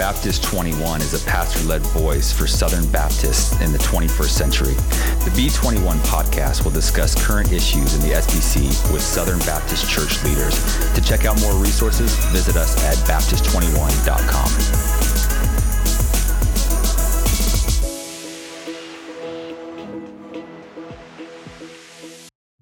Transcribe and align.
Baptist 0.00 0.42
21 0.44 1.02
is 1.02 1.12
a 1.12 1.20
pastor 1.26 1.60
led 1.68 1.82
voice 1.82 2.32
for 2.32 2.46
Southern 2.46 2.90
Baptists 2.90 3.60
in 3.60 3.70
the 3.70 3.76
21st 3.76 4.30
century. 4.30 4.72
The 4.72 5.30
B21 5.36 5.98
podcast 6.06 6.64
will 6.64 6.70
discuss 6.70 7.14
current 7.22 7.52
issues 7.52 7.94
in 7.94 8.00
the 8.00 8.14
SBC 8.14 8.92
with 8.94 9.02
Southern 9.02 9.40
Baptist 9.40 9.90
church 9.90 10.24
leaders. 10.24 10.58
To 10.94 11.02
check 11.02 11.26
out 11.26 11.38
more 11.42 11.52
resources, 11.62 12.16
visit 12.32 12.56
us 12.56 12.82
at 12.82 12.96
Baptist21.com. 13.06 14.50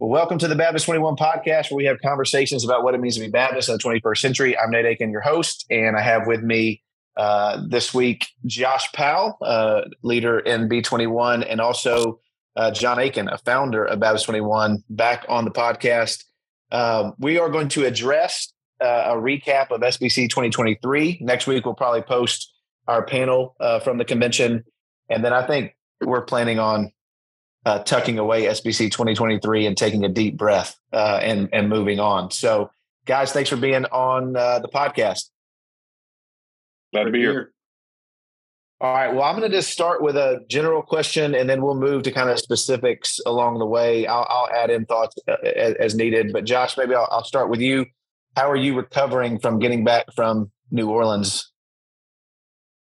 Well, 0.00 0.10
welcome 0.10 0.38
to 0.38 0.48
the 0.48 0.56
Baptist 0.56 0.86
21 0.86 1.14
podcast, 1.14 1.70
where 1.70 1.76
we 1.76 1.84
have 1.84 2.00
conversations 2.00 2.64
about 2.64 2.82
what 2.82 2.96
it 2.96 3.00
means 3.00 3.14
to 3.14 3.20
be 3.20 3.28
Baptist 3.28 3.68
in 3.68 3.74
the 3.74 3.78
21st 3.78 4.18
century. 4.18 4.58
I'm 4.58 4.72
Nate 4.72 4.86
Akin, 4.86 5.12
your 5.12 5.20
host, 5.20 5.66
and 5.70 5.96
I 5.96 6.00
have 6.00 6.26
with 6.26 6.42
me 6.42 6.82
uh, 7.18 7.60
this 7.66 7.92
week 7.92 8.28
Josh 8.46 8.90
Powell, 8.92 9.36
uh, 9.42 9.82
leader 10.02 10.38
in 10.38 10.68
B21, 10.68 11.44
and 11.46 11.60
also 11.60 12.20
uh, 12.54 12.70
Jon 12.70 13.00
Akin, 13.00 13.28
a 13.28 13.38
founder 13.38 13.84
of 13.84 13.98
Baptist 13.98 14.26
21, 14.26 14.84
back 14.88 15.26
on 15.28 15.44
the 15.44 15.50
podcast. 15.50 16.24
Um, 16.70 17.14
we 17.18 17.38
are 17.38 17.50
going 17.50 17.68
to 17.70 17.84
address 17.84 18.52
uh, 18.80 19.04
a 19.06 19.14
recap 19.16 19.72
of 19.72 19.80
SBC 19.80 20.28
2023. 20.28 21.18
Next 21.20 21.48
week, 21.48 21.64
we'll 21.64 21.74
probably 21.74 22.02
post 22.02 22.54
our 22.86 23.04
panel 23.04 23.56
uh, 23.58 23.80
from 23.80 23.98
the 23.98 24.04
convention. 24.04 24.64
And 25.10 25.24
then 25.24 25.32
I 25.32 25.44
think 25.44 25.74
we're 26.00 26.22
planning 26.22 26.60
on 26.60 26.92
uh, 27.66 27.80
tucking 27.80 28.20
away 28.20 28.44
SBC 28.44 28.92
2023 28.92 29.66
and 29.66 29.76
taking 29.76 30.04
a 30.04 30.08
deep 30.08 30.36
breath 30.36 30.78
and 30.92 31.48
and 31.52 31.68
moving 31.68 31.98
on. 31.98 32.30
So, 32.30 32.70
guys, 33.06 33.32
thanks 33.32 33.50
for 33.50 33.56
being 33.56 33.86
on 33.86 34.34
the 34.34 34.68
podcast. 34.72 35.30
Glad 36.92 37.04
to 37.04 37.10
be 37.10 37.20
here. 37.20 37.52
All 38.80 38.94
right. 38.94 39.12
Well, 39.12 39.24
I'm 39.24 39.36
going 39.36 39.50
to 39.50 39.56
just 39.56 39.70
start 39.70 40.02
with 40.02 40.16
a 40.16 40.44
general 40.48 40.82
question, 40.82 41.34
and 41.34 41.50
then 41.50 41.62
we'll 41.62 41.74
move 41.74 42.04
to 42.04 42.12
kind 42.12 42.30
of 42.30 42.38
specifics 42.38 43.18
along 43.26 43.58
the 43.58 43.66
way. 43.66 44.06
I'll, 44.06 44.26
I'll 44.28 44.48
add 44.50 44.70
in 44.70 44.86
thoughts 44.86 45.16
uh, 45.26 45.32
as, 45.42 45.74
as, 45.74 45.94
needed. 45.96 46.32
But 46.32 46.44
Josh, 46.44 46.76
maybe 46.76 46.94
I'll, 46.94 47.08
I'll 47.10 47.24
start 47.24 47.50
with 47.50 47.60
you. 47.60 47.86
How 48.36 48.48
are 48.48 48.56
you 48.56 48.76
recovering 48.76 49.40
from 49.40 49.58
getting 49.58 49.82
back 49.82 50.06
from 50.14 50.52
New 50.70 50.88
Orleans 50.88 51.50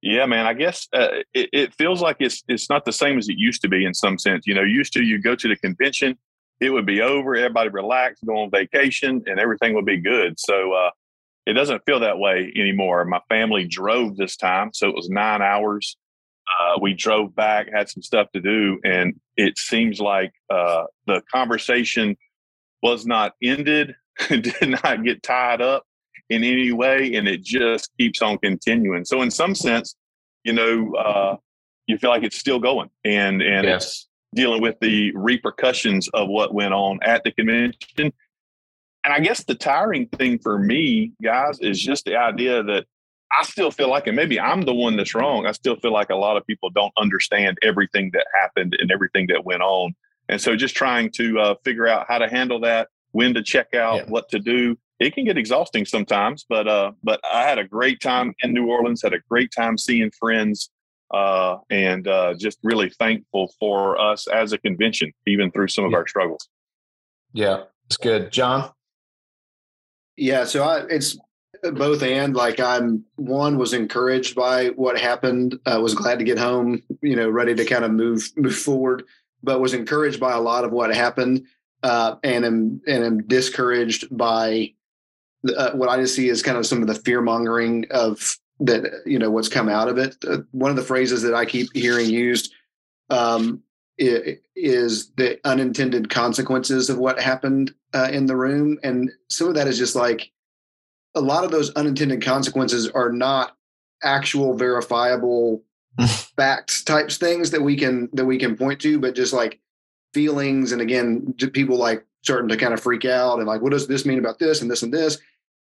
yeah, 0.01 0.25
man. 0.25 0.47
I 0.47 0.53
guess 0.53 0.87
uh, 0.93 1.09
it, 1.33 1.49
it, 1.53 1.73
feels 1.75 2.01
like 2.01 2.17
it's 2.19 2.43
it's 2.47 2.69
not 2.69 2.85
the 2.85 2.91
same 2.91 3.19
as 3.19 3.29
it 3.29 3.37
used 3.37 3.61
to 3.61 3.69
be 3.69 3.85
in 3.85 3.93
some 3.93 4.17
sense. 4.17 4.47
You 4.47 4.55
know, 4.55 4.63
used 4.63 4.93
to 4.93 5.03
you 5.03 5.21
go 5.21 5.35
to 5.35 5.47
the 5.47 5.55
convention, 5.55 6.17
it 6.59 6.71
would 6.71 6.87
be 6.87 7.01
over, 7.01 7.35
everybody 7.35 7.69
relax, 7.69 8.19
go 8.25 8.37
on 8.37 8.49
vacation, 8.49 9.21
and 9.27 9.39
everything 9.39 9.75
would 9.75 9.85
be 9.85 9.97
good. 9.97 10.39
So 10.39 10.73
uh, 10.73 10.89
it 11.51 11.55
doesn't 11.55 11.83
feel 11.85 11.99
that 11.99 12.17
way 12.17 12.51
anymore. 12.55 13.03
My 13.03 13.19
family 13.27 13.67
drove 13.67 14.15
this 14.15 14.37
time, 14.37 14.71
so 14.73 14.87
it 14.87 14.95
was 14.95 15.09
nine 15.09 15.41
hours. 15.41 15.97
Uh, 16.47 16.79
we 16.81 16.93
drove 16.93 17.35
back, 17.35 17.67
had 17.73 17.89
some 17.89 18.01
stuff 18.01 18.27
to 18.33 18.39
do, 18.39 18.79
and 18.85 19.19
it 19.35 19.57
seems 19.57 19.99
like 19.99 20.31
uh, 20.49 20.85
the 21.07 21.21
conversation 21.29 22.15
was 22.81 23.05
not 23.05 23.33
ended, 23.43 23.93
did 24.29 24.79
not 24.83 25.03
get 25.03 25.23
tied 25.23 25.61
up 25.61 25.83
in 26.29 26.45
any 26.45 26.71
way, 26.71 27.15
and 27.15 27.27
it 27.27 27.43
just 27.43 27.91
keeps 27.99 28.21
on 28.21 28.37
continuing. 28.37 29.03
So, 29.03 29.21
in 29.21 29.29
some 29.29 29.53
sense, 29.53 29.95
you 30.45 30.53
know, 30.53 30.93
uh, 30.95 31.35
you 31.87 31.97
feel 31.97 32.11
like 32.11 32.23
it's 32.23 32.39
still 32.39 32.59
going, 32.59 32.89
and 33.03 33.41
and 33.41 33.65
yes. 33.65 33.83
it's 33.83 34.07
dealing 34.33 34.61
with 34.61 34.79
the 34.79 35.11
repercussions 35.15 36.07
of 36.13 36.29
what 36.29 36.53
went 36.53 36.73
on 36.73 36.99
at 37.03 37.25
the 37.25 37.31
convention. 37.33 38.13
And 39.03 39.13
I 39.13 39.19
guess 39.19 39.43
the 39.43 39.55
tiring 39.55 40.07
thing 40.07 40.39
for 40.39 40.59
me, 40.59 41.13
guys, 41.23 41.59
is 41.59 41.81
just 41.81 42.05
the 42.05 42.17
idea 42.17 42.63
that 42.63 42.85
I 43.37 43.43
still 43.43 43.71
feel 43.71 43.89
like, 43.89 44.07
and 44.07 44.15
maybe 44.15 44.39
I'm 44.39 44.61
the 44.61 44.73
one 44.73 44.95
that's 44.97 45.15
wrong. 45.15 45.45
I 45.45 45.53
still 45.53 45.75
feel 45.77 45.93
like 45.93 46.09
a 46.09 46.15
lot 46.15 46.37
of 46.37 46.45
people 46.45 46.69
don't 46.69 46.93
understand 46.97 47.57
everything 47.63 48.11
that 48.13 48.27
happened 48.39 48.75
and 48.79 48.91
everything 48.91 49.27
that 49.27 49.43
went 49.45 49.61
on. 49.61 49.95
And 50.29 50.39
so 50.39 50.55
just 50.55 50.75
trying 50.75 51.11
to 51.11 51.39
uh, 51.39 51.55
figure 51.63 51.87
out 51.87 52.05
how 52.07 52.19
to 52.19 52.29
handle 52.29 52.59
that, 52.61 52.89
when 53.11 53.33
to 53.33 53.41
check 53.41 53.73
out, 53.73 53.95
yeah. 53.95 54.05
what 54.05 54.29
to 54.29 54.39
do 54.39 54.77
it 55.01 55.15
can 55.15 55.25
get 55.25 55.37
exhausting 55.37 55.83
sometimes, 55.83 56.45
but 56.47 56.67
uh, 56.67 56.91
but 57.03 57.19
I 57.31 57.41
had 57.41 57.57
a 57.57 57.63
great 57.63 58.01
time 58.01 58.35
in 58.43 58.53
New 58.53 58.67
Orleans. 58.67 59.01
Had 59.01 59.13
a 59.13 59.19
great 59.27 59.51
time 59.51 59.75
seeing 59.77 60.11
friends, 60.11 60.69
uh, 61.11 61.57
and 61.71 62.07
uh, 62.07 62.35
just 62.35 62.59
really 62.63 62.91
thankful 62.91 63.51
for 63.59 63.99
us 63.99 64.27
as 64.27 64.53
a 64.53 64.59
convention, 64.59 65.11
even 65.25 65.49
through 65.51 65.69
some 65.69 65.85
of 65.85 65.93
our 65.95 66.07
struggles. 66.07 66.47
Yeah, 67.33 67.63
it's 67.87 67.97
good, 67.97 68.31
John. 68.31 68.69
Yeah, 70.17 70.45
so 70.45 70.63
I, 70.63 70.85
it's 70.89 71.17
both 71.63 72.03
and. 72.03 72.35
Like 72.35 72.59
I'm 72.59 73.05
one 73.15 73.57
was 73.57 73.73
encouraged 73.73 74.35
by 74.35 74.67
what 74.69 74.99
happened. 74.99 75.59
I 75.65 75.77
was 75.77 75.95
glad 75.95 76.19
to 76.19 76.25
get 76.25 76.37
home. 76.37 76.83
You 77.01 77.15
know, 77.15 77.29
ready 77.29 77.55
to 77.55 77.65
kind 77.65 77.85
of 77.85 77.91
move 77.91 78.29
move 78.35 78.55
forward, 78.55 79.03
but 79.43 79.61
was 79.61 79.73
encouraged 79.73 80.19
by 80.19 80.33
a 80.33 80.41
lot 80.41 80.65
of 80.65 80.71
what 80.71 80.93
happened. 80.93 81.45
Uh, 81.83 82.15
and 82.23 82.45
am 82.45 82.81
and 82.87 83.03
am 83.03 83.27
discouraged 83.27 84.15
by 84.15 84.73
uh, 85.55 85.71
what 85.71 85.89
I 85.89 85.97
just 85.97 86.15
see 86.15 86.29
is 86.29 86.43
kind 86.43 86.57
of 86.57 86.65
some 86.65 86.81
of 86.81 86.87
the 86.87 86.95
fear 86.95 87.21
mongering 87.21 87.85
of 87.91 88.37
that, 88.59 89.01
you 89.05 89.17
know, 89.17 89.31
what's 89.31 89.49
come 89.49 89.69
out 89.69 89.87
of 89.87 89.97
it. 89.97 90.15
Uh, 90.27 90.39
one 90.51 90.69
of 90.69 90.77
the 90.77 90.83
phrases 90.83 91.23
that 91.23 91.33
I 91.33 91.45
keep 91.45 91.69
hearing 91.73 92.09
used 92.09 92.53
um, 93.09 93.63
is 93.97 95.11
the 95.17 95.39
unintended 95.43 96.09
consequences 96.09 96.89
of 96.89 96.97
what 96.97 97.19
happened 97.19 97.73
uh, 97.93 98.09
in 98.11 98.25
the 98.25 98.35
room. 98.35 98.79
And 98.83 99.11
some 99.29 99.47
of 99.47 99.55
that 99.55 99.67
is 99.67 99.77
just 99.77 99.95
like 99.95 100.31
a 101.13 101.21
lot 101.21 101.43
of 101.43 101.51
those 101.51 101.71
unintended 101.71 102.21
consequences 102.23 102.87
are 102.89 103.11
not 103.11 103.55
actual 104.03 104.55
verifiable 104.55 105.63
facts 106.35 106.83
types 106.83 107.17
things 107.17 107.51
that 107.51 107.61
we 107.61 107.75
can 107.75 108.09
that 108.13 108.25
we 108.25 108.37
can 108.37 108.55
point 108.55 108.79
to, 108.81 108.99
but 108.99 109.15
just 109.15 109.33
like 109.33 109.59
feelings 110.13 110.71
and 110.71 110.81
again 110.81 111.33
people 111.53 111.77
like 111.77 112.05
starting 112.23 112.49
to 112.49 112.57
kind 112.57 112.73
of 112.73 112.79
freak 112.79 113.05
out 113.05 113.37
and 113.37 113.47
like 113.47 113.61
what 113.61 113.71
does 113.71 113.87
this 113.87 114.05
mean 114.05 114.19
about 114.19 114.39
this 114.39 114.61
and 114.61 114.69
this 114.69 114.83
and 114.83 114.93
this 114.93 115.19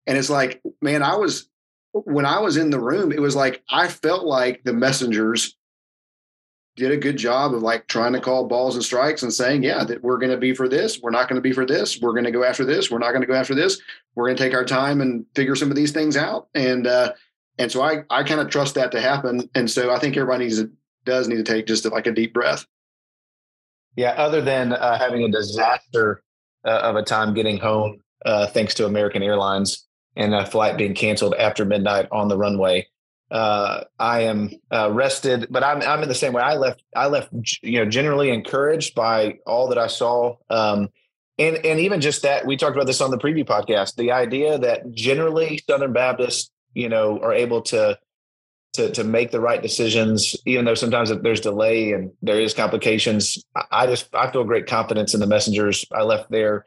and 0.08 0.16
it's 0.16 0.30
like, 0.30 0.62
man, 0.80 1.02
I 1.02 1.14
was 1.14 1.48
when 1.92 2.24
I 2.24 2.40
was 2.40 2.56
in 2.56 2.70
the 2.70 2.80
room, 2.80 3.12
it 3.12 3.20
was 3.20 3.36
like 3.36 3.62
I 3.68 3.88
felt 3.88 4.24
like 4.24 4.64
the 4.64 4.72
messengers 4.72 5.56
did 6.78 6.92
a 6.92 6.96
good 6.96 7.16
job 7.16 7.52
of 7.52 7.62
like 7.62 7.86
trying 7.88 8.12
to 8.12 8.20
call 8.20 8.46
balls 8.46 8.76
and 8.76 8.84
strikes 8.84 9.22
and 9.22 9.32
saying, 9.32 9.64
yeah, 9.64 9.84
that 9.84 10.02
we're 10.02 10.18
going 10.18 10.30
to 10.30 10.38
be 10.38 10.54
for 10.54 10.68
this, 10.68 11.00
we're 11.02 11.10
not 11.10 11.28
going 11.28 11.36
to 11.36 11.42
be 11.42 11.52
for 11.52 11.66
this, 11.66 12.00
we're 12.00 12.12
going 12.12 12.24
to 12.24 12.30
go 12.30 12.44
after 12.44 12.64
this, 12.64 12.90
we're 12.90 12.98
not 12.98 13.10
going 13.10 13.20
to 13.20 13.26
go 13.26 13.34
after 13.34 13.54
this, 13.54 13.80
we're 14.14 14.26
going 14.26 14.36
to 14.36 14.42
take 14.42 14.54
our 14.54 14.64
time 14.64 15.00
and 15.00 15.26
figure 15.34 15.56
some 15.56 15.70
of 15.70 15.76
these 15.76 15.92
things 15.92 16.16
out. 16.16 16.48
And 16.54 16.86
uh, 16.86 17.12
and 17.58 17.70
so 17.70 17.82
I 17.82 18.04
I 18.08 18.22
kind 18.22 18.40
of 18.40 18.48
trust 18.48 18.76
that 18.76 18.92
to 18.92 19.00
happen. 19.00 19.48
And 19.54 19.70
so 19.70 19.92
I 19.92 19.98
think 19.98 20.16
everybody 20.16 20.44
needs 20.44 20.62
to, 20.62 20.70
does 21.04 21.28
need 21.28 21.36
to 21.36 21.42
take 21.42 21.66
just 21.66 21.84
like 21.84 22.06
a 22.06 22.12
deep 22.12 22.32
breath. 22.32 22.64
Yeah, 23.96 24.10
other 24.10 24.40
than 24.40 24.72
uh, 24.72 24.96
having 24.98 25.24
a 25.24 25.30
disaster 25.30 26.22
uh, 26.64 26.80
of 26.84 26.96
a 26.96 27.02
time 27.02 27.34
getting 27.34 27.58
home, 27.58 28.00
uh, 28.24 28.46
thanks 28.46 28.74
to 28.74 28.86
American 28.86 29.22
Airlines 29.22 29.86
and 30.14 30.34
a 30.34 30.46
flight 30.46 30.76
being 30.76 30.94
canceled 30.94 31.34
after 31.34 31.64
midnight 31.64 32.06
on 32.12 32.28
the 32.28 32.36
runway. 32.36 32.86
Uh, 33.30 33.84
I 33.98 34.22
am 34.22 34.50
uh, 34.72 34.90
rested, 34.90 35.48
but 35.50 35.62
I'm 35.62 35.82
I'm 35.82 36.02
in 36.02 36.08
the 36.08 36.14
same 36.14 36.32
way. 36.32 36.42
I 36.42 36.56
left 36.56 36.82
I 36.96 37.08
left 37.08 37.30
you 37.62 37.78
know 37.78 37.90
generally 37.90 38.30
encouraged 38.30 38.94
by 38.94 39.38
all 39.46 39.68
that 39.68 39.78
I 39.78 39.86
saw, 39.86 40.36
um, 40.48 40.88
and 41.38 41.56
and 41.64 41.78
even 41.78 42.00
just 42.00 42.22
that 42.22 42.46
we 42.46 42.56
talked 42.56 42.74
about 42.74 42.86
this 42.86 43.00
on 43.00 43.10
the 43.10 43.18
preview 43.18 43.44
podcast. 43.44 43.96
The 43.96 44.12
idea 44.12 44.58
that 44.58 44.90
generally 44.92 45.60
Southern 45.68 45.92
Baptists 45.92 46.50
you 46.72 46.88
know 46.88 47.18
are 47.20 47.34
able 47.34 47.60
to 47.62 47.98
to 48.74 48.90
to 48.92 49.04
make 49.04 49.30
the 49.30 49.40
right 49.40 49.60
decisions, 49.60 50.34
even 50.46 50.64
though 50.64 50.74
sometimes 50.74 51.12
there's 51.22 51.40
delay 51.40 51.92
and 51.92 52.10
there 52.22 52.40
is 52.40 52.54
complications. 52.54 53.44
I 53.70 53.86
just 53.86 54.14
I 54.14 54.30
feel 54.30 54.44
great 54.44 54.66
confidence 54.66 55.12
in 55.12 55.20
the 55.20 55.26
messengers. 55.26 55.84
I 55.92 56.02
left 56.02 56.30
there 56.30 56.64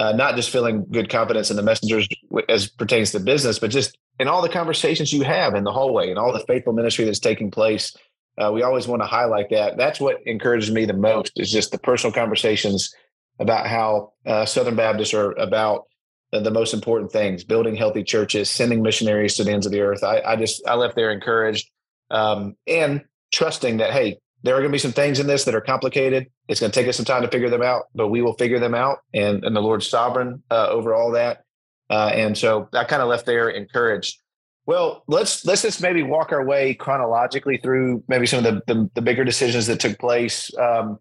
uh, 0.00 0.12
not 0.12 0.34
just 0.34 0.48
feeling 0.48 0.86
good 0.90 1.10
confidence 1.10 1.50
in 1.50 1.56
the 1.56 1.62
messengers 1.62 2.08
as 2.48 2.70
pertains 2.70 3.10
to 3.10 3.20
business, 3.20 3.58
but 3.58 3.70
just 3.70 3.98
in 4.18 4.28
all 4.28 4.40
the 4.40 4.48
conversations 4.48 5.12
you 5.12 5.22
have 5.22 5.54
in 5.54 5.62
the 5.62 5.70
hallway 5.70 6.08
and 6.08 6.18
all 6.18 6.32
the 6.32 6.44
faithful 6.48 6.72
ministry 6.72 7.04
that's 7.04 7.18
taking 7.18 7.50
place. 7.50 7.94
Uh, 8.38 8.50
we 8.50 8.62
always 8.62 8.88
want 8.88 9.02
to 9.02 9.06
highlight 9.06 9.50
that. 9.50 9.76
That's 9.76 10.00
what 10.00 10.16
encourages 10.24 10.70
me 10.70 10.86
the 10.86 10.94
most 10.94 11.32
is 11.36 11.52
just 11.52 11.70
the 11.70 11.78
personal 11.78 12.14
conversations 12.14 12.94
about 13.40 13.66
how 13.66 14.14
uh, 14.24 14.46
Southern 14.46 14.74
Baptists 14.74 15.12
are 15.12 15.32
about 15.32 15.84
the 16.32 16.50
most 16.50 16.72
important 16.72 17.12
things: 17.12 17.44
building 17.44 17.76
healthy 17.76 18.02
churches, 18.02 18.48
sending 18.48 18.80
missionaries 18.80 19.36
to 19.36 19.44
the 19.44 19.52
ends 19.52 19.66
of 19.66 19.72
the 19.72 19.82
earth. 19.82 20.02
I, 20.02 20.20
I 20.20 20.36
just 20.36 20.66
I 20.66 20.76
left 20.76 20.96
there 20.96 21.12
encouraged 21.12 21.68
um, 22.10 22.56
and 22.66 23.02
trusting 23.34 23.76
that 23.78 23.92
hey, 23.92 24.18
there 24.42 24.54
are 24.54 24.58
going 24.58 24.70
to 24.70 24.74
be 24.74 24.78
some 24.78 24.92
things 24.92 25.20
in 25.20 25.26
this 25.26 25.44
that 25.44 25.54
are 25.54 25.60
complicated. 25.60 26.26
It's 26.48 26.60
going 26.60 26.72
to 26.72 26.80
take 26.80 26.88
us 26.88 26.96
some 26.96 27.04
time 27.04 27.22
to 27.22 27.28
figure 27.28 27.50
them 27.50 27.62
out, 27.62 27.84
but 27.94 28.08
we 28.08 28.22
will 28.22 28.32
figure 28.34 28.58
them 28.58 28.74
out. 28.74 28.98
And, 29.12 29.44
and 29.44 29.54
the 29.54 29.60
Lord's 29.60 29.88
sovereign 29.88 30.42
uh, 30.50 30.68
over 30.68 30.94
all 30.94 31.10
that. 31.12 31.44
Uh, 31.90 32.10
and 32.14 32.38
so 32.38 32.68
I 32.72 32.84
kind 32.84 33.02
of 33.02 33.08
left 33.08 33.26
there 33.26 33.48
encouraged. 33.50 34.18
Well, 34.66 35.02
let's 35.08 35.44
let's 35.44 35.62
just 35.62 35.82
maybe 35.82 36.02
walk 36.02 36.30
our 36.30 36.44
way 36.44 36.74
chronologically 36.74 37.56
through 37.56 38.04
maybe 38.06 38.26
some 38.26 38.44
of 38.44 38.44
the 38.44 38.62
the, 38.72 38.90
the 38.94 39.02
bigger 39.02 39.24
decisions 39.24 39.66
that 39.66 39.80
took 39.80 39.98
place. 39.98 40.56
Um, 40.58 40.98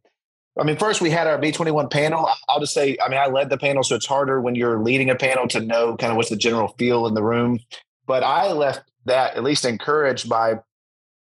I 0.59 0.63
mean, 0.63 0.77
first 0.77 1.01
we 1.01 1.11
had 1.11 1.27
our 1.27 1.37
B21 1.37 1.91
panel. 1.91 2.27
I'll 2.49 2.59
just 2.59 2.73
say, 2.73 2.97
I 3.03 3.09
mean, 3.09 3.19
I 3.19 3.27
led 3.27 3.49
the 3.49 3.57
panel, 3.57 3.83
so 3.83 3.95
it's 3.95 4.07
harder 4.07 4.41
when 4.41 4.55
you're 4.55 4.81
leading 4.81 5.09
a 5.09 5.15
panel 5.15 5.47
to 5.49 5.59
know 5.59 5.95
kind 5.95 6.11
of 6.11 6.17
what's 6.17 6.29
the 6.29 6.35
general 6.35 6.69
feel 6.79 7.05
in 7.05 7.13
the 7.13 7.23
room. 7.23 7.59
But 8.07 8.23
I 8.23 8.51
left 8.51 8.81
that 9.05 9.35
at 9.35 9.43
least 9.43 9.65
encouraged 9.65 10.27
by 10.27 10.55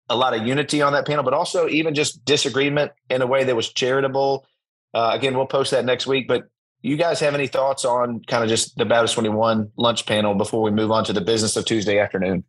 a 0.08 0.16
lot 0.16 0.34
of 0.34 0.46
unity 0.46 0.82
on 0.82 0.92
that 0.92 1.06
panel, 1.06 1.24
but 1.24 1.34
also 1.34 1.68
even 1.68 1.94
just 1.94 2.24
disagreement 2.24 2.92
in 3.10 3.22
a 3.22 3.26
way 3.26 3.44
that 3.44 3.54
was 3.54 3.72
charitable. 3.72 4.46
Uh, 4.94 5.10
again, 5.12 5.36
we'll 5.36 5.46
post 5.46 5.70
that 5.70 5.84
next 5.84 6.06
week. 6.06 6.28
But 6.28 6.44
you 6.80 6.96
guys 6.96 7.20
have 7.20 7.34
any 7.34 7.46
thoughts 7.46 7.84
on 7.84 8.22
kind 8.26 8.42
of 8.42 8.48
just 8.48 8.76
the 8.76 8.84
Baptist 8.84 9.14
21 9.14 9.72
lunch 9.76 10.06
panel 10.06 10.34
before 10.34 10.62
we 10.62 10.70
move 10.70 10.90
on 10.90 11.04
to 11.04 11.12
the 11.12 11.20
business 11.20 11.56
of 11.56 11.64
Tuesday 11.64 11.98
afternoon? 11.98 12.44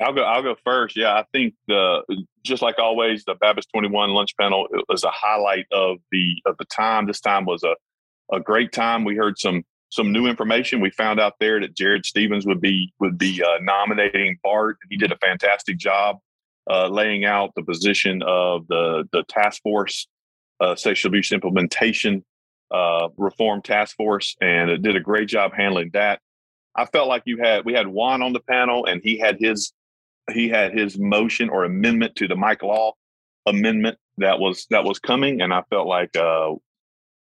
I'll 0.00 0.12
go. 0.12 0.22
I'll 0.22 0.42
go 0.42 0.56
first. 0.64 0.96
Yeah, 0.96 1.14
I 1.14 1.24
think 1.32 1.54
the 1.68 2.02
just 2.44 2.62
like 2.62 2.78
always, 2.78 3.24
the 3.24 3.34
Baptist 3.34 3.68
Twenty 3.72 3.88
One 3.88 4.10
lunch 4.10 4.36
panel 4.36 4.66
was 4.88 5.04
a 5.04 5.10
highlight 5.12 5.66
of 5.70 5.98
the 6.10 6.42
of 6.44 6.56
the 6.58 6.64
time. 6.64 7.06
This 7.06 7.20
time 7.20 7.44
was 7.44 7.62
a 7.62 7.74
a 8.34 8.40
great 8.40 8.72
time. 8.72 9.04
We 9.04 9.16
heard 9.16 9.38
some 9.38 9.62
some 9.92 10.10
new 10.10 10.26
information. 10.26 10.80
We 10.80 10.90
found 10.90 11.20
out 11.20 11.34
there 11.38 11.60
that 11.60 11.76
Jared 11.76 12.06
Stevens 12.06 12.46
would 12.46 12.60
be 12.60 12.92
would 12.98 13.18
be 13.18 13.42
uh, 13.42 13.58
nominating 13.60 14.38
Bart. 14.42 14.78
He 14.88 14.96
did 14.96 15.12
a 15.12 15.18
fantastic 15.18 15.76
job 15.76 16.16
uh, 16.68 16.88
laying 16.88 17.26
out 17.26 17.52
the 17.54 17.62
position 17.62 18.22
of 18.22 18.66
the 18.68 19.06
the 19.12 19.22
task 19.28 19.62
force, 19.62 20.08
uh, 20.60 20.74
sexual 20.74 21.10
abuse 21.10 21.30
implementation 21.30 22.24
uh, 22.72 23.08
reform 23.18 23.60
task 23.60 23.94
force, 23.96 24.34
and 24.40 24.70
it 24.70 24.82
did 24.82 24.96
a 24.96 25.00
great 25.00 25.28
job 25.28 25.52
handling 25.54 25.90
that. 25.92 26.20
I 26.74 26.86
felt 26.86 27.08
like 27.08 27.24
you 27.26 27.36
had 27.36 27.66
we 27.66 27.74
had 27.74 27.86
Juan 27.86 28.22
on 28.22 28.32
the 28.32 28.40
panel, 28.40 28.86
and 28.86 29.02
he 29.04 29.18
had 29.18 29.36
his 29.38 29.72
he 30.32 30.48
had 30.48 30.72
his 30.72 30.98
motion 30.98 31.50
or 31.50 31.64
amendment 31.64 32.16
to 32.16 32.28
the 32.28 32.36
Mike 32.36 32.62
Law 32.62 32.94
amendment 33.46 33.98
that 34.16 34.38
was 34.38 34.66
that 34.70 34.84
was 34.84 34.98
coming, 34.98 35.42
and 35.42 35.52
I 35.52 35.62
felt 35.68 35.86
like 35.86 36.16
uh, 36.16 36.54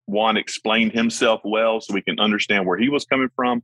Juan 0.07 0.38
explained 0.38 0.94
himself 0.94 1.42
well, 1.44 1.81
so 1.81 1.94
we 1.94 2.02
can 2.02 2.19
understand 2.19 2.66
where 2.66 2.78
he 2.78 2.90
was 2.90 3.06
coming 3.06 3.30
from. 3.36 3.63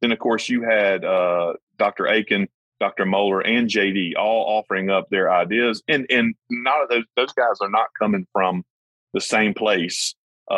Then, 0.00 0.12
of 0.12 0.18
course, 0.18 0.48
you 0.48 0.62
had 0.62 1.04
uh, 1.04 1.54
Dr. 1.78 2.06
Akin, 2.06 2.48
Dr. 2.80 3.04
Mohler, 3.04 3.46
and 3.46 3.68
JD 3.68 4.16
all 4.18 4.58
offering 4.58 4.90
up 4.90 5.08
their 5.10 5.32
ideas, 5.32 5.82
and 5.88 6.06
and 6.10 6.34
not 6.50 6.82
of 6.82 6.88
those 6.88 7.04
those 7.16 7.32
guys 7.32 7.56
are 7.60 7.70
not 7.70 7.88
coming 7.98 8.26
from 8.32 8.64
the 9.14 9.20
same 9.20 9.54
place 9.54 10.14
uh, 10.50 10.54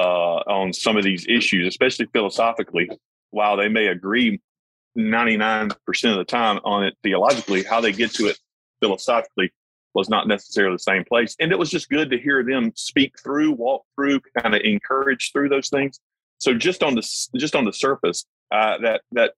on 0.46 0.72
some 0.72 0.96
of 0.96 1.04
these 1.04 1.26
issues, 1.28 1.66
especially 1.66 2.06
philosophically. 2.12 2.90
While 3.30 3.56
they 3.56 3.68
may 3.68 3.88
agree 3.88 4.40
99% 4.96 5.70
of 6.10 6.16
the 6.16 6.24
time 6.24 6.60
on 6.64 6.84
it 6.84 6.94
theologically, 7.02 7.62
how 7.62 7.80
they 7.80 7.92
get 7.92 8.12
to 8.14 8.26
it 8.26 8.38
philosophically 8.80 9.52
was 9.98 10.08
not 10.08 10.28
necessarily 10.28 10.76
the 10.76 10.78
same 10.78 11.04
place. 11.04 11.34
And 11.40 11.50
it 11.50 11.58
was 11.58 11.70
just 11.70 11.90
good 11.90 12.08
to 12.10 12.18
hear 12.18 12.44
them 12.44 12.72
speak 12.76 13.14
through, 13.20 13.52
walk 13.52 13.84
through, 13.96 14.20
kind 14.40 14.54
of 14.54 14.62
encourage 14.62 15.32
through 15.32 15.48
those 15.48 15.68
things. 15.68 15.98
So 16.38 16.54
just 16.54 16.84
on 16.84 16.94
the 16.94 17.02
just 17.36 17.56
on 17.56 17.64
the 17.64 17.72
surface, 17.72 18.24
uh, 18.52 18.78
that 18.78 19.02
that 19.12 19.32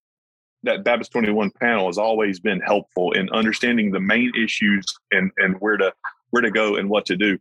that 0.62 0.84
Baptist 0.84 1.12
21 1.12 1.50
panel 1.58 1.86
has 1.86 1.96
always 1.96 2.38
been 2.38 2.60
helpful 2.60 3.12
in 3.12 3.30
understanding 3.30 3.90
the 3.90 4.00
main 4.00 4.32
issues 4.36 4.84
and 5.10 5.30
and 5.38 5.56
where 5.60 5.78
to 5.78 5.94
where 6.28 6.42
to 6.42 6.50
go 6.50 6.76
and 6.76 6.90
what 6.90 7.06
to 7.06 7.16
do. 7.16 7.38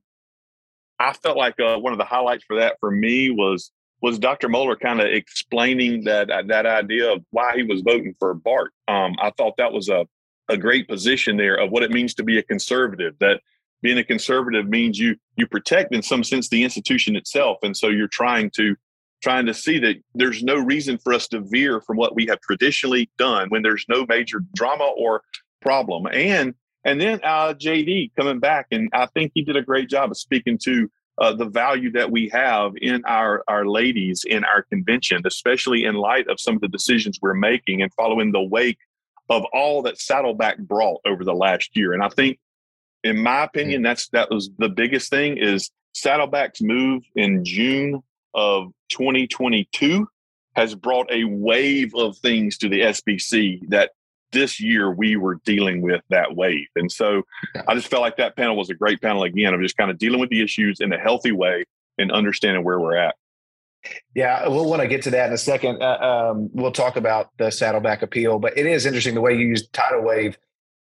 I 0.98 1.12
felt 1.12 1.38
like 1.38 1.60
uh, 1.60 1.77
one 1.77 1.92
of 1.92 2.00
the 2.00 2.06
highlights 2.06 2.45
for 2.45 2.56
that 2.57 2.77
for 2.80 2.89
me 2.89 3.31
was 3.31 3.72
was 4.01 4.18
Dr. 4.18 4.48
Mohler 4.48 4.80
kind 4.80 5.01
of 5.01 5.07
explaining 5.07 6.06
that 6.06 6.30
that 6.48 6.65
idea 6.65 7.12
of 7.12 7.25
why 7.31 7.51
he 7.57 7.63
was 7.63 7.81
voting 7.81 8.15
for 8.18 8.33
Bart. 8.33 8.72
Um, 8.88 9.15
I 9.22 9.31
thought 9.31 9.57
that 9.57 9.74
was 9.74 9.89
a 9.89 10.07
a 10.50 10.57
great 10.57 10.88
position 10.88 11.38
there 11.38 11.56
of 11.56 11.72
what 11.72 11.84
it 11.84 11.92
means 11.92 12.13
to 12.16 12.24
be 12.24 12.38
a 12.38 12.44
conservative. 12.44 13.16
That 13.19 13.42
being 13.81 13.98
a 13.98 14.04
conservative 14.04 14.68
means 14.68 15.00
you 15.00 15.16
you 15.36 15.48
protect 15.48 15.94
in 15.94 16.01
some 16.01 16.24
sense 16.24 16.50
the 16.50 16.63
institution 16.63 17.16
itself, 17.16 17.60
and 17.63 17.75
so 17.75 17.88
you're 17.88 18.07
trying 18.07 18.50
to 18.51 18.75
trying 19.22 19.46
to 19.46 19.54
see 19.54 19.80
that 19.80 19.96
there's 20.16 20.44
no 20.44 20.56
reason 20.56 20.98
for 20.98 21.13
us 21.13 21.28
to 21.28 21.42
veer 21.42 21.81
from 21.81 21.98
what 21.98 22.16
we 22.16 22.25
have 22.28 22.40
traditionally 22.42 23.10
done 23.18 23.50
when 23.50 23.62
there's 23.62 23.86
no 23.90 24.06
major 24.07 24.42
drama 24.56 24.86
or 24.98 25.22
problem. 25.62 26.07
And 26.12 26.54
and 26.86 27.00
then 27.00 27.19
uh, 27.24 27.54
JD 27.54 28.12
coming 28.18 28.40
back, 28.40 28.68
and 28.72 28.90
I 28.94 29.06
think 29.07 29.31
he 29.36 29.44
did 29.44 29.57
a 29.57 29.62
great 29.62 29.90
job 29.90 30.12
of 30.12 30.18
speaking 30.18 30.57
to 30.63 30.90
uh, 31.18 31.34
the 31.34 31.46
value 31.46 31.92
that 31.92 32.10
we 32.10 32.30
have 32.30 32.72
in 32.81 33.04
our 33.06 33.44
our 33.48 33.66
ladies 33.66 34.24
in 34.28 34.44
our 34.46 34.63
convention, 34.63 35.22
especially 35.25 35.84
in 35.84 35.96
light 35.96 36.28
of 36.30 36.40
some 36.40 36.56
of 36.56 36.62
the 36.62 36.69
decisions 36.69 37.19
we're 37.22 37.34
making 37.34 37.81
and 37.81 37.94
following 37.94 38.31
the 38.31 38.42
wake 38.42 38.78
of 39.29 39.45
all 39.53 39.83
that 39.83 39.99
Saddleback 39.99 40.57
brought 40.57 41.01
over 41.05 41.23
the 41.23 41.33
last 41.33 41.75
year. 41.75 41.93
And 41.93 42.03
I 42.03 42.09
think, 42.09 42.39
in 43.03 43.21
my 43.21 43.39
hmm. 43.39 43.45
opinion, 43.45 43.81
that's 43.81 44.09
that 44.09 44.29
was 44.29 44.49
the 44.57 44.69
biggest 44.69 45.09
thing 45.09 45.37
is 45.37 45.71
Saddleback's 45.93 46.61
move 46.61 47.03
in 47.15 47.43
June 47.45 48.01
of 48.33 48.71
2022 48.89 50.07
has 50.55 50.75
brought 50.75 51.11
a 51.11 51.23
wave 51.23 51.93
of 51.95 52.17
things 52.17 52.57
to 52.57 52.69
the 52.69 52.81
SBC 52.81 53.69
that 53.69 53.91
this 54.31 54.59
year 54.59 54.91
we 54.91 55.15
were 55.15 55.35
dealing 55.45 55.81
with 55.81 56.01
that 56.09 56.35
wave. 56.35 56.67
And 56.75 56.91
so 56.91 57.23
I 57.67 57.73
just 57.73 57.87
felt 57.87 58.01
like 58.01 58.17
that 58.17 58.35
panel 58.35 58.55
was 58.55 58.69
a 58.69 58.75
great 58.75 59.01
panel 59.01 59.23
again 59.23 59.53
of 59.53 59.61
just 59.61 59.77
kind 59.77 59.89
of 59.89 59.97
dealing 59.97 60.19
with 60.19 60.29
the 60.29 60.43
issues 60.43 60.79
in 60.81 60.93
a 60.93 60.99
healthy 60.99 61.31
way 61.31 61.63
and 61.97 62.11
understanding 62.11 62.63
where 62.63 62.79
we're 62.79 62.97
at. 62.97 63.15
Yeah, 64.15 64.47
we'll 64.47 64.69
want 64.69 64.81
to 64.81 64.87
get 64.87 65.03
to 65.03 65.11
that 65.11 65.27
in 65.27 65.33
a 65.33 65.37
second. 65.37 65.81
Uh, 65.81 66.31
um, 66.31 66.49
we'll 66.53 66.71
talk 66.71 66.95
about 66.95 67.31
the 67.37 67.49
saddleback 67.51 68.01
appeal, 68.01 68.39
but 68.39 68.57
it 68.57 68.65
is 68.65 68.85
interesting 68.85 69.15
the 69.15 69.21
way 69.21 69.33
you 69.33 69.47
use 69.47 69.67
tidal 69.69 70.03
wave. 70.03 70.37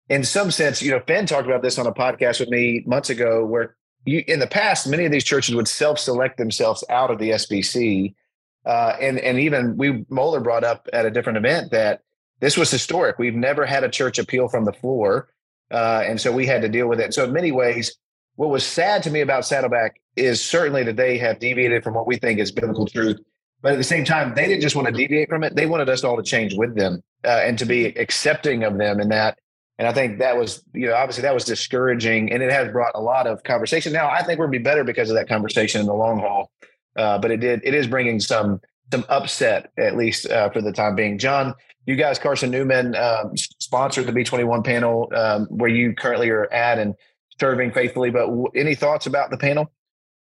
In 0.08 0.25
some 0.25 0.50
sense, 0.50 0.82
you 0.82 0.90
know, 0.90 1.00
Ben 1.06 1.26
talked 1.26 1.46
about 1.46 1.62
this 1.62 1.78
on 1.78 1.87
a 1.87 1.92
podcast 1.92 2.40
with 2.40 2.48
me 2.48 2.82
months 2.87 3.10
ago, 3.10 3.44
where 3.44 3.76
you, 4.04 4.25
in 4.26 4.40
the 4.40 4.46
past, 4.46 4.88
many 4.88 5.04
of 5.04 5.12
these 5.12 5.25
churches 5.25 5.54
would 5.54 5.69
self-select 5.69 6.37
themselves 6.37 6.82
out 6.90 7.10
of 7.10 7.19
the 7.19 7.31
SBC, 7.31 8.14
uh, 8.66 8.96
and 9.00 9.19
and 9.20 9.38
even 9.38 9.76
we 9.76 10.04
Mohler 10.04 10.42
brought 10.42 10.64
up 10.64 10.88
at 10.92 11.06
a 11.06 11.10
different 11.10 11.38
event 11.38 11.70
that 11.70 12.02
this 12.40 12.56
was 12.56 12.70
historic. 12.70 13.19
We've 13.19 13.34
never 13.34 13.66
had 13.66 13.84
a 13.84 13.88
church 13.88 14.19
appeal 14.19 14.48
from 14.48 14.64
the 14.64 14.72
floor. 14.72 15.28
Uh, 15.70 16.02
and 16.04 16.20
so 16.20 16.32
we 16.32 16.46
had 16.46 16.62
to 16.62 16.69
deal 16.69 16.88
with 16.88 17.00
it. 17.00 17.14
So, 17.14 17.25
in 17.25 17.32
many 17.32 17.52
ways, 17.52 17.96
what 18.37 18.50
was 18.50 18.65
sad 18.65 19.03
to 19.05 19.11
me 19.11 19.21
about 19.21 19.44
Saddleback 19.44 20.00
is 20.17 20.43
certainly 20.43 20.82
that 20.85 20.97
they 20.97 21.19
have 21.19 21.38
deviated 21.38 21.85
from 21.85 21.94
what 21.94 22.06
we 22.06 22.17
think 22.17 22.41
is 22.41 22.50
biblical 22.53 22.87
truth. 22.87 23.19
But 23.62 23.73
at 23.73 23.79
the 23.79 23.85
same 23.85 24.05
time, 24.05 24.35
they 24.35 24.47
didn't 24.47 24.62
just 24.62 24.75
want 24.75 24.88
to 24.88 24.93
deviate 24.93 25.29
from 25.29 25.44
it. 25.44 25.55
They 25.55 25.67
wanted 25.67 25.88
us 25.88 26.03
all 26.03 26.17
to 26.17 26.23
change 26.23 26.55
with 26.55 26.75
them 26.75 27.03
uh, 27.25 27.43
and 27.44 27.59
to 27.59 27.67
be 27.67 27.87
accepting 27.87 28.65
of 28.65 28.79
them 28.79 29.00
in 29.00 29.11
that. 29.11 29.38
And 29.79 29.87
I 29.87 29.93
think 29.93 30.19
that 30.19 30.37
was, 30.37 30.62
you 30.75 30.88
know, 30.88 30.94
obviously 30.94 31.23
that 31.23 31.35
was 31.35 31.44
discouraging 31.44 32.32
and 32.32 32.43
it 32.43 32.50
has 32.50 32.71
brought 32.71 32.93
a 32.94 33.00
lot 33.00 33.27
of 33.27 33.43
conversation. 33.44 33.93
Now, 33.93 34.11
I 34.11 34.23
think 34.23 34.38
we'll 34.38 34.49
be 34.49 34.59
better 34.59 34.85
because 34.85 35.11
of 35.11 35.17
that 35.17 35.29
conversation 35.29 35.81
in 35.81 35.87
the 35.87 35.94
long 35.94 36.19
haul. 36.19 36.50
Uh, 36.97 37.19
but 37.19 37.31
it 37.31 37.38
did, 37.38 37.61
it 37.65 37.73
is 37.73 37.87
bringing 37.87 38.21
some, 38.21 38.61
some 38.93 39.05
upset, 39.09 39.71
at 39.79 39.97
least 39.97 40.29
uh, 40.29 40.50
for 40.50 40.61
the 40.61 40.73
time 40.73 40.97
being. 40.97 41.19
John, 41.19 41.54
you 41.87 41.97
guys, 41.97 42.19
Carson 42.19 42.50
Newman, 42.50 42.95
um, 42.95 43.37
sponsored 43.37 44.07
the 44.07 44.12
B21 44.12 44.64
panel 44.64 45.11
um, 45.14 45.47
where 45.47 45.71
you 45.71 45.95
currently 45.95 46.28
are 46.28 46.52
at 46.52 46.78
and 46.78 46.95
serving 47.40 47.73
faithfully. 47.73 48.11
But 48.11 48.26
w- 48.26 48.50
any 48.54 48.75
thoughts 48.75 49.06
about 49.06 49.30
the 49.30 49.38
panel? 49.38 49.73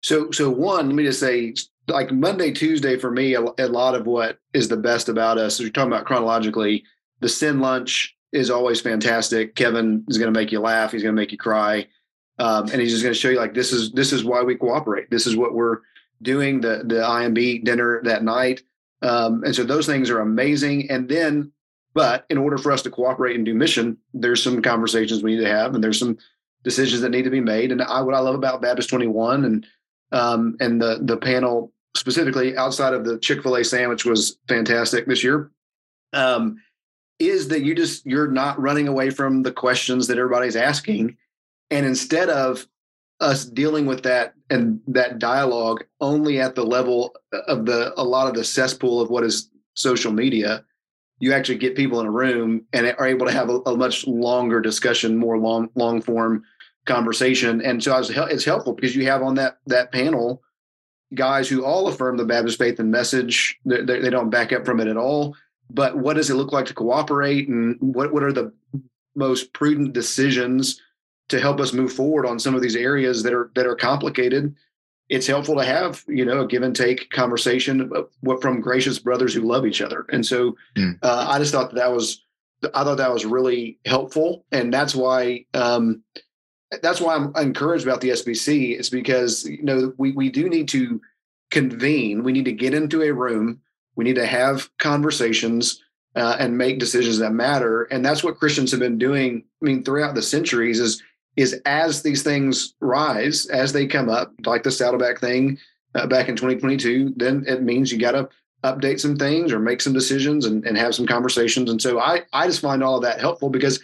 So, 0.02 0.30
so 0.30 0.50
one, 0.50 0.86
let 0.86 0.94
me 0.94 1.04
just 1.04 1.18
say, 1.18 1.54
like 1.88 2.12
Monday, 2.12 2.52
Tuesday 2.52 2.96
for 2.96 3.10
me, 3.10 3.34
a, 3.34 3.42
a 3.58 3.66
lot 3.66 3.94
of 3.94 4.06
what 4.06 4.38
is 4.52 4.68
the 4.68 4.76
best 4.76 5.08
about 5.08 5.38
us, 5.38 5.58
you're 5.58 5.70
talking 5.70 5.92
about 5.92 6.04
chronologically, 6.04 6.84
the 7.20 7.28
Send 7.28 7.60
lunch 7.60 8.14
is 8.32 8.50
always 8.50 8.80
fantastic. 8.80 9.56
Kevin 9.56 10.04
is 10.08 10.18
going 10.18 10.32
to 10.32 10.38
make 10.38 10.52
you 10.52 10.60
laugh. 10.60 10.92
He's 10.92 11.02
going 11.02 11.16
to 11.16 11.20
make 11.20 11.32
you 11.32 11.38
cry. 11.38 11.86
Um, 12.38 12.68
and 12.70 12.80
he's 12.80 12.92
just 12.92 13.02
going 13.02 13.14
to 13.14 13.18
show 13.18 13.30
you 13.30 13.38
like, 13.38 13.54
this 13.54 13.72
is, 13.72 13.90
this 13.92 14.12
is 14.12 14.22
why 14.22 14.42
we 14.42 14.54
cooperate. 14.54 15.10
This 15.10 15.26
is 15.26 15.34
what 15.34 15.54
we're 15.54 15.78
doing 16.22 16.60
the, 16.60 16.82
the 16.84 16.96
IMB 16.96 17.64
dinner 17.64 18.00
that 18.04 18.22
night. 18.22 18.62
Um, 19.02 19.42
and 19.44 19.54
so 19.54 19.64
those 19.64 19.86
things 19.86 20.10
are 20.10 20.20
amazing. 20.20 20.90
And 20.90 21.08
then, 21.08 21.52
but 21.94 22.26
in 22.30 22.38
order 22.38 22.58
for 22.58 22.70
us 22.70 22.82
to 22.82 22.90
cooperate 22.90 23.34
and 23.34 23.44
do 23.44 23.54
mission, 23.54 23.96
there's 24.14 24.42
some 24.42 24.62
conversations 24.62 25.22
we 25.22 25.34
need 25.34 25.42
to 25.42 25.48
have, 25.48 25.74
and 25.74 25.82
there's 25.82 25.98
some 25.98 26.18
decisions 26.64 27.00
that 27.02 27.10
need 27.10 27.22
to 27.22 27.30
be 27.30 27.40
made. 27.40 27.72
And 27.72 27.82
I, 27.82 28.00
what 28.02 28.14
I 28.14 28.20
love 28.20 28.34
about 28.34 28.62
Baptist 28.62 28.90
21 28.90 29.44
and 29.44 29.66
um, 30.10 30.56
and 30.60 30.80
the 30.80 31.00
the 31.02 31.16
panel 31.16 31.72
specifically 31.96 32.56
outside 32.56 32.94
of 32.94 33.04
the 33.04 33.18
Chick 33.18 33.42
Fil 33.42 33.56
A 33.56 33.64
sandwich 33.64 34.04
was 34.04 34.38
fantastic 34.48 35.06
this 35.06 35.22
year. 35.22 35.50
Um, 36.12 36.56
is 37.18 37.48
that 37.48 37.62
you 37.62 37.74
just 37.74 38.06
you're 38.06 38.30
not 38.30 38.60
running 38.60 38.88
away 38.88 39.10
from 39.10 39.42
the 39.42 39.52
questions 39.52 40.06
that 40.06 40.18
everybody's 40.18 40.56
asking, 40.56 41.16
and 41.70 41.84
instead 41.84 42.30
of 42.30 42.66
us 43.20 43.44
dealing 43.44 43.84
with 43.84 44.02
that 44.04 44.34
and 44.50 44.80
that 44.86 45.18
dialogue 45.18 45.84
only 46.00 46.40
at 46.40 46.54
the 46.54 46.64
level 46.64 47.14
of 47.48 47.66
the 47.66 47.92
a 48.00 48.04
lot 48.04 48.28
of 48.28 48.34
the 48.34 48.44
cesspool 48.44 49.00
of 49.00 49.10
what 49.10 49.24
is 49.24 49.50
social 49.74 50.12
media 50.12 50.64
you 51.20 51.32
actually 51.32 51.58
get 51.58 51.76
people 51.76 52.00
in 52.00 52.06
a 52.06 52.10
room 52.10 52.64
and 52.72 52.94
are 52.98 53.06
able 53.06 53.26
to 53.26 53.32
have 53.32 53.50
a, 53.50 53.58
a 53.66 53.76
much 53.76 54.06
longer 54.06 54.60
discussion 54.60 55.16
more 55.16 55.38
long 55.38 55.70
long 55.74 56.00
form 56.00 56.44
conversation. 56.86 57.60
And 57.60 57.82
so 57.82 57.96
was, 57.96 58.10
it's 58.10 58.44
helpful 58.44 58.72
because 58.72 58.96
you 58.96 59.04
have 59.06 59.22
on 59.22 59.34
that 59.34 59.58
that 59.66 59.92
panel 59.92 60.42
guys 61.14 61.48
who 61.48 61.64
all 61.64 61.88
affirm 61.88 62.16
the 62.16 62.24
baptist 62.24 62.58
faith 62.58 62.78
and 62.80 62.90
message. 62.90 63.58
They, 63.64 63.82
they 63.82 64.10
don't 64.10 64.30
back 64.30 64.52
up 64.52 64.64
from 64.64 64.80
it 64.80 64.88
at 64.88 64.96
all. 64.96 65.34
But 65.70 65.96
what 65.98 66.14
does 66.14 66.30
it 66.30 66.34
look 66.34 66.52
like 66.52 66.66
to 66.66 66.74
cooperate? 66.74 67.48
And 67.48 67.76
what, 67.80 68.12
what 68.12 68.22
are 68.22 68.32
the 68.32 68.52
most 69.14 69.52
prudent 69.52 69.92
decisions 69.92 70.80
to 71.28 71.40
help 71.40 71.60
us 71.60 71.72
move 71.72 71.92
forward 71.92 72.26
on 72.26 72.38
some 72.38 72.54
of 72.54 72.62
these 72.62 72.76
areas 72.76 73.22
that 73.22 73.34
are 73.34 73.50
that 73.54 73.66
are 73.66 73.76
complicated. 73.76 74.54
It's 75.08 75.26
helpful 75.26 75.56
to 75.56 75.64
have 75.64 76.04
you 76.06 76.24
know 76.24 76.40
a 76.40 76.46
give 76.46 76.62
and 76.62 76.76
take 76.76 77.10
conversation 77.10 77.90
from 78.40 78.60
gracious 78.60 78.98
brothers 78.98 79.34
who 79.34 79.40
love 79.40 79.66
each 79.66 79.80
other. 79.80 80.06
And 80.10 80.24
so 80.24 80.56
mm. 80.76 80.98
uh, 81.02 81.26
I 81.28 81.38
just 81.38 81.52
thought 81.52 81.70
that, 81.70 81.76
that 81.76 81.92
was 81.92 82.24
I 82.74 82.84
thought 82.84 82.98
that 82.98 83.12
was 83.12 83.24
really 83.24 83.78
helpful, 83.86 84.44
and 84.52 84.72
that's 84.72 84.94
why 84.94 85.44
um, 85.54 86.02
that's 86.82 87.00
why 87.00 87.14
I'm 87.14 87.32
encouraged 87.36 87.86
about 87.86 88.00
the 88.00 88.10
SBC. 88.10 88.78
Is 88.78 88.90
because 88.90 89.44
you 89.44 89.62
know 89.62 89.92
we 89.96 90.12
we 90.12 90.30
do 90.30 90.48
need 90.48 90.68
to 90.68 91.00
convene. 91.50 92.22
We 92.22 92.32
need 92.32 92.44
to 92.44 92.52
get 92.52 92.74
into 92.74 93.02
a 93.02 93.12
room. 93.12 93.60
We 93.96 94.04
need 94.04 94.16
to 94.16 94.26
have 94.26 94.68
conversations 94.78 95.82
uh, 96.14 96.36
and 96.38 96.58
make 96.58 96.78
decisions 96.78 97.18
that 97.18 97.32
matter. 97.32 97.84
And 97.84 98.04
that's 98.04 98.22
what 98.22 98.38
Christians 98.38 98.70
have 98.70 98.80
been 98.80 98.98
doing. 98.98 99.44
I 99.62 99.64
mean, 99.64 99.82
throughout 99.82 100.14
the 100.14 100.22
centuries 100.22 100.80
is 100.80 101.02
is 101.38 101.54
as 101.66 102.02
these 102.02 102.24
things 102.24 102.74
rise, 102.80 103.46
as 103.46 103.72
they 103.72 103.86
come 103.86 104.08
up, 104.08 104.32
like 104.44 104.64
the 104.64 104.72
Saddleback 104.72 105.20
thing 105.20 105.56
uh, 105.94 106.04
back 106.08 106.28
in 106.28 106.34
2022, 106.34 107.14
then 107.16 107.44
it 107.46 107.62
means 107.62 107.92
you 107.92 107.98
got 107.98 108.12
to 108.12 108.28
update 108.64 108.98
some 108.98 109.16
things 109.16 109.52
or 109.52 109.60
make 109.60 109.80
some 109.80 109.92
decisions 109.92 110.46
and, 110.46 110.66
and 110.66 110.76
have 110.76 110.96
some 110.96 111.06
conversations. 111.06 111.70
And 111.70 111.80
so 111.80 112.00
I, 112.00 112.22
I 112.32 112.48
just 112.48 112.60
find 112.60 112.82
all 112.82 112.96
of 112.96 113.02
that 113.02 113.20
helpful 113.20 113.50
because 113.50 113.80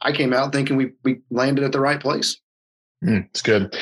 I 0.00 0.10
came 0.10 0.32
out 0.32 0.54
thinking 0.54 0.76
we, 0.76 0.92
we 1.04 1.20
landed 1.30 1.64
at 1.64 1.72
the 1.72 1.80
right 1.80 2.00
place. 2.00 2.38
Mm, 3.04 3.26
it's 3.26 3.42
good. 3.42 3.76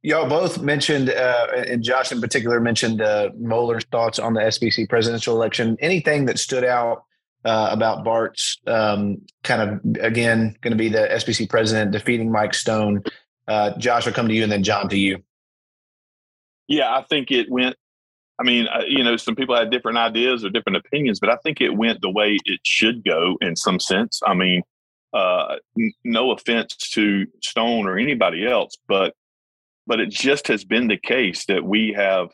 Y'all 0.00 0.26
both 0.28 0.62
mentioned, 0.62 1.10
uh, 1.10 1.46
and 1.68 1.82
Josh 1.82 2.12
in 2.12 2.20
particular 2.22 2.60
mentioned 2.60 3.02
uh, 3.02 3.28
Mohler's 3.38 3.84
thoughts 3.92 4.18
on 4.18 4.32
the 4.32 4.40
SBC 4.40 4.88
presidential 4.88 5.36
election. 5.36 5.76
Anything 5.80 6.24
that 6.26 6.38
stood 6.38 6.64
out 6.64 7.04
uh, 7.44 7.68
about 7.70 8.04
Bart's 8.04 8.58
um, 8.66 9.22
kind 9.42 9.62
of 9.62 10.02
again 10.02 10.56
going 10.62 10.72
to 10.72 10.76
be 10.76 10.88
the 10.88 11.08
SBC 11.12 11.48
president 11.48 11.90
defeating 11.90 12.30
Mike 12.30 12.54
Stone. 12.54 13.02
Uh, 13.46 13.76
Josh, 13.78 14.06
I'll 14.06 14.12
come 14.12 14.28
to 14.28 14.34
you, 14.34 14.42
and 14.42 14.50
then 14.50 14.62
John 14.62 14.88
to 14.88 14.98
you. 14.98 15.22
Yeah, 16.66 16.94
I 16.94 17.02
think 17.02 17.30
it 17.30 17.50
went. 17.50 17.76
I 18.38 18.42
mean, 18.42 18.66
uh, 18.66 18.82
you 18.88 19.04
know, 19.04 19.16
some 19.16 19.36
people 19.36 19.54
had 19.54 19.70
different 19.70 19.98
ideas 19.98 20.44
or 20.44 20.50
different 20.50 20.78
opinions, 20.78 21.20
but 21.20 21.28
I 21.28 21.36
think 21.36 21.60
it 21.60 21.70
went 21.70 22.00
the 22.00 22.10
way 22.10 22.38
it 22.44 22.60
should 22.64 23.04
go 23.04 23.36
in 23.40 23.54
some 23.54 23.78
sense. 23.78 24.20
I 24.26 24.34
mean, 24.34 24.62
uh, 25.12 25.56
n- 25.78 25.92
no 26.02 26.32
offense 26.32 26.74
to 26.92 27.26
Stone 27.42 27.86
or 27.86 27.98
anybody 27.98 28.46
else, 28.46 28.76
but 28.88 29.14
but 29.86 30.00
it 30.00 30.08
just 30.08 30.48
has 30.48 30.64
been 30.64 30.88
the 30.88 30.96
case 30.96 31.44
that 31.44 31.62
we 31.62 31.92
have 31.92 32.30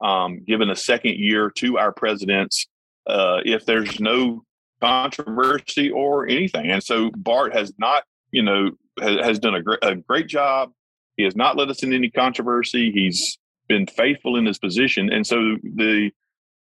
um, 0.00 0.44
given 0.44 0.70
a 0.70 0.76
second 0.76 1.16
year 1.16 1.50
to 1.50 1.78
our 1.78 1.92
presidents. 1.92 2.66
Uh, 3.08 3.40
if 3.44 3.66
there's 3.66 3.98
no 3.98 4.44
controversy 4.82 5.90
or 5.90 6.28
anything. 6.28 6.70
And 6.70 6.82
so 6.82 7.10
Bart 7.16 7.54
has 7.54 7.72
not, 7.78 8.02
you 8.32 8.42
know, 8.42 8.72
has, 9.00 9.26
has 9.26 9.38
done 9.38 9.54
a, 9.54 9.88
a 9.88 9.94
great 9.94 10.26
job. 10.26 10.72
He 11.16 11.24
has 11.24 11.36
not 11.36 11.56
led 11.56 11.70
us 11.70 11.82
in 11.82 11.92
any 11.92 12.10
controversy. 12.10 12.90
He's 12.90 13.38
been 13.68 13.86
faithful 13.86 14.36
in 14.36 14.44
his 14.44 14.58
position, 14.58 15.12
and 15.12 15.26
so 15.26 15.56
the 15.62 16.10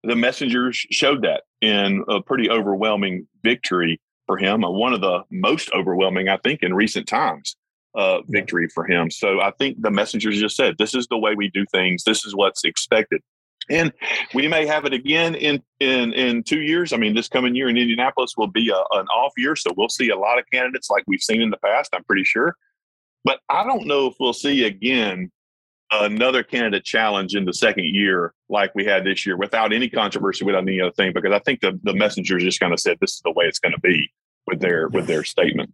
the 0.03 0.15
messengers 0.15 0.75
showed 0.91 1.23
that 1.23 1.43
in 1.61 2.03
a 2.09 2.21
pretty 2.21 2.49
overwhelming 2.49 3.25
victory 3.41 3.99
for 4.27 4.37
him. 4.37 4.61
One 4.61 4.93
of 4.93 4.99
the 4.99 5.23
most 5.31 5.71
overwhelming, 5.73 6.27
I 6.27 6.37
think, 6.37 6.61
in 6.61 6.73
recent 6.73 7.07
times. 7.07 7.55
Uh, 7.95 8.21
victory 8.27 8.67
for 8.73 8.87
him. 8.87 9.11
So 9.11 9.39
I 9.39 9.51
think 9.59 9.79
the 9.79 9.91
messengers 9.91 10.39
just 10.39 10.55
said, 10.55 10.79
"This 10.79 10.95
is 10.95 11.05
the 11.07 11.17
way 11.17 11.35
we 11.35 11.49
do 11.49 11.63
things. 11.71 12.03
This 12.03 12.25
is 12.25 12.35
what's 12.35 12.63
expected." 12.63 13.21
And 13.69 13.93
we 14.33 14.47
may 14.47 14.65
have 14.65 14.85
it 14.85 14.93
again 14.93 15.35
in 15.35 15.61
in 15.79 16.13
in 16.13 16.43
two 16.43 16.61
years. 16.61 16.91
I 16.91 16.97
mean, 16.97 17.15
this 17.15 17.29
coming 17.29 17.55
year 17.55 17.69
in 17.69 17.77
Indianapolis 17.77 18.33
will 18.37 18.47
be 18.47 18.69
a, 18.69 18.97
an 18.97 19.07
off 19.07 19.33
year, 19.37 19.55
so 19.55 19.71
we'll 19.77 19.89
see 19.89 20.09
a 20.09 20.17
lot 20.17 20.37
of 20.37 20.45
candidates 20.51 20.89
like 20.89 21.03
we've 21.07 21.21
seen 21.21 21.41
in 21.41 21.49
the 21.49 21.57
past. 21.57 21.91
I'm 21.93 22.03
pretty 22.03 22.25
sure, 22.25 22.57
but 23.23 23.39
I 23.49 23.63
don't 23.63 23.87
know 23.87 24.07
if 24.07 24.15
we'll 24.19 24.33
see 24.33 24.65
again 24.65 25.31
another 25.91 26.43
candidate 26.43 26.83
challenge 26.83 27.35
in 27.35 27.45
the 27.45 27.53
second 27.53 27.85
year 27.85 28.33
like 28.49 28.73
we 28.75 28.83
had 28.83 29.05
this 29.05 29.25
year 29.25 29.37
without 29.37 29.71
any 29.71 29.87
controversy, 29.87 30.43
without 30.43 30.63
any 30.63 30.81
other 30.81 30.91
thing. 30.91 31.13
Because 31.13 31.31
I 31.31 31.39
think 31.39 31.61
the 31.61 31.79
the 31.83 31.93
messengers 31.93 32.43
just 32.43 32.59
kind 32.59 32.73
of 32.73 32.79
said 32.79 32.97
this 32.99 33.13
is 33.13 33.21
the 33.23 33.31
way 33.31 33.45
it's 33.45 33.59
going 33.59 33.73
to 33.73 33.81
be 33.81 34.11
with 34.45 34.59
their 34.59 34.89
with 34.89 35.07
their 35.07 35.23
statement. 35.23 35.73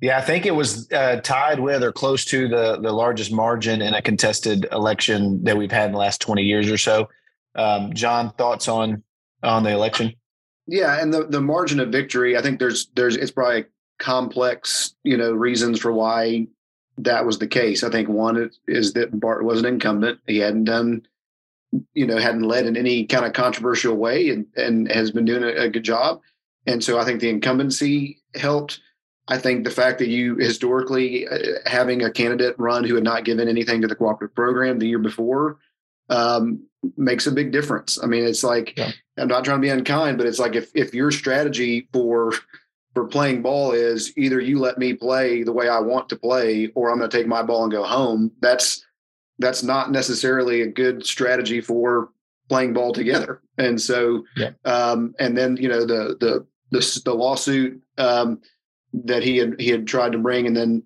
Yeah, 0.00 0.18
I 0.18 0.20
think 0.20 0.46
it 0.46 0.54
was 0.54 0.90
uh, 0.92 1.20
tied 1.22 1.60
with 1.60 1.82
or 1.82 1.92
close 1.92 2.24
to 2.26 2.48
the 2.48 2.78
the 2.80 2.92
largest 2.92 3.32
margin 3.32 3.82
in 3.82 3.94
a 3.94 4.02
contested 4.02 4.66
election 4.70 5.42
that 5.44 5.56
we've 5.56 5.72
had 5.72 5.86
in 5.86 5.92
the 5.92 5.98
last 5.98 6.20
twenty 6.20 6.42
years 6.42 6.70
or 6.70 6.78
so. 6.78 7.08
Um, 7.54 7.92
John, 7.92 8.32
thoughts 8.34 8.68
on 8.68 9.02
on 9.42 9.62
the 9.62 9.70
election? 9.70 10.14
Yeah, 10.66 11.00
and 11.00 11.12
the 11.12 11.24
the 11.26 11.40
margin 11.40 11.80
of 11.80 11.90
victory, 11.90 12.36
I 12.36 12.42
think 12.42 12.58
there's 12.58 12.88
there's 12.94 13.16
it's 13.16 13.30
probably 13.30 13.66
complex, 13.98 14.94
you 15.04 15.16
know, 15.16 15.32
reasons 15.32 15.80
for 15.80 15.92
why 15.92 16.46
that 16.98 17.26
was 17.26 17.38
the 17.38 17.46
case. 17.46 17.82
I 17.82 17.90
think 17.90 18.08
one 18.08 18.50
is 18.66 18.92
that 18.94 19.18
Bart 19.18 19.44
was 19.44 19.60
an 19.60 19.66
incumbent; 19.66 20.20
he 20.26 20.38
hadn't 20.38 20.64
done, 20.64 21.02
you 21.92 22.06
know, 22.06 22.18
hadn't 22.18 22.42
led 22.42 22.66
in 22.66 22.76
any 22.76 23.06
kind 23.06 23.26
of 23.26 23.32
controversial 23.32 23.96
way, 23.96 24.30
and 24.30 24.46
and 24.56 24.90
has 24.90 25.10
been 25.10 25.24
doing 25.24 25.42
a, 25.42 25.64
a 25.64 25.68
good 25.68 25.84
job. 25.84 26.20
And 26.66 26.82
so 26.82 26.98
I 26.98 27.04
think 27.04 27.20
the 27.20 27.28
incumbency 27.28 28.22
helped. 28.34 28.80
I 29.28 29.38
think 29.38 29.64
the 29.64 29.70
fact 29.70 29.98
that 29.98 30.08
you 30.08 30.36
historically 30.36 31.26
uh, 31.26 31.38
having 31.66 32.02
a 32.02 32.10
candidate 32.10 32.56
run 32.58 32.84
who 32.84 32.94
had 32.94 33.04
not 33.04 33.24
given 33.24 33.48
anything 33.48 33.80
to 33.80 33.88
the 33.88 33.94
cooperative 33.94 34.34
program 34.34 34.78
the 34.78 34.88
year 34.88 34.98
before 34.98 35.58
um, 36.10 36.66
makes 36.96 37.26
a 37.26 37.32
big 37.32 37.50
difference. 37.50 37.98
I 38.02 38.06
mean, 38.06 38.24
it's 38.24 38.44
like 38.44 38.76
yeah. 38.76 38.92
I'm 39.16 39.28
not 39.28 39.44
trying 39.44 39.58
to 39.58 39.62
be 39.62 39.70
unkind, 39.70 40.18
but 40.18 40.26
it's 40.26 40.38
like 40.38 40.54
if 40.54 40.70
if 40.74 40.94
your 40.94 41.10
strategy 41.10 41.88
for 41.92 42.32
for 42.94 43.06
playing 43.06 43.42
ball 43.42 43.72
is 43.72 44.16
either 44.16 44.40
you 44.40 44.58
let 44.58 44.78
me 44.78 44.94
play 44.94 45.42
the 45.42 45.52
way 45.52 45.68
I 45.68 45.80
want 45.80 46.08
to 46.10 46.16
play, 46.16 46.70
or 46.74 46.90
I'm 46.90 46.98
going 46.98 47.10
to 47.10 47.16
take 47.16 47.26
my 47.26 47.42
ball 47.42 47.64
and 47.64 47.72
go 47.72 47.82
home. 47.82 48.30
That's 48.40 48.84
that's 49.38 49.62
not 49.62 49.90
necessarily 49.90 50.62
a 50.62 50.66
good 50.66 51.04
strategy 51.04 51.60
for 51.60 52.10
playing 52.48 52.72
ball 52.72 52.92
together. 52.92 53.40
And 53.56 53.80
so, 53.80 54.24
yeah. 54.36 54.50
um, 54.64 55.14
and 55.18 55.36
then 55.36 55.56
you 55.56 55.68
know 55.68 55.86
the 55.86 56.16
the 56.20 56.46
the, 56.70 57.02
the 57.04 57.14
lawsuit. 57.14 57.80
Um, 57.98 58.40
that 59.04 59.22
he 59.22 59.36
had 59.38 59.60
he 59.60 59.68
had 59.68 59.86
tried 59.86 60.12
to 60.12 60.18
bring 60.18 60.46
and 60.46 60.56
then 60.56 60.82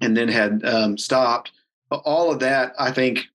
and 0.00 0.16
then 0.16 0.28
had 0.28 0.64
um, 0.64 0.98
stopped. 0.98 1.52
All 1.90 2.30
of 2.30 2.40
that, 2.40 2.72
I 2.78 2.90
think, 2.92 3.26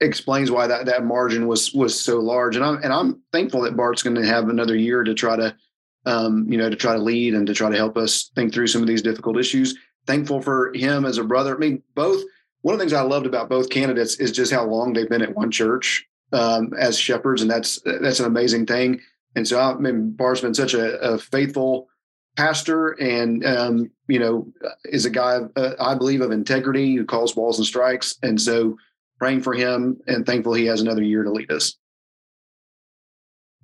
explains 0.00 0.50
why 0.50 0.66
that 0.66 0.86
that 0.86 1.04
margin 1.04 1.46
was 1.46 1.72
was 1.72 1.98
so 1.98 2.18
large. 2.18 2.56
And 2.56 2.64
I'm 2.64 2.82
and 2.82 2.92
I'm 2.92 3.22
thankful 3.32 3.62
that 3.62 3.76
Bart's 3.76 4.02
going 4.02 4.16
to 4.16 4.26
have 4.26 4.48
another 4.48 4.76
year 4.76 5.02
to 5.02 5.14
try 5.14 5.36
to, 5.36 5.56
um, 6.06 6.46
you 6.50 6.58
know, 6.58 6.70
to 6.70 6.76
try 6.76 6.94
to 6.94 7.02
lead 7.02 7.34
and 7.34 7.46
to 7.46 7.54
try 7.54 7.70
to 7.70 7.76
help 7.76 7.96
us 7.96 8.30
think 8.34 8.52
through 8.52 8.68
some 8.68 8.82
of 8.82 8.88
these 8.88 9.02
difficult 9.02 9.38
issues. 9.38 9.76
Thankful 10.06 10.40
for 10.40 10.72
him 10.74 11.04
as 11.04 11.18
a 11.18 11.24
brother. 11.24 11.54
I 11.54 11.58
mean, 11.58 11.82
both. 11.94 12.22
One 12.62 12.74
of 12.74 12.78
the 12.78 12.82
things 12.82 12.92
I 12.92 13.02
loved 13.02 13.26
about 13.26 13.48
both 13.48 13.70
candidates 13.70 14.16
is 14.16 14.32
just 14.32 14.52
how 14.52 14.64
long 14.64 14.92
they've 14.92 15.08
been 15.08 15.22
at 15.22 15.36
one 15.36 15.50
church 15.50 16.04
um, 16.32 16.72
as 16.76 16.98
shepherds, 16.98 17.40
and 17.40 17.50
that's 17.50 17.80
that's 17.84 18.18
an 18.20 18.26
amazing 18.26 18.66
thing. 18.66 19.00
And 19.36 19.46
so, 19.46 19.60
I 19.60 19.74
mean, 19.74 20.10
Bart's 20.10 20.40
been 20.40 20.54
such 20.54 20.74
a, 20.74 20.98
a 20.98 21.18
faithful 21.18 21.88
pastor 22.36 22.90
and 22.90 23.44
um, 23.44 23.90
you 24.06 24.18
know 24.18 24.46
is 24.84 25.04
a 25.04 25.10
guy 25.10 25.40
uh, 25.56 25.72
I 25.80 25.94
believe 25.94 26.20
of 26.20 26.30
integrity 26.30 26.94
who 26.94 27.04
calls 27.04 27.32
balls 27.32 27.58
and 27.58 27.66
strikes, 27.66 28.16
and 28.22 28.40
so 28.40 28.76
praying 29.18 29.42
for 29.42 29.54
him 29.54 29.98
and 30.06 30.24
thankful 30.24 30.54
he 30.54 30.66
has 30.66 30.80
another 30.80 31.02
year 31.02 31.24
to 31.24 31.30
lead 31.30 31.50
us. 31.50 31.76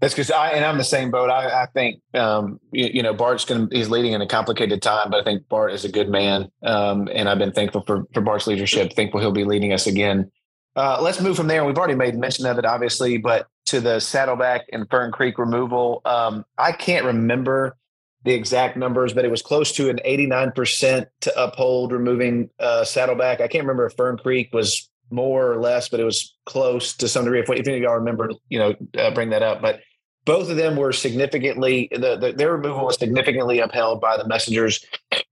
That's 0.00 0.12
because 0.12 0.30
I 0.30 0.50
and 0.50 0.64
I'm 0.64 0.76
the 0.76 0.84
same 0.84 1.10
boat. 1.10 1.30
I, 1.30 1.62
I 1.62 1.66
think 1.66 2.02
um, 2.14 2.60
you, 2.72 2.90
you, 2.94 3.02
know 3.02 3.14
Bart's 3.14 3.44
going 3.44 3.68
he's 3.70 3.88
leading 3.88 4.12
in 4.12 4.20
a 4.20 4.26
complicated 4.26 4.82
time, 4.82 5.10
but 5.10 5.20
I 5.20 5.24
think 5.24 5.48
Bart 5.48 5.72
is 5.72 5.84
a 5.84 5.88
good 5.90 6.08
man, 6.08 6.50
um, 6.62 7.08
and 7.12 7.28
I've 7.28 7.38
been 7.38 7.52
thankful 7.52 7.82
for 7.86 8.04
for 8.12 8.20
Bart's 8.20 8.46
leadership. 8.46 8.92
Thankful 8.92 9.20
he'll 9.20 9.32
be 9.32 9.44
leading 9.44 9.72
us 9.72 9.86
again. 9.86 10.30
Uh, 10.76 10.98
let's 11.00 11.20
move 11.20 11.36
from 11.36 11.46
there. 11.46 11.64
We've 11.64 11.78
already 11.78 11.94
made 11.94 12.16
mention 12.16 12.46
of 12.46 12.58
it, 12.58 12.64
obviously, 12.64 13.16
but 13.18 13.46
to 13.66 13.80
the 13.80 14.00
Saddleback 14.00 14.66
and 14.72 14.90
Fern 14.90 15.12
Creek 15.12 15.38
removal. 15.38 16.02
Um, 16.04 16.44
I 16.58 16.72
can't 16.72 17.04
remember 17.04 17.76
the 18.24 18.32
exact 18.32 18.76
numbers, 18.76 19.12
but 19.12 19.24
it 19.24 19.30
was 19.30 19.42
close 19.42 19.72
to 19.72 19.90
an 19.90 20.00
89% 20.04 21.06
to 21.20 21.42
uphold 21.42 21.92
removing 21.92 22.48
uh, 22.58 22.84
Saddleback. 22.84 23.40
I 23.40 23.48
can't 23.48 23.64
remember 23.64 23.86
if 23.86 23.94
Fern 23.94 24.16
Creek 24.16 24.50
was 24.52 24.88
more 25.10 25.52
or 25.52 25.60
less, 25.60 25.88
but 25.88 26.00
it 26.00 26.04
was 26.04 26.34
close 26.46 26.96
to 26.96 27.08
some 27.08 27.24
degree. 27.24 27.40
If, 27.40 27.50
if 27.50 27.66
any 27.66 27.76
of 27.76 27.82
y'all 27.82 27.94
remember, 27.94 28.30
you 28.48 28.58
know, 28.58 28.74
uh, 28.98 29.10
bring 29.12 29.30
that 29.30 29.42
up. 29.42 29.60
But 29.60 29.80
both 30.24 30.48
of 30.50 30.56
them 30.56 30.76
were 30.76 30.92
significantly 30.92 31.88
the, 31.92 32.16
the, 32.16 32.32
their 32.34 32.52
removal 32.52 32.86
was 32.86 32.98
significantly 32.98 33.58
upheld 33.58 34.00
by 34.00 34.16
the 34.16 34.26
messengers 34.26 34.84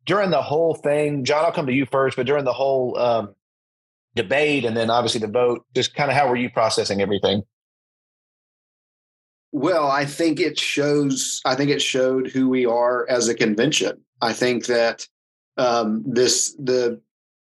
during 0.04 0.30
the 0.30 0.42
whole 0.42 0.74
thing. 0.74 1.24
John, 1.24 1.44
I'll 1.44 1.52
come 1.52 1.66
to 1.66 1.72
you 1.72 1.86
first, 1.86 2.16
but 2.16 2.26
during 2.26 2.44
the 2.44 2.52
whole 2.52 2.98
um, 2.98 3.34
debate 4.14 4.66
and 4.66 4.76
then 4.76 4.90
obviously 4.90 5.20
the 5.20 5.28
vote, 5.28 5.64
just 5.74 5.94
kind 5.94 6.10
of 6.10 6.16
how 6.16 6.28
were 6.28 6.36
you 6.36 6.50
processing 6.50 7.00
everything? 7.00 7.42
Well, 9.52 9.90
I 9.90 10.06
think 10.06 10.40
it 10.40 10.58
shows. 10.58 11.40
I 11.44 11.54
think 11.54 11.70
it 11.70 11.82
showed 11.82 12.28
who 12.28 12.48
we 12.48 12.64
are 12.64 13.06
as 13.08 13.28
a 13.28 13.34
convention. 13.34 14.00
I 14.22 14.32
think 14.32 14.66
that 14.66 15.06
um, 15.58 16.02
this 16.06 16.54
the 16.54 17.00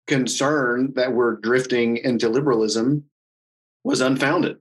concern 0.07 0.91
that 0.95 1.13
we're 1.13 1.35
drifting 1.35 1.97
into 1.97 2.27
liberalism 2.27 3.05
was 3.83 4.01
unfounded. 4.01 4.57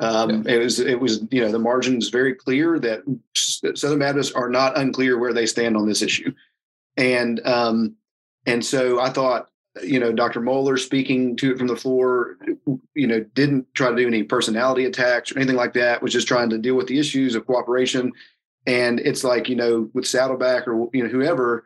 Um, 0.00 0.44
yeah. 0.44 0.54
It 0.54 0.58
was 0.58 0.80
it 0.80 0.98
was 0.98 1.22
you 1.30 1.42
know 1.42 1.52
the 1.52 1.58
margin 1.58 1.98
is 1.98 2.08
very 2.08 2.34
clear 2.34 2.78
that 2.78 3.02
Southern 3.34 3.98
Baptists 3.98 4.32
are 4.32 4.48
not 4.48 4.78
unclear 4.78 5.18
where 5.18 5.34
they 5.34 5.46
stand 5.46 5.76
on 5.76 5.86
this 5.86 6.02
issue, 6.02 6.32
and 6.96 7.44
um, 7.46 7.96
and 8.46 8.64
so 8.64 9.00
I 9.00 9.10
thought 9.10 9.50
you 9.82 10.00
know, 10.00 10.12
Dr. 10.12 10.40
Mohler 10.40 10.78
speaking 10.78 11.36
to 11.36 11.52
it 11.52 11.58
from 11.58 11.66
the 11.66 11.76
floor, 11.76 12.36
you 12.94 13.06
know, 13.06 13.24
didn't 13.34 13.66
try 13.74 13.90
to 13.90 13.96
do 13.96 14.06
any 14.06 14.22
personality 14.22 14.84
attacks 14.84 15.32
or 15.32 15.38
anything 15.38 15.56
like 15.56 15.74
that, 15.74 16.02
was 16.02 16.12
just 16.12 16.28
trying 16.28 16.50
to 16.50 16.58
deal 16.58 16.74
with 16.74 16.86
the 16.86 16.98
issues 16.98 17.34
of 17.34 17.46
cooperation. 17.46 18.12
And 18.66 19.00
it's 19.00 19.24
like, 19.24 19.48
you 19.48 19.56
know, 19.56 19.90
with 19.94 20.06
Saddleback 20.06 20.68
or, 20.68 20.88
you 20.92 21.02
know, 21.02 21.08
whoever, 21.08 21.64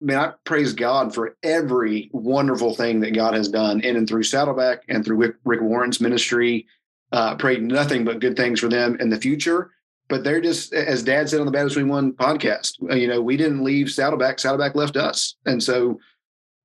man, 0.00 0.18
I 0.18 0.32
praise 0.44 0.72
God 0.72 1.14
for 1.14 1.36
every 1.42 2.10
wonderful 2.12 2.74
thing 2.74 3.00
that 3.00 3.14
God 3.14 3.34
has 3.34 3.48
done 3.48 3.80
in 3.80 3.96
and 3.96 4.08
through 4.08 4.24
Saddleback 4.24 4.82
and 4.88 5.04
through 5.04 5.34
Rick, 5.44 5.60
Warren's 5.60 6.00
ministry. 6.00 6.66
Uh, 7.12 7.36
pray 7.36 7.58
nothing 7.58 8.04
but 8.04 8.20
good 8.20 8.36
things 8.36 8.58
for 8.58 8.68
them 8.68 8.96
in 9.00 9.10
the 9.10 9.20
future. 9.20 9.70
But 10.08 10.24
they're 10.24 10.40
just, 10.40 10.74
as 10.74 11.02
Dad 11.02 11.28
said 11.28 11.40
on 11.40 11.46
the 11.46 11.52
Baptist 11.52 11.74
21 11.74 12.12
podcast, 12.14 12.74
uh, 12.90 12.94
you 12.94 13.06
know, 13.06 13.22
we 13.22 13.36
didn't 13.36 13.64
leave 13.64 13.90
Saddleback, 13.90 14.38
Saddleback 14.38 14.74
left 14.74 14.96
us, 14.96 15.36
and 15.46 15.62
so, 15.62 15.98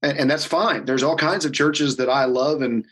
and, 0.01 0.17
and 0.17 0.31
that's 0.31 0.45
fine. 0.45 0.85
There's 0.85 1.03
all 1.03 1.15
kinds 1.15 1.45
of 1.45 1.53
churches 1.53 1.97
that 1.97 2.09
I 2.09 2.25
love 2.25 2.61
and 2.61 2.85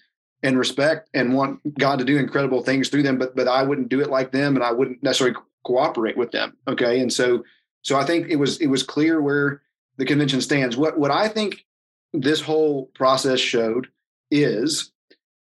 and 0.44 0.60
respect 0.60 1.10
and 1.14 1.34
want 1.34 1.60
God 1.80 1.98
to 2.00 2.06
do 2.06 2.18
incredible 2.18 2.62
things 2.62 2.90
through 2.90 3.04
them, 3.04 3.18
but 3.18 3.36
but 3.36 3.48
I 3.48 3.64
wouldn't 3.64 3.90
do 3.90 4.02
it 4.02 4.10
like 4.10 4.32
them, 4.32 4.56
and 4.56 4.64
I 4.64 4.72
wouldn't 4.72 5.04
necessarily 5.04 5.36
cooperate 5.64 6.18
with 6.18 6.32
them. 6.32 6.56
Okay, 6.68 7.00
and 7.00 7.12
so 7.12 7.44
so 7.82 7.98
I 7.98 8.06
think 8.06 8.28
it 8.30 8.38
was 8.38 8.58
it 8.62 8.68
was 8.68 8.84
clear 8.84 9.22
where 9.22 9.62
the 9.98 10.06
convention 10.06 10.42
stands. 10.42 10.78
What 10.78 10.98
what 11.00 11.12
I 11.12 11.28
think 11.28 11.66
this 12.14 12.42
whole 12.42 12.86
process 12.96 13.40
showed 13.40 13.88
is 14.32 14.92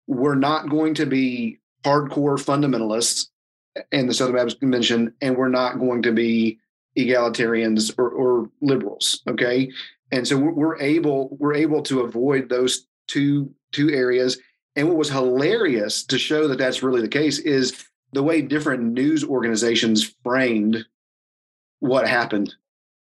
we're 0.07 0.35
not 0.35 0.69
going 0.69 0.95
to 0.95 1.07
be 1.07 1.59
hardcore 1.85 2.39
fundamentalists 2.39 3.29
in 3.93 4.07
the 4.07 4.15
Southern 4.15 4.37
Baptist 4.37 4.61
Convention, 4.61 5.15
and 5.21 5.37
we're 5.37 5.49
not 5.49 5.79
going 5.79 6.03
to 6.03 6.13
be 6.13 6.59
egalitarians 6.99 7.95
or, 7.97 8.09
or 8.09 8.51
liberals. 8.61 9.23
Okay, 9.29 9.71
and 10.13 10.27
so 10.27 10.37
we're, 10.37 10.53
we're 10.53 10.81
able 10.81 11.37
we're 11.39 11.55
able 11.55 11.83
to 11.83 12.01
avoid 12.01 12.49
those 12.49 12.87
two 13.07 13.53
two 13.73 13.91
areas. 13.91 14.39
And 14.77 14.89
what 14.89 14.97
was 14.97 15.11
hilarious 15.11 16.05
to 16.05 16.19
show 16.19 16.49
that 16.49 16.59
that's 16.59 16.83
really 16.83 17.01
the 17.01 17.09
case 17.09 17.39
is 17.39 17.85
the 18.13 18.23
way 18.23 18.43
different 18.43 18.83
news 18.83 19.25
organizations 19.25 20.15
framed 20.23 20.85
what 21.81 22.09
happened 22.09 22.55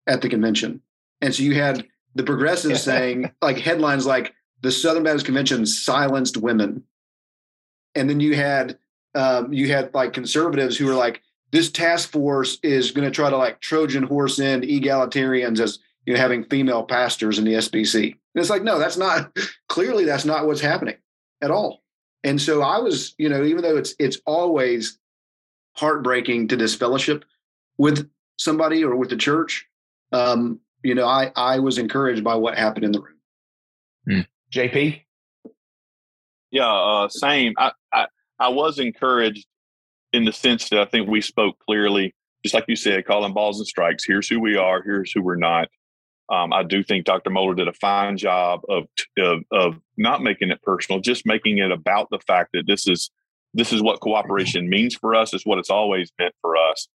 at 0.07 0.21
the 0.21 0.29
convention. 0.29 0.81
And 1.21 1.33
so 1.33 1.43
you 1.43 1.55
had 1.55 1.85
the 2.15 2.23
progressives 2.23 2.81
saying 2.83 3.31
like 3.41 3.57
headlines 3.57 4.05
like 4.05 4.33
the 4.61 4.71
Southern 4.71 5.03
Baptist 5.03 5.25
Convention 5.25 5.65
silenced 5.65 6.37
women. 6.37 6.83
And 7.95 8.09
then 8.09 8.19
you 8.19 8.35
had 8.35 8.77
um, 9.15 9.51
you 9.51 9.71
had 9.71 9.93
like 9.93 10.13
conservatives 10.13 10.77
who 10.77 10.85
were 10.85 10.93
like, 10.93 11.21
this 11.51 11.71
task 11.71 12.11
force 12.11 12.59
is 12.61 12.91
going 12.91 13.05
to 13.05 13.11
try 13.11 13.29
to 13.29 13.37
like 13.37 13.61
Trojan 13.61 14.03
horse 14.03 14.39
in 14.39 14.61
egalitarians 14.61 15.59
as 15.59 15.79
you 16.07 16.13
know 16.13 16.19
having 16.19 16.45
female 16.45 16.83
pastors 16.83 17.37
in 17.37 17.45
the 17.45 17.53
SBC. 17.53 18.03
And 18.05 18.15
it's 18.35 18.49
like, 18.49 18.63
no, 18.63 18.79
that's 18.79 18.97
not 18.97 19.37
clearly 19.69 20.05
that's 20.05 20.25
not 20.25 20.47
what's 20.47 20.61
happening 20.61 20.95
at 21.43 21.51
all. 21.51 21.83
And 22.23 22.41
so 22.41 22.63
I 22.63 22.79
was, 22.79 23.13
you 23.19 23.29
know, 23.29 23.43
even 23.43 23.61
though 23.61 23.77
it's 23.77 23.93
it's 23.99 24.17
always 24.25 24.97
heartbreaking 25.75 26.47
to 26.47 26.57
disfellowship 26.57 27.25
with 27.77 28.09
somebody 28.37 28.83
or 28.83 28.95
with 28.95 29.09
the 29.09 29.17
church, 29.17 29.67
um, 30.13 30.59
you 30.81 30.95
know, 30.95 31.05
I 31.05 31.31
I 31.35 31.59
was 31.59 31.77
encouraged 31.77 32.23
by 32.23 32.35
what 32.35 32.57
happened 32.57 32.85
in 32.85 32.91
the 32.93 33.01
room. 33.01 33.17
Hmm. 34.09 34.21
JP. 34.51 35.01
Yeah, 36.51 36.73
uh, 36.73 37.09
same. 37.09 37.53
I, 37.57 37.73
I 37.93 38.07
I 38.39 38.49
was 38.49 38.79
encouraged 38.79 39.45
in 40.13 40.23
the 40.23 40.31
sense 40.31 40.69
that 40.69 40.79
I 40.79 40.85
think 40.85 41.09
we 41.09 41.19
spoke 41.19 41.59
clearly, 41.59 42.15
just 42.43 42.55
like 42.55 42.63
you 42.69 42.77
said, 42.77 43.05
calling 43.05 43.33
balls 43.33 43.59
and 43.59 43.67
strikes. 43.67 44.05
Here's 44.05 44.29
who 44.29 44.39
we 44.39 44.55
are. 44.55 44.81
Here's 44.81 45.11
who 45.11 45.21
we're 45.21 45.35
not. 45.35 45.67
Um, 46.29 46.51
I 46.51 46.63
do 46.63 46.84
think 46.84 47.05
Dr. 47.05 47.29
Mohler 47.29 47.55
did 47.55 47.67
a 47.67 47.74
fine 47.74 48.17
job 48.17 48.62
of, 48.67 48.88
of, 49.17 49.43
of 49.51 49.79
not 49.96 50.22
making 50.22 50.50
it 50.51 50.62
personal, 50.62 51.00
just 51.00 51.25
making 51.25 51.60
it 51.60 51.72
about 51.72 52.10
the 52.10 52.19
fact 52.19 52.50
that 52.53 52.67
this 52.67 52.88
is 52.88 53.10
this 53.53 53.72
is 53.72 53.81
what 53.81 54.01
cooperation 54.01 54.69
means 54.69 54.93
for 54.93 55.15
us. 55.15 55.34
Is 55.34 55.46
what 55.46 55.57
it's 55.57 55.69
always 55.69 56.12
meant 56.19 56.36
for 56.41 56.57
us. 56.57 56.88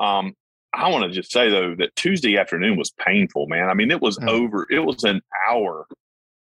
Um, 0.00 0.34
I 0.72 0.88
want 0.88 1.04
to 1.04 1.10
just 1.10 1.30
say 1.30 1.50
though 1.50 1.74
that 1.76 1.94
Tuesday 1.96 2.38
afternoon 2.38 2.76
was 2.76 2.90
painful, 2.92 3.46
man. 3.46 3.68
I 3.68 3.74
mean, 3.74 3.90
it 3.90 4.00
was 4.00 4.18
mm. 4.18 4.28
over. 4.28 4.66
It 4.70 4.80
was 4.80 5.04
an 5.04 5.20
hour 5.48 5.86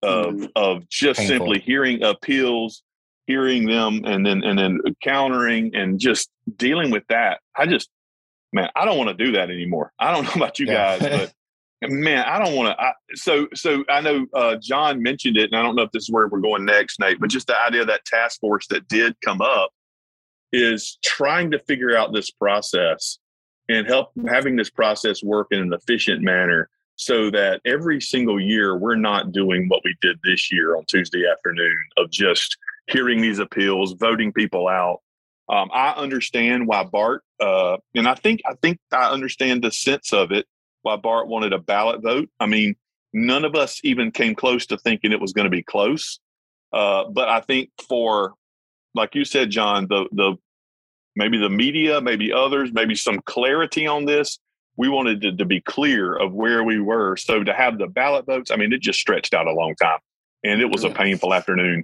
of 0.01 0.35
mm. 0.35 0.51
of 0.55 0.87
just 0.89 1.19
painful. 1.19 1.37
simply 1.37 1.59
hearing 1.59 2.03
appeals, 2.03 2.83
hearing 3.25 3.65
them, 3.65 4.01
and 4.05 4.25
then 4.25 4.43
and 4.43 4.57
then 4.57 4.81
countering 5.01 5.75
and 5.75 5.99
just 5.99 6.29
dealing 6.57 6.91
with 6.91 7.03
that. 7.09 7.39
I 7.55 7.67
just, 7.67 7.89
man, 8.51 8.69
I 8.75 8.85
don't 8.85 8.97
want 8.97 9.15
to 9.15 9.25
do 9.25 9.33
that 9.33 9.49
anymore. 9.49 9.91
I 9.99 10.11
don't 10.11 10.23
know 10.35 10.43
about 10.43 10.59
you 10.59 10.67
yeah. 10.67 10.97
guys, 10.97 10.99
but 10.99 11.33
man, 11.81 12.25
I 12.25 12.43
don't 12.43 12.55
want 12.55 12.77
to. 12.77 13.15
So 13.15 13.47
so 13.53 13.83
I 13.89 14.01
know 14.01 14.25
uh, 14.33 14.55
John 14.61 15.01
mentioned 15.01 15.37
it, 15.37 15.51
and 15.51 15.55
I 15.55 15.61
don't 15.61 15.75
know 15.75 15.83
if 15.83 15.91
this 15.91 16.03
is 16.03 16.11
where 16.11 16.27
we're 16.27 16.39
going 16.39 16.65
next, 16.65 16.99
Nate. 16.99 17.19
But 17.19 17.29
just 17.29 17.47
the 17.47 17.59
idea 17.59 17.81
of 17.81 17.87
that 17.87 18.05
task 18.05 18.39
force 18.39 18.67
that 18.67 18.87
did 18.87 19.15
come 19.23 19.41
up 19.41 19.71
is 20.51 20.97
trying 21.03 21.51
to 21.51 21.59
figure 21.59 21.95
out 21.95 22.13
this 22.13 22.31
process 22.31 23.19
and 23.69 23.85
help 23.85 24.11
having 24.27 24.55
this 24.55 24.69
process 24.69 25.21
work 25.23 25.47
in 25.51 25.59
an 25.59 25.73
efficient 25.73 26.21
manner 26.21 26.69
so 26.95 27.29
that 27.29 27.61
every 27.65 28.01
single 28.01 28.39
year 28.39 28.75
we're 28.75 28.95
not 28.95 29.31
doing 29.31 29.67
what 29.67 29.81
we 29.85 29.95
did 30.01 30.17
this 30.23 30.51
year 30.51 30.75
on 30.75 30.83
Tuesday 30.85 31.23
afternoon 31.31 31.77
of 31.97 32.09
just 32.09 32.57
hearing 32.87 33.21
these 33.21 33.39
appeals, 33.39 33.93
voting 33.93 34.33
people 34.33 34.67
out. 34.67 35.01
Um, 35.49 35.69
I 35.71 35.91
understand 35.91 36.67
why 36.67 36.83
Bart, 36.83 37.23
uh, 37.39 37.77
and 37.93 38.07
I 38.07 38.15
think 38.15 38.41
I 38.45 38.55
think 38.61 38.79
I 38.91 39.09
understand 39.11 39.63
the 39.63 39.71
sense 39.71 40.11
of 40.11 40.31
it. 40.31 40.45
Why 40.87 40.95
Bart 40.95 41.27
wanted 41.27 41.51
a 41.51 41.59
ballot 41.59 42.01
vote. 42.01 42.29
I 42.39 42.45
mean, 42.45 42.77
none 43.11 43.43
of 43.43 43.55
us 43.55 43.81
even 43.83 44.09
came 44.09 44.33
close 44.35 44.65
to 44.67 44.77
thinking 44.77 45.11
it 45.11 45.19
was 45.19 45.33
going 45.33 45.43
to 45.43 45.51
be 45.51 45.61
close. 45.61 46.21
Uh, 46.71 47.09
but 47.09 47.27
I 47.27 47.41
think 47.41 47.71
for, 47.89 48.35
like 48.95 49.13
you 49.13 49.25
said, 49.25 49.49
John, 49.49 49.87
the 49.89 50.07
the 50.13 50.35
maybe 51.17 51.37
the 51.37 51.49
media, 51.49 51.99
maybe 51.99 52.31
others, 52.31 52.71
maybe 52.71 52.95
some 52.95 53.19
clarity 53.25 53.85
on 53.85 54.05
this. 54.05 54.39
We 54.77 54.87
wanted 54.87 55.19
to, 55.23 55.35
to 55.35 55.43
be 55.43 55.59
clear 55.59 56.15
of 56.15 56.33
where 56.33 56.63
we 56.63 56.79
were. 56.79 57.17
So 57.17 57.43
to 57.43 57.53
have 57.53 57.79
the 57.79 57.87
ballot 57.87 58.25
votes, 58.25 58.49
I 58.49 58.55
mean, 58.55 58.71
it 58.71 58.81
just 58.81 58.99
stretched 58.99 59.33
out 59.33 59.47
a 59.47 59.51
long 59.51 59.75
time 59.75 59.99
and 60.45 60.61
it 60.61 60.71
was 60.71 60.85
a 60.85 60.89
painful 60.89 61.33
afternoon. 61.33 61.83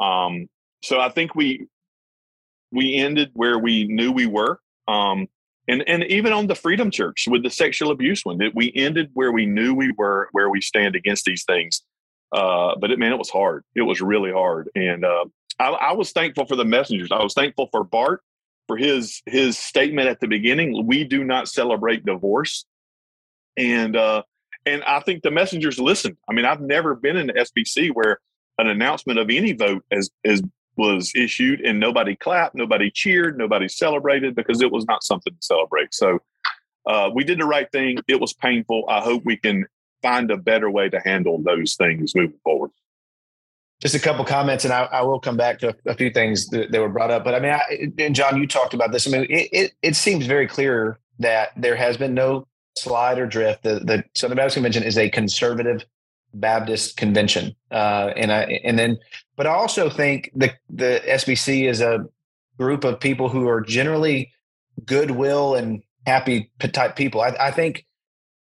Um, 0.00 0.48
so 0.82 1.00
I 1.00 1.10
think 1.10 1.34
we 1.34 1.66
we 2.72 2.94
ended 2.94 3.30
where 3.34 3.58
we 3.58 3.88
knew 3.88 4.10
we 4.10 4.26
were. 4.26 4.58
Um, 4.86 5.26
and 5.68 5.84
and 5.86 6.04
even 6.04 6.32
on 6.32 6.46
the 6.46 6.54
Freedom 6.54 6.90
Church 6.90 7.26
with 7.28 7.42
the 7.42 7.50
sexual 7.50 7.90
abuse 7.90 8.24
one, 8.24 8.38
that 8.38 8.54
we 8.54 8.72
ended 8.74 9.10
where 9.14 9.32
we 9.32 9.46
knew 9.46 9.74
we 9.74 9.92
were, 9.96 10.28
where 10.32 10.50
we 10.50 10.60
stand 10.60 10.96
against 10.96 11.24
these 11.24 11.44
things. 11.44 11.82
Uh, 12.32 12.74
but 12.80 12.90
it 12.90 12.98
man, 12.98 13.12
it 13.12 13.18
was 13.18 13.30
hard. 13.30 13.64
It 13.74 13.82
was 13.82 14.00
really 14.00 14.32
hard, 14.32 14.70
and 14.74 15.04
uh, 15.04 15.24
I, 15.58 15.68
I, 15.68 15.92
was 15.92 16.12
thankful 16.12 16.46
for 16.46 16.56
the 16.56 16.64
messengers. 16.64 17.10
I 17.10 17.22
was 17.22 17.34
thankful 17.34 17.68
for 17.72 17.84
Bart 17.84 18.22
for 18.66 18.76
his 18.76 19.22
his 19.26 19.58
statement 19.58 20.08
at 20.08 20.20
the 20.20 20.26
beginning. 20.26 20.86
We 20.86 21.04
do 21.04 21.24
not 21.24 21.48
celebrate 21.48 22.04
divorce, 22.04 22.66
and 23.56 23.96
uh, 23.96 24.22
and 24.66 24.82
I 24.84 25.00
think 25.00 25.22
the 25.22 25.30
messengers 25.30 25.78
listened. 25.78 26.16
I 26.28 26.34
mean, 26.34 26.44
I've 26.44 26.60
never 26.60 26.94
been 26.94 27.16
in 27.16 27.28
the 27.28 27.32
SBC 27.32 27.90
where 27.94 28.20
an 28.58 28.68
announcement 28.68 29.18
of 29.18 29.30
any 29.30 29.52
vote 29.52 29.84
as 29.90 30.10
as 30.24 30.42
was 30.78 31.12
issued 31.14 31.60
and 31.60 31.78
nobody 31.78 32.16
clapped, 32.16 32.54
nobody 32.54 32.90
cheered, 32.90 33.36
nobody 33.36 33.68
celebrated 33.68 34.34
because 34.34 34.62
it 34.62 34.72
was 34.72 34.86
not 34.86 35.02
something 35.02 35.34
to 35.34 35.42
celebrate. 35.42 35.92
So 35.92 36.20
uh, 36.86 37.10
we 37.12 37.24
did 37.24 37.38
the 37.38 37.44
right 37.44 37.70
thing. 37.70 37.98
It 38.08 38.20
was 38.20 38.32
painful. 38.32 38.84
I 38.88 39.00
hope 39.00 39.24
we 39.24 39.36
can 39.36 39.66
find 40.02 40.30
a 40.30 40.36
better 40.36 40.70
way 40.70 40.88
to 40.88 41.00
handle 41.04 41.42
those 41.42 41.74
things 41.74 42.14
moving 42.14 42.38
forward 42.44 42.70
just 43.80 43.94
a 43.94 44.00
couple 44.00 44.24
comments, 44.24 44.64
and 44.64 44.72
I, 44.72 44.84
I, 44.84 45.02
will 45.02 45.20
come 45.20 45.36
back 45.36 45.60
to 45.60 45.74
a, 45.86 45.94
few 45.94 46.10
things 46.10 46.48
that, 46.48 46.72
that, 46.72 46.80
were 46.80 46.88
brought 46.88 47.10
up. 47.10 47.22
But 47.22 47.34
I 47.34 47.40
mean, 47.40 47.52
I, 47.52 48.02
and 48.02 48.14
John, 48.14 48.36
you 48.40 48.46
talked 48.46 48.74
about 48.74 48.90
this. 48.90 49.06
I 49.06 49.10
mean, 49.10 49.26
it, 49.30 49.48
it, 49.52 49.72
it 49.82 49.96
seems 49.96 50.26
very 50.26 50.48
clear 50.48 50.98
that 51.20 51.50
there 51.56 51.76
has 51.76 51.96
been 51.96 52.12
no 52.14 52.46
slide 52.76 53.18
or 53.18 53.26
drift. 53.26 53.62
The, 53.62 53.80
the 53.80 54.04
Southern 54.16 54.36
Baptist 54.36 54.54
Convention 54.54 54.82
is 54.82 54.98
a 54.98 55.08
conservative 55.08 55.84
Baptist 56.34 56.96
convention, 56.96 57.54
uh, 57.70 58.12
and 58.16 58.32
I 58.32 58.60
and 58.64 58.78
then, 58.78 58.98
but 59.36 59.46
I 59.46 59.50
also 59.50 59.88
think 59.88 60.30
the 60.34 60.52
the 60.68 61.02
SBC 61.06 61.68
is 61.68 61.80
a 61.80 62.06
group 62.58 62.84
of 62.84 63.00
people 63.00 63.28
who 63.28 63.48
are 63.48 63.60
generally 63.60 64.32
goodwill 64.84 65.54
and 65.54 65.82
happy 66.06 66.50
type 66.58 66.96
people. 66.96 67.20
I, 67.20 67.34
I 67.40 67.50
think 67.50 67.86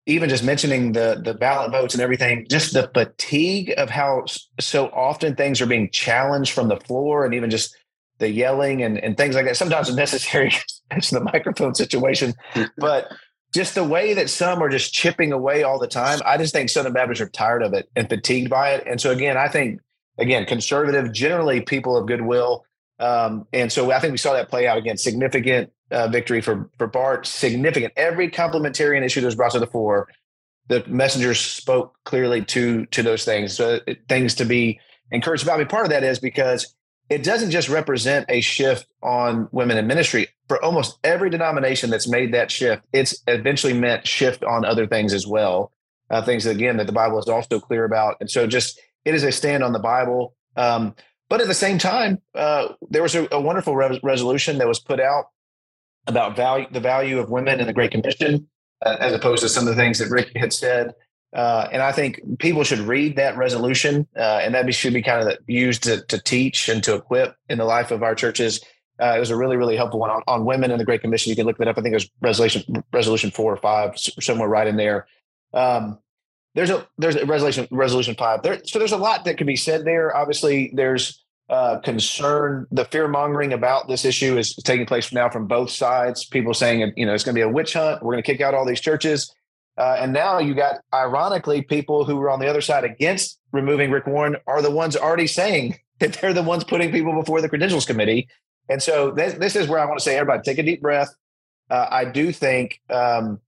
even 0.06 0.30
just 0.30 0.44
mentioning 0.44 0.94
the 0.94 1.22
the 1.24 1.34
ballot 1.34 1.72
votes 1.72 1.94
and 1.94 2.02
everything, 2.02 2.48
just 2.50 2.74
the 2.74 2.90
fatigue 2.94 3.74
of 3.78 3.90
how 3.90 4.26
so 4.60 4.88
often 4.88 5.36
things 5.36 5.62
are 5.62 5.66
being 5.68 5.90
challenged 5.92 6.54
from 6.54 6.70
the 6.70 6.78
floor, 6.78 7.26
and 7.26 7.34
even 7.34 7.50
just 7.50 7.76
the 8.20 8.30
yelling 8.30 8.82
and, 8.82 8.98
and 8.98 9.16
things 9.18 9.36
like 9.36 9.46
that. 9.46 9.58
Sometimes 9.58 9.90
it's 9.90 9.98
necessary, 9.98 10.52
it's 10.92 11.12
the 11.12 11.20
microphone 11.20 11.76
situation, 11.76 12.34
but 12.78 13.12
just 13.54 13.76
the 13.76 13.84
way 13.84 14.14
that 14.14 14.30
some 14.30 14.62
are 14.62 14.70
just 14.70 14.94
chipping 14.94 15.32
away 15.32 15.64
all 15.64 15.80
the 15.80 15.88
time. 15.88 16.20
I 16.26 16.38
just 16.38 16.54
think 16.54 16.70
Southern 16.70 16.94
Baptists 16.94 17.22
are 17.22 17.30
tired 17.30 17.64
of 17.64 17.74
it 17.74 17.90
and 17.96 18.10
fatigued 18.10 18.50
by 18.50 18.72
it. 18.72 18.84
And 18.86 19.00
so 19.00 19.12
again, 19.12 19.38
I 19.38 19.48
think 19.48 19.80
again 20.18 20.46
conservative, 20.46 21.12
generally 21.14 21.62
people 21.62 21.96
of 21.98 22.08
goodwill. 22.08 22.66
Um, 23.00 23.48
and 23.54 23.72
so 23.72 23.92
I 23.92 24.00
think 24.00 24.12
we 24.12 24.18
saw 24.18 24.34
that 24.34 24.50
play 24.50 24.68
out 24.68 24.78
again. 24.78 24.98
Significant 24.98 25.72
uh, 25.92 26.08
victory 26.08 26.42
for 26.42 26.70
for 26.78 26.88
Bart. 26.88 27.26
Significant. 27.26 27.94
Every 27.96 28.30
complementarian 28.30 29.04
issue 29.04 29.22
that 29.22 29.28
was 29.28 29.36
brought 29.36 29.52
to 29.52 29.60
the 29.60 29.68
fore, 29.68 30.08
the 30.68 30.84
messengers 30.88 31.40
spoke 31.40 31.96
clearly 32.06 32.44
to 32.46 32.86
to 32.88 33.04
those 33.04 33.24
things, 33.24 33.56
so 33.56 33.80
things 34.10 34.36
to 34.36 34.46
be 34.46 34.80
encouraged 35.12 35.44
about. 35.44 35.56
I 35.56 35.58
mean, 35.60 35.68
part 35.68 35.86
of 35.86 35.92
that 35.92 36.04
is 36.04 36.20
because 36.20 36.76
it 37.10 37.24
doesn't 37.24 37.52
just 37.52 37.70
represent 37.70 38.26
a 38.30 38.42
shift 38.42 38.88
on 39.02 39.48
women 39.52 39.78
in 39.78 39.88
ministry. 39.88 40.28
For 40.48 40.64
almost 40.64 40.98
every 41.04 41.30
denomination 41.30 41.90
that's 41.90 42.08
made 42.08 42.34
that 42.34 42.52
shift, 42.52 42.84
it's 42.94 43.22
eventually 43.28 43.74
meant 43.74 44.08
shift 44.08 44.44
on 44.44 44.66
other 44.66 44.88
things 44.88 45.14
as 45.14 45.26
well. 45.26 45.72
Uh, 46.10 46.22
things 46.22 46.46
again 46.46 46.78
that 46.78 46.88
the 46.88 46.94
Bible 46.94 47.20
is 47.20 47.28
also 47.28 47.60
clear 47.60 47.84
about, 47.84 48.16
and 48.22 48.32
so 48.32 48.48
just 48.48 48.80
it 49.04 49.14
is 49.14 49.24
a 49.24 49.32
stand 49.32 49.62
on 49.62 49.74
the 49.74 49.80
Bible. 49.80 50.36
Um, 50.56 50.96
but 51.30 51.42
at 51.42 51.48
the 51.48 51.54
same 51.54 51.78
time, 51.78 52.22
uh, 52.34 52.70
there 52.90 53.04
was 53.04 53.14
a, 53.14 53.28
a 53.32 53.42
wonderful 53.42 53.76
re- 53.76 54.00
resolution 54.02 54.58
that 54.60 54.68
was 54.68 54.80
put 54.80 55.02
out 55.02 55.26
about 56.08 56.38
value, 56.38 56.66
the 56.72 56.80
value 56.80 57.20
of 57.20 57.30
women 57.30 57.60
in 57.60 57.68
the 57.68 57.74
Great 57.74 57.92
Commission, 57.92 58.48
uh, 58.86 58.96
as 59.00 59.14
opposed 59.14 59.44
to 59.44 59.50
some 59.50 59.68
of 59.68 59.76
the 59.76 59.82
things 59.82 60.00
that 60.00 60.10
Rick 60.10 60.32
had 60.36 60.54
said. 60.54 60.94
Uh, 61.38 61.70
and 61.72 61.84
I 61.84 61.92
think 61.92 62.40
people 62.40 62.64
should 62.64 62.80
read 62.80 63.16
that 63.18 63.38
resolution, 63.38 64.08
uh, 64.18 64.40
and 64.42 64.56
that 64.56 64.66
be, 64.66 64.72
should 64.72 64.96
be 64.96 65.04
kind 65.04 65.22
of 65.22 65.38
used 65.46 65.84
to, 65.84 66.02
to, 66.06 66.20
teach 66.20 66.68
and 66.68 66.84
to 66.84 66.96
equip 66.96 67.36
in 67.48 67.60
the 67.60 67.64
life 67.64 67.92
of 67.92 68.02
our 68.02 68.16
churches. 68.16 68.60
Uh, 69.00 69.14
it 69.16 69.20
was 69.20 69.30
a 69.30 69.38
really, 69.38 69.56
really 69.56 69.76
helpful 69.76 70.00
one 70.00 70.10
on, 70.10 70.24
on, 70.26 70.46
women 70.46 70.72
in 70.72 70.80
the 70.80 70.84
Great 70.84 71.02
Commission. 71.02 71.30
You 71.30 71.36
can 71.36 71.46
look 71.46 71.60
that 71.60 71.68
up. 71.68 71.78
I 71.78 71.82
think 71.82 71.94
it 71.94 71.98
was 71.98 72.10
resolution 72.22 72.84
resolution 72.92 73.30
four 73.30 73.54
or 73.54 73.58
five, 73.58 74.00
somewhere 74.00 74.50
right 74.50 74.66
in 74.66 74.78
there. 74.78 75.06
Um, 75.54 76.00
there's 76.56 76.72
a 76.72 76.88
there's 76.98 77.16
a 77.16 77.28
resolution 77.28 77.68
resolution 77.70 78.16
five. 78.16 78.42
There, 78.42 78.60
so 78.66 78.80
there's 78.80 78.92
a 78.92 78.98
lot 78.98 79.24
that 79.26 79.38
can 79.38 79.46
be 79.46 79.56
said 79.56 79.86
there. 79.86 80.18
Obviously, 80.18 80.72
there's 80.74 81.24
uh, 81.50 81.78
concern. 81.82 82.66
The 82.72 82.86
fear 82.86 83.08
mongering 83.08 83.54
about 83.54 83.88
this 83.88 84.06
issue 84.06 84.40
is 84.40 84.56
taking 84.56 84.88
place 84.88 85.14
now 85.14 85.30
from 85.30 85.46
both 85.46 85.70
sides. 85.70 86.26
People 86.26 86.56
saying, 86.56 86.94
you 86.98 87.06
know, 87.06 87.14
it's 87.14 87.24
going 87.24 87.36
to 87.36 87.38
be 87.38 87.44
a 87.44 87.50
witch 87.50 87.74
hunt. 87.74 88.02
We're 88.02 88.14
going 88.14 88.24
to 88.24 88.32
kick 88.32 88.42
out 88.42 88.56
all 88.56 88.66
these 88.66 88.82
churches. 88.82 89.32
Uh, 89.78 89.98
and 90.00 90.12
now 90.12 90.40
you 90.40 90.56
got, 90.56 90.78
ironically, 90.94 91.62
people 91.62 92.04
who 92.04 92.16
were 92.16 92.30
on 92.30 92.40
the 92.40 92.48
other 92.48 92.62
side 92.62 92.84
against 92.84 93.40
removing 93.52 93.92
Rick 93.92 94.08
Warren 94.08 94.38
are 94.48 94.62
the 94.62 94.72
ones 94.72 94.96
already 94.96 95.28
saying 95.28 95.78
that 96.00 96.14
they're 96.14 96.34
the 96.34 96.44
ones 96.44 96.64
putting 96.64 96.92
people 96.92 97.14
before 97.14 97.42
the 97.42 97.50
credentials 97.50 97.86
committee. 97.86 98.28
And 98.70 98.82
so 98.82 99.12
this, 99.12 99.36
this 99.36 99.56
is 99.56 99.68
where 99.68 99.80
I 99.80 99.86
want 99.86 100.00
to 100.00 100.04
say, 100.04 100.18
everybody, 100.18 100.42
take 100.44 100.58
a 100.58 100.64
deep 100.64 100.82
breath. 100.82 101.14
Uh, 101.70 101.88
I 101.90 102.06
do 102.06 102.32
think 102.32 102.82
um, 102.90 103.40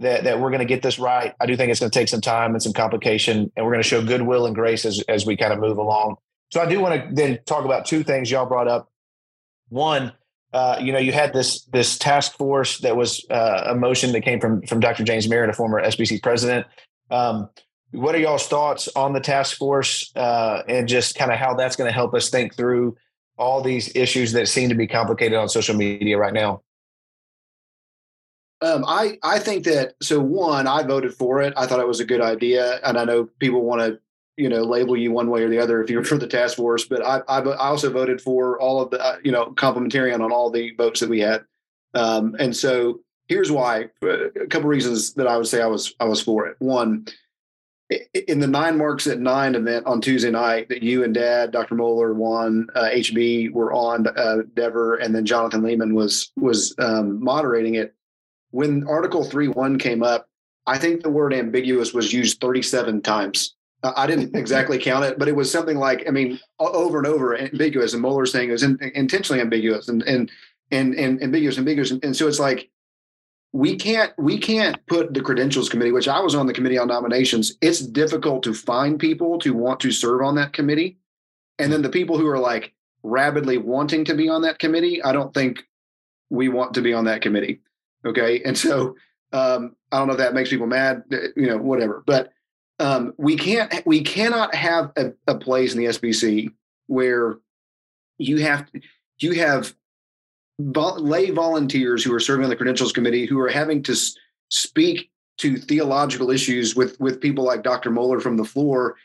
that, 0.00 0.24
that 0.24 0.40
we're 0.40 0.50
going 0.50 0.60
to 0.60 0.66
get 0.66 0.82
this 0.82 0.98
right. 0.98 1.34
I 1.40 1.46
do 1.46 1.56
think 1.56 1.70
it's 1.70 1.80
going 1.80 1.90
to 1.90 1.98
take 1.98 2.08
some 2.08 2.20
time 2.20 2.52
and 2.52 2.62
some 2.62 2.72
complication, 2.72 3.52
and 3.56 3.64
we're 3.64 3.72
going 3.72 3.82
to 3.82 3.88
show 3.88 4.04
goodwill 4.04 4.46
and 4.46 4.54
grace 4.54 4.84
as, 4.84 5.00
as 5.08 5.26
we 5.26 5.36
kind 5.36 5.52
of 5.52 5.58
move 5.58 5.78
along. 5.78 6.16
So 6.50 6.60
I 6.60 6.66
do 6.66 6.80
want 6.80 7.08
to 7.08 7.14
then 7.14 7.38
talk 7.46 7.64
about 7.64 7.84
two 7.84 8.02
things 8.04 8.30
y'all 8.30 8.46
brought 8.46 8.68
up. 8.68 8.90
One, 9.68 10.12
uh, 10.54 10.78
you 10.80 10.92
know, 10.92 11.00
you 11.00 11.10
had 11.10 11.32
this 11.32 11.64
this 11.64 11.98
task 11.98 12.38
force 12.38 12.78
that 12.78 12.96
was 12.96 13.26
uh, 13.28 13.64
a 13.66 13.74
motion 13.74 14.12
that 14.12 14.20
came 14.20 14.40
from 14.40 14.62
from 14.62 14.78
Dr. 14.78 15.02
James 15.02 15.28
Merritt, 15.28 15.50
a 15.50 15.52
former 15.52 15.82
SBC 15.82 16.22
president. 16.22 16.64
Um, 17.10 17.50
what 17.90 18.14
are 18.14 18.18
y'all's 18.18 18.46
thoughts 18.46 18.88
on 18.94 19.12
the 19.12 19.20
task 19.20 19.56
force 19.56 20.12
uh, 20.14 20.62
and 20.68 20.88
just 20.88 21.16
kind 21.16 21.32
of 21.32 21.38
how 21.38 21.54
that's 21.54 21.74
going 21.74 21.88
to 21.88 21.94
help 21.94 22.14
us 22.14 22.30
think 22.30 22.54
through 22.54 22.96
all 23.36 23.62
these 23.62 23.94
issues 23.96 24.30
that 24.32 24.46
seem 24.46 24.68
to 24.68 24.76
be 24.76 24.86
complicated 24.86 25.36
on 25.36 25.48
social 25.48 25.74
media 25.74 26.16
right 26.16 26.32
now? 26.32 26.62
Um, 28.60 28.84
I 28.86 29.18
I 29.24 29.40
think 29.40 29.64
that 29.64 29.94
so 30.00 30.20
one, 30.20 30.68
I 30.68 30.84
voted 30.84 31.14
for 31.14 31.42
it. 31.42 31.52
I 31.56 31.66
thought 31.66 31.80
it 31.80 31.88
was 31.88 31.98
a 31.98 32.04
good 32.04 32.20
idea, 32.20 32.78
and 32.84 32.96
I 32.96 33.04
know 33.04 33.28
people 33.40 33.62
want 33.62 33.80
to 33.80 33.98
you 34.36 34.48
know 34.48 34.62
label 34.62 34.96
you 34.96 35.12
one 35.12 35.30
way 35.30 35.42
or 35.42 35.48
the 35.48 35.58
other 35.58 35.82
if 35.82 35.90
you're 35.90 36.04
for 36.04 36.18
the 36.18 36.26
task 36.26 36.56
force. 36.56 36.84
But 36.84 37.04
I 37.04 37.20
I, 37.28 37.40
I 37.40 37.68
also 37.68 37.90
voted 37.90 38.20
for 38.20 38.58
all 38.60 38.80
of 38.80 38.90
the 38.90 39.02
uh, 39.04 39.18
you 39.22 39.32
know 39.32 39.52
complementarian 39.52 40.20
on 40.20 40.32
all 40.32 40.50
the 40.50 40.74
votes 40.76 41.00
that 41.00 41.08
we 41.08 41.20
had, 41.20 41.44
um, 41.94 42.36
and 42.38 42.54
so 42.54 43.00
here's 43.28 43.50
why. 43.50 43.88
Uh, 44.02 44.30
a 44.30 44.46
couple 44.46 44.68
reasons 44.68 45.14
that 45.14 45.26
I 45.26 45.36
would 45.36 45.46
say 45.46 45.62
I 45.62 45.66
was 45.66 45.94
I 46.00 46.04
was 46.04 46.20
for 46.22 46.46
it. 46.46 46.56
One, 46.58 47.06
in 48.28 48.40
the 48.40 48.46
nine 48.46 48.78
marks 48.78 49.06
at 49.06 49.20
nine 49.20 49.54
event 49.54 49.86
on 49.86 50.00
Tuesday 50.00 50.30
night 50.30 50.68
that 50.68 50.82
you 50.82 51.04
and 51.04 51.14
Dad, 51.14 51.52
Dr. 51.52 51.74
Mohler, 51.74 52.14
Juan, 52.14 52.66
uh, 52.74 52.84
HB 52.84 53.52
were 53.52 53.72
on, 53.72 54.06
uh, 54.06 54.38
Dever, 54.54 54.96
and 54.96 55.14
then 55.14 55.24
Jonathan 55.24 55.62
Leeman 55.62 55.94
was 55.94 56.32
was 56.36 56.74
um, 56.78 57.22
moderating 57.22 57.74
it. 57.74 57.94
When 58.50 58.86
Article 58.86 59.24
three 59.24 59.48
one 59.48 59.78
came 59.78 60.02
up, 60.02 60.28
I 60.66 60.78
think 60.78 61.02
the 61.02 61.10
word 61.10 61.34
ambiguous 61.34 61.92
was 61.92 62.12
used 62.12 62.40
37 62.40 63.02
times 63.02 63.54
I 63.96 64.06
didn't 64.06 64.34
exactly 64.34 64.78
count 64.78 65.04
it, 65.04 65.18
but 65.18 65.28
it 65.28 65.36
was 65.36 65.50
something 65.50 65.76
like, 65.76 66.04
I 66.08 66.10
mean, 66.10 66.40
over 66.58 66.98
and 66.98 67.06
over 67.06 67.36
ambiguous. 67.36 67.92
And 67.92 68.02
Mohler's 68.02 68.32
saying 68.32 68.48
it 68.48 68.52
was 68.52 68.62
in, 68.62 68.78
intentionally 68.94 69.42
ambiguous 69.42 69.88
and, 69.88 70.02
and, 70.04 70.30
and, 70.70 70.94
and 70.94 71.22
ambiguous, 71.22 71.58
ambiguous. 71.58 71.90
And, 71.90 72.02
and 72.02 72.16
so 72.16 72.26
it's 72.26 72.40
like, 72.40 72.70
we 73.52 73.76
can't, 73.76 74.12
we 74.16 74.38
can't 74.38 74.84
put 74.86 75.12
the 75.12 75.20
credentials 75.20 75.68
committee, 75.68 75.92
which 75.92 76.08
I 76.08 76.18
was 76.20 76.34
on 76.34 76.46
the 76.46 76.52
committee 76.54 76.78
on 76.78 76.88
nominations. 76.88 77.56
It's 77.60 77.80
difficult 77.80 78.42
to 78.44 78.54
find 78.54 78.98
people 78.98 79.38
to 79.40 79.52
want 79.52 79.80
to 79.80 79.92
serve 79.92 80.22
on 80.22 80.34
that 80.36 80.52
committee. 80.54 80.96
And 81.58 81.72
then 81.72 81.82
the 81.82 81.90
people 81.90 82.18
who 82.18 82.26
are 82.26 82.38
like 82.38 82.72
rabidly 83.02 83.58
wanting 83.58 84.04
to 84.06 84.14
be 84.14 84.28
on 84.28 84.42
that 84.42 84.58
committee, 84.58 85.02
I 85.02 85.12
don't 85.12 85.34
think 85.34 85.62
we 86.30 86.48
want 86.48 86.74
to 86.74 86.80
be 86.80 86.94
on 86.94 87.04
that 87.04 87.20
committee. 87.20 87.60
Okay. 88.04 88.42
And 88.44 88.56
so, 88.56 88.96
um, 89.32 89.76
I 89.92 89.98
don't 89.98 90.08
know 90.08 90.14
if 90.14 90.18
that 90.18 90.34
makes 90.34 90.50
people 90.50 90.66
mad, 90.66 91.04
you 91.36 91.46
know, 91.46 91.58
whatever, 91.58 92.02
but, 92.06 92.30
um, 92.78 93.14
we 93.18 93.36
can't 93.36 93.84
we 93.86 94.02
cannot 94.02 94.54
have 94.54 94.92
a, 94.96 95.12
a, 95.26 95.36
place 95.36 95.74
in 95.74 95.78
the 95.78 95.86
SBC 95.86 96.48
where 96.86 97.38
you 98.18 98.38
have 98.38 98.68
you 99.18 99.32
have 99.32 99.74
vol- 100.58 100.98
lay 100.98 101.30
volunteers 101.30 102.02
who 102.02 102.12
are 102.12 102.20
serving 102.20 102.44
on 102.44 102.50
the 102.50 102.56
credentials 102.56 102.92
committee 102.92 103.26
who 103.26 103.38
are 103.38 103.48
having 103.48 103.82
to 103.84 103.92
s- 103.92 104.16
speak 104.50 105.10
to 105.38 105.56
theological 105.56 106.30
issues 106.30 106.74
with 106.74 106.98
with 107.00 107.20
people 107.20 107.44
like 107.44 107.62
Dr. 107.62 107.90
Mohler 107.90 108.20
from 108.20 108.36
the 108.36 108.44
floor 108.44 108.96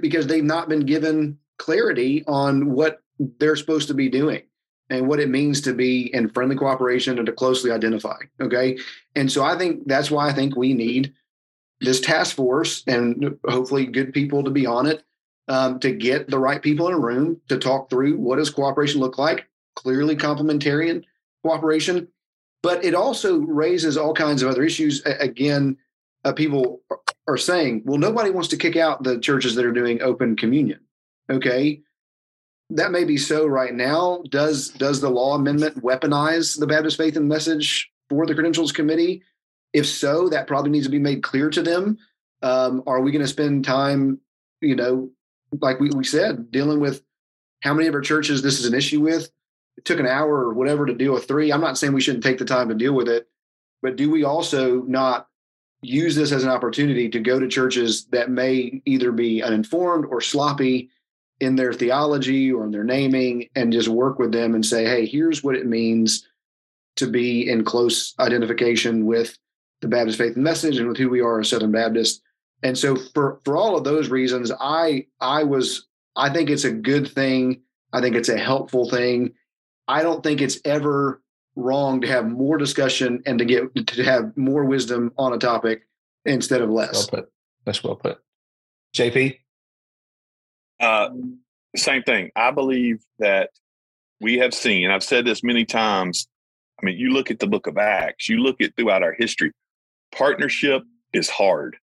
because 0.00 0.26
they've 0.26 0.44
not 0.44 0.68
been 0.68 0.84
given 0.86 1.38
clarity 1.58 2.24
on 2.26 2.70
what 2.72 3.00
they're 3.38 3.56
supposed 3.56 3.88
to 3.88 3.94
be 3.94 4.08
doing 4.08 4.42
and 4.90 5.06
what 5.08 5.20
it 5.20 5.28
means 5.28 5.60
to 5.62 5.74
be 5.74 6.14
in 6.14 6.28
friendly 6.30 6.56
cooperation 6.56 7.18
and 7.18 7.26
to 7.26 7.32
closely 7.32 7.70
identify 7.70 8.16
okay 8.40 8.78
and 9.16 9.30
so 9.30 9.44
i 9.44 9.58
think 9.58 9.86
that's 9.86 10.10
why 10.10 10.28
i 10.28 10.32
think 10.32 10.56
we 10.56 10.72
need 10.72 11.12
this 11.80 12.00
task 12.00 12.36
force 12.36 12.82
and 12.86 13.38
hopefully 13.46 13.86
good 13.86 14.12
people 14.12 14.42
to 14.42 14.50
be 14.50 14.66
on 14.66 14.86
it 14.86 15.04
um, 15.48 15.78
to 15.80 15.92
get 15.92 16.28
the 16.28 16.38
right 16.38 16.60
people 16.60 16.88
in 16.88 16.94
a 16.94 16.98
room 16.98 17.40
to 17.48 17.58
talk 17.58 17.88
through 17.88 18.16
what 18.18 18.36
does 18.36 18.50
cooperation 18.50 19.00
look 19.00 19.18
like. 19.18 19.48
Clearly 19.76 20.16
complementarian 20.16 21.04
cooperation. 21.42 22.08
But 22.62 22.84
it 22.84 22.94
also 22.94 23.38
raises 23.38 23.96
all 23.96 24.12
kinds 24.12 24.42
of 24.42 24.50
other 24.50 24.64
issues. 24.64 25.02
Again 25.04 25.76
uh, 26.24 26.32
people 26.32 26.82
are 27.28 27.36
saying 27.36 27.82
well 27.84 27.98
nobody 27.98 28.30
wants 28.30 28.48
to 28.48 28.56
kick 28.56 28.76
out 28.76 29.02
the 29.02 29.20
churches 29.20 29.54
that 29.54 29.64
are 29.64 29.72
doing 29.72 30.02
open 30.02 30.36
communion. 30.36 30.80
Okay? 31.30 31.82
That 32.70 32.90
may 32.90 33.04
be 33.04 33.16
so 33.16 33.46
right 33.46 33.72
now. 33.72 34.22
Does 34.28 34.70
does 34.70 35.00
the 35.00 35.08
law 35.08 35.36
amendment 35.36 35.82
weaponize 35.82 36.58
the 36.58 36.66
baptist 36.66 36.96
faith 36.96 37.16
and 37.16 37.28
message 37.28 37.90
for 38.10 38.26
the 38.26 38.34
credentials 38.34 38.72
committee 38.72 39.22
if 39.78 39.86
so, 39.86 40.28
that 40.28 40.46
probably 40.46 40.70
needs 40.70 40.86
to 40.86 40.92
be 40.92 40.98
made 40.98 41.22
clear 41.22 41.48
to 41.50 41.62
them. 41.62 41.98
Um, 42.42 42.82
are 42.86 43.00
we 43.00 43.12
going 43.12 43.24
to 43.24 43.28
spend 43.28 43.64
time, 43.64 44.20
you 44.60 44.76
know, 44.76 45.10
like 45.60 45.80
we, 45.80 45.90
we 45.90 46.04
said, 46.04 46.50
dealing 46.50 46.80
with 46.80 47.02
how 47.62 47.74
many 47.74 47.88
of 47.88 47.94
our 47.94 48.00
churches 48.00 48.42
this 48.42 48.60
is 48.60 48.66
an 48.66 48.74
issue 48.74 49.00
with? 49.00 49.30
It 49.76 49.84
took 49.84 50.00
an 50.00 50.06
hour 50.06 50.44
or 50.44 50.54
whatever 50.54 50.86
to 50.86 50.94
deal 50.94 51.14
with 51.14 51.26
three. 51.26 51.52
I'm 51.52 51.60
not 51.60 51.78
saying 51.78 51.92
we 51.92 52.00
shouldn't 52.00 52.24
take 52.24 52.38
the 52.38 52.44
time 52.44 52.68
to 52.68 52.74
deal 52.74 52.92
with 52.92 53.08
it, 53.08 53.28
but 53.80 53.96
do 53.96 54.10
we 54.10 54.24
also 54.24 54.82
not 54.82 55.28
use 55.82 56.16
this 56.16 56.32
as 56.32 56.42
an 56.42 56.50
opportunity 56.50 57.08
to 57.08 57.20
go 57.20 57.38
to 57.38 57.46
churches 57.46 58.06
that 58.06 58.30
may 58.30 58.82
either 58.84 59.12
be 59.12 59.42
uninformed 59.42 60.06
or 60.06 60.20
sloppy 60.20 60.90
in 61.40 61.54
their 61.54 61.72
theology 61.72 62.52
or 62.52 62.64
in 62.64 62.72
their 62.72 62.84
naming 62.84 63.48
and 63.54 63.72
just 63.72 63.88
work 63.88 64.18
with 64.18 64.32
them 64.32 64.56
and 64.56 64.66
say, 64.66 64.84
hey, 64.84 65.06
here's 65.06 65.44
what 65.44 65.54
it 65.54 65.66
means 65.66 66.26
to 66.96 67.06
be 67.06 67.48
in 67.48 67.64
close 67.64 68.14
identification 68.18 69.06
with 69.06 69.38
the 69.80 69.88
Baptist 69.88 70.18
faith 70.18 70.34
and 70.34 70.44
message 70.44 70.78
and 70.78 70.88
with 70.88 70.96
who 70.96 71.08
we 71.08 71.20
are 71.20 71.40
as 71.40 71.50
Southern 71.50 71.72
Baptist. 71.72 72.22
And 72.62 72.76
so 72.76 72.96
for 73.14 73.40
for 73.44 73.56
all 73.56 73.76
of 73.76 73.84
those 73.84 74.08
reasons, 74.08 74.50
I 74.60 75.06
I 75.20 75.44
was 75.44 75.86
I 76.16 76.30
think 76.30 76.50
it's 76.50 76.64
a 76.64 76.72
good 76.72 77.08
thing. 77.08 77.62
I 77.92 78.00
think 78.00 78.16
it's 78.16 78.28
a 78.28 78.38
helpful 78.38 78.90
thing. 78.90 79.34
I 79.86 80.02
don't 80.02 80.22
think 80.22 80.40
it's 80.40 80.60
ever 80.64 81.22
wrong 81.56 82.00
to 82.00 82.06
have 82.06 82.26
more 82.28 82.58
discussion 82.58 83.22
and 83.26 83.38
to 83.38 83.44
get 83.44 83.86
to 83.86 84.04
have 84.04 84.36
more 84.36 84.64
wisdom 84.64 85.12
on 85.16 85.32
a 85.32 85.38
topic 85.38 85.82
instead 86.24 86.60
of 86.60 86.70
less. 86.70 87.10
Well 87.12 87.22
put. 87.22 87.32
That's 87.64 87.84
well 87.84 87.96
put. 87.96 88.18
JP? 88.94 89.38
Uh, 90.80 91.10
same 91.76 92.02
thing. 92.02 92.30
I 92.36 92.50
believe 92.50 93.02
that 93.18 93.50
we 94.20 94.38
have 94.38 94.54
seen, 94.54 94.90
I've 94.90 95.04
said 95.04 95.24
this 95.24 95.42
many 95.42 95.64
times. 95.64 96.28
I 96.80 96.86
mean, 96.86 96.96
you 96.96 97.10
look 97.10 97.30
at 97.30 97.40
the 97.40 97.46
book 97.46 97.66
of 97.66 97.78
Acts, 97.78 98.28
you 98.28 98.38
look 98.38 98.60
at 98.60 98.74
throughout 98.76 99.02
our 99.02 99.12
history, 99.12 99.52
partnership 100.12 100.82
is 101.12 101.28
hard 101.28 101.76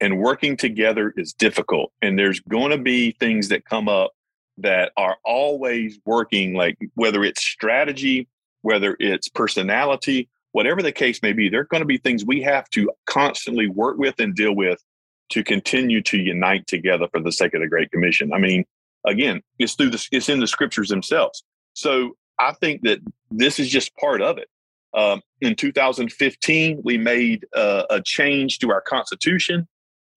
and 0.00 0.18
working 0.18 0.56
together 0.56 1.12
is 1.16 1.32
difficult. 1.32 1.92
And 2.02 2.18
there's 2.18 2.40
going 2.40 2.70
to 2.70 2.78
be 2.78 3.12
things 3.12 3.48
that 3.48 3.64
come 3.64 3.88
up 3.88 4.12
that 4.58 4.92
are 4.96 5.16
always 5.24 5.98
working, 6.04 6.54
like 6.54 6.76
whether 6.94 7.24
it's 7.24 7.42
strategy, 7.42 8.28
whether 8.62 8.96
it's 9.00 9.28
personality, 9.28 10.28
whatever 10.52 10.82
the 10.82 10.92
case 10.92 11.20
may 11.22 11.32
be, 11.32 11.48
there 11.48 11.60
are 11.60 11.64
going 11.64 11.80
to 11.80 11.86
be 11.86 11.98
things 11.98 12.24
we 12.24 12.40
have 12.42 12.68
to 12.70 12.90
constantly 13.06 13.66
work 13.66 13.98
with 13.98 14.18
and 14.20 14.34
deal 14.34 14.54
with 14.54 14.82
to 15.30 15.42
continue 15.42 16.00
to 16.02 16.18
unite 16.18 16.66
together 16.66 17.08
for 17.10 17.20
the 17.20 17.32
sake 17.32 17.54
of 17.54 17.60
the 17.60 17.66
Great 17.66 17.90
Commission. 17.90 18.32
I 18.32 18.38
mean, 18.38 18.64
again, 19.04 19.42
it's 19.58 19.74
through 19.74 19.90
the 19.90 20.08
it's 20.12 20.28
in 20.28 20.40
the 20.40 20.46
scriptures 20.46 20.88
themselves. 20.88 21.42
So 21.72 22.16
I 22.38 22.52
think 22.52 22.82
that 22.82 23.00
this 23.30 23.58
is 23.58 23.68
just 23.68 23.96
part 23.96 24.22
of 24.22 24.38
it. 24.38 24.48
Um, 24.94 25.22
in 25.40 25.56
2015, 25.56 26.80
we 26.84 26.96
made 26.96 27.46
uh, 27.54 27.84
a 27.90 28.00
change 28.00 28.60
to 28.60 28.70
our 28.70 28.80
Constitution 28.80 29.66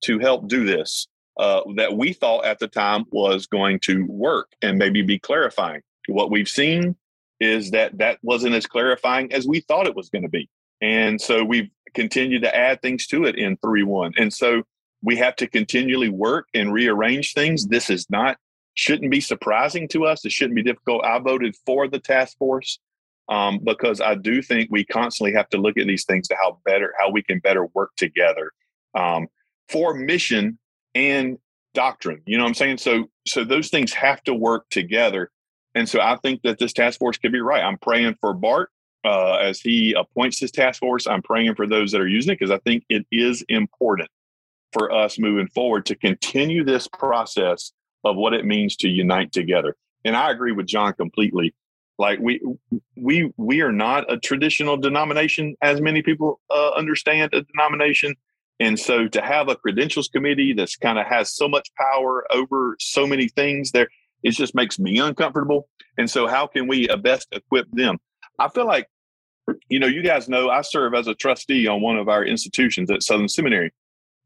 to 0.02 0.20
help 0.20 0.48
do 0.48 0.66
this 0.66 1.08
uh, 1.40 1.62
that 1.76 1.96
we 1.96 2.14
thought 2.14 2.46
at 2.46 2.60
the 2.60 2.68
time 2.68 3.06
was 3.12 3.48
going 3.48 3.80
to 3.82 4.06
work 4.08 4.52
and 4.62 4.78
maybe 4.78 5.02
be 5.02 5.20
clarifying. 5.20 5.82
What 6.08 6.32
we've 6.32 6.48
seen 6.48 6.96
is 7.40 7.72
that 7.72 7.98
that 7.98 8.20
wasn't 8.22 8.56
as 8.56 8.66
clarifying 8.66 9.32
as 9.34 9.48
we 9.48 9.60
thought 9.62 9.88
it 9.88 9.96
was 9.96 10.10
going 10.10 10.24
to 10.24 10.30
be. 10.30 10.50
And 10.82 11.20
so 11.20 11.44
we've 11.44 11.70
continued 11.94 12.44
to 12.44 12.56
add 12.56 12.82
things 12.82 13.08
to 13.08 13.26
it 13.26 13.36
in 13.36 13.58
3 13.58 13.84
1. 13.84 14.14
And 14.18 14.32
so 14.32 14.64
we 15.02 15.16
have 15.18 15.36
to 15.38 15.48
continually 15.48 16.10
work 16.10 16.48
and 16.54 16.74
rearrange 16.74 17.34
things. 17.34 17.68
This 17.68 17.90
is 17.90 18.08
not, 18.10 18.38
shouldn't 18.74 19.12
be 19.12 19.22
surprising 19.22 19.88
to 19.90 20.06
us. 20.06 20.26
It 20.26 20.32
shouldn't 20.32 20.56
be 20.56 20.64
difficult. 20.64 21.04
I 21.04 21.20
voted 21.20 21.56
for 21.66 21.88
the 21.88 22.00
task 22.00 22.38
force 22.38 22.80
um, 23.30 23.60
because 23.64 24.02
I 24.02 24.16
do 24.16 24.42
think 24.42 24.70
we 24.72 24.86
constantly 24.86 25.34
have 25.34 25.50
to 25.50 25.58
look 25.58 25.78
at 25.78 25.88
these 25.88 26.06
things 26.06 26.28
to 26.30 26.36
how 26.42 26.60
better, 26.66 26.94
how 26.98 27.10
we 27.10 27.22
can 27.22 27.40
better 27.40 27.66
work 27.74 27.92
together 27.98 28.52
um, 28.96 29.28
for 29.70 29.94
mission 29.94 30.58
and 30.96 31.38
doctrine. 31.74 32.22
You 32.26 32.38
know 32.38 32.44
what 32.44 32.50
I'm 32.50 32.56
saying? 32.56 32.78
So, 32.78 33.10
so 33.28 33.44
those 33.44 33.70
things 33.70 33.94
have 33.94 34.24
to 34.24 34.34
work 34.34 34.70
together. 34.70 35.32
And 35.76 35.88
so 35.88 36.00
I 36.00 36.18
think 36.18 36.42
that 36.44 36.58
this 36.58 36.74
task 36.74 37.00
force 37.00 37.18
could 37.18 37.32
be 37.32 37.42
right. 37.42 37.64
I'm 37.64 37.78
praying 37.78 38.16
for 38.20 38.34
Bart 38.34 38.72
uh, 39.04 39.36
as 39.36 39.60
he 39.60 39.94
appoints 39.94 40.40
this 40.40 40.52
task 40.52 40.80
force. 40.80 41.06
I'm 41.06 41.22
praying 41.22 41.56
for 41.56 41.68
those 41.68 41.92
that 41.92 42.02
are 42.02 42.08
using 42.08 42.32
it 42.32 42.40
because 42.40 42.52
I 42.52 42.60
think 42.60 42.84
it 42.90 43.06
is 43.12 43.44
important 43.50 44.10
for 44.74 44.92
us 44.92 45.20
moving 45.20 45.48
forward 45.48 45.86
to 45.88 45.96
continue 45.96 46.64
this 46.64 46.88
process 46.88 47.72
of 48.04 48.16
what 48.16 48.34
it 48.34 48.46
means 48.46 48.76
to 48.78 48.90
unite 48.90 49.32
together. 49.32 49.76
And 50.04 50.16
I 50.16 50.32
agree 50.32 50.52
with 50.52 50.68
John 50.68 50.94
completely. 50.94 51.54
Like 52.00 52.20
we 52.20 52.42
we 52.96 53.32
we 53.38 53.62
are 53.62 53.72
not 53.72 54.12
a 54.12 54.18
traditional 54.18 54.78
denomination 54.78 55.56
as 55.62 55.82
many 55.82 56.02
people 56.02 56.40
uh, 56.50 56.72
understand 56.72 57.34
a 57.34 57.42
denomination. 57.42 58.16
And 58.60 58.80
so 58.80 59.08
to 59.08 59.22
have 59.22 59.50
a 59.50 59.56
credentials 59.56 60.08
committee 60.08 60.54
that's 60.54 60.76
kind 60.76 60.98
of 60.98 61.06
has 61.06 61.34
so 61.34 61.48
much 61.48 61.70
power 61.76 62.26
over 62.32 62.76
so 62.80 63.06
many 63.06 63.28
things 63.30 63.72
there, 63.72 63.88
it 64.24 64.32
just 64.32 64.56
makes 64.56 64.80
me 64.80 65.00
uncomfortable. 65.00 65.70
And 65.98 66.10
so 66.10 66.28
how 66.28 66.48
can 66.48 66.68
we 66.68 66.88
best 67.04 67.28
equip 67.32 67.68
them? 67.72 68.00
I 68.40 68.50
feel 68.50 68.66
like, 68.66 68.88
you 69.70 69.80
know, 69.80 69.88
you 69.88 70.04
guys 70.04 70.28
know 70.28 70.50
I 70.50 70.62
serve 70.62 70.94
as 70.94 71.08
a 71.08 71.16
trustee 71.16 71.68
on 71.68 71.82
one 71.82 71.98
of 71.98 72.10
our 72.10 72.24
institutions 72.24 72.90
at 72.92 73.04
Southern 73.04 73.30
Seminary. 73.30 73.72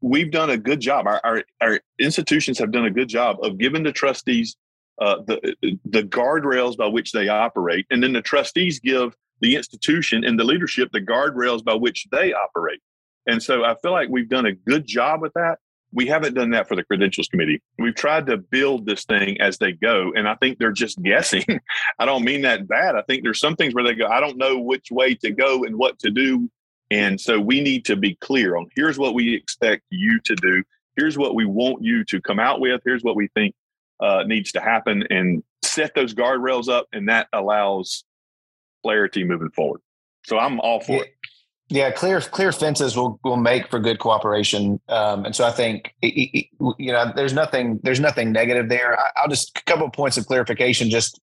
We've 0.00 0.30
done 0.30 0.50
a 0.50 0.56
good 0.56 0.80
job. 0.80 1.06
Our, 1.06 1.20
our, 1.22 1.44
our 1.60 1.80
institutions 1.98 2.58
have 2.58 2.72
done 2.72 2.86
a 2.86 2.90
good 2.90 3.08
job 3.08 3.36
of 3.42 3.58
giving 3.58 3.82
the 3.82 3.92
trustees 3.92 4.56
uh, 5.02 5.22
the 5.26 5.56
the 5.84 6.02
guardrails 6.02 6.76
by 6.76 6.86
which 6.86 7.10
they 7.10 7.28
operate, 7.28 7.86
and 7.90 8.02
then 8.02 8.12
the 8.12 8.22
trustees 8.22 8.78
give 8.78 9.16
the 9.40 9.56
institution 9.56 10.24
and 10.24 10.38
the 10.38 10.44
leadership 10.44 10.90
the 10.92 11.00
guardrails 11.00 11.64
by 11.64 11.74
which 11.74 12.06
they 12.12 12.32
operate. 12.32 12.80
And 13.26 13.42
so 13.42 13.64
I 13.64 13.74
feel 13.82 13.90
like 13.90 14.08
we've 14.08 14.28
done 14.28 14.46
a 14.46 14.52
good 14.52 14.86
job 14.86 15.20
with 15.20 15.32
that. 15.34 15.58
We 15.92 16.06
haven't 16.06 16.34
done 16.34 16.50
that 16.50 16.68
for 16.68 16.76
the 16.76 16.84
credentials 16.84 17.26
committee. 17.26 17.60
We've 17.78 17.94
tried 17.94 18.26
to 18.26 18.36
build 18.36 18.86
this 18.86 19.04
thing 19.04 19.40
as 19.40 19.58
they 19.58 19.72
go. 19.72 20.12
And 20.16 20.28
I 20.28 20.36
think 20.36 20.58
they're 20.58 20.72
just 20.72 21.02
guessing. 21.02 21.44
I 21.98 22.06
don't 22.06 22.24
mean 22.24 22.42
that 22.42 22.68
bad. 22.68 22.94
I 22.94 23.02
think 23.02 23.24
there's 23.24 23.40
some 23.40 23.56
things 23.56 23.74
where 23.74 23.84
they 23.84 23.94
go, 23.94 24.06
I 24.06 24.20
don't 24.20 24.38
know 24.38 24.58
which 24.58 24.90
way 24.92 25.14
to 25.16 25.32
go 25.32 25.64
and 25.64 25.76
what 25.76 25.98
to 26.00 26.10
do. 26.10 26.48
And 26.90 27.20
so 27.20 27.40
we 27.40 27.60
need 27.60 27.84
to 27.86 27.96
be 27.96 28.14
clear 28.16 28.56
on 28.56 28.68
here's 28.76 28.98
what 28.98 29.14
we 29.14 29.34
expect 29.34 29.82
you 29.90 30.20
to 30.24 30.36
do. 30.36 30.62
Here's 30.96 31.18
what 31.18 31.34
we 31.34 31.46
want 31.46 31.82
you 31.82 32.04
to 32.04 32.20
come 32.20 32.38
out 32.38 32.60
with. 32.60 32.80
Here's 32.84 33.02
what 33.02 33.16
we 33.16 33.28
think 33.34 33.54
uh, 34.02 34.24
needs 34.26 34.52
to 34.52 34.60
happen 34.60 35.04
and 35.08 35.42
set 35.64 35.94
those 35.94 36.14
guardrails 36.14 36.68
up. 36.68 36.88
And 36.92 37.08
that 37.08 37.28
allows 37.32 38.04
clarity 38.82 39.24
moving 39.24 39.50
forward. 39.50 39.80
So 40.24 40.38
I'm 40.38 40.60
all 40.60 40.80
for 40.80 40.96
yeah. 40.96 41.02
it. 41.02 41.14
Yeah, 41.68 41.90
clear 41.90 42.20
clear 42.20 42.52
fences 42.52 42.96
will 42.96 43.18
will 43.24 43.38
make 43.38 43.68
for 43.68 43.78
good 43.78 43.98
cooperation, 43.98 44.78
um, 44.90 45.24
and 45.24 45.34
so 45.34 45.46
I 45.46 45.52
think 45.52 45.94
you 46.02 46.92
know 46.92 47.10
there's 47.16 47.32
nothing 47.32 47.80
there's 47.82 48.00
nothing 48.00 48.30
negative 48.30 48.68
there. 48.68 48.98
I, 49.00 49.22
will 49.22 49.30
just 49.30 49.56
a 49.56 49.62
couple 49.62 49.86
of 49.86 49.92
points 49.94 50.18
of 50.18 50.26
clarification. 50.26 50.90
Just 50.90 51.18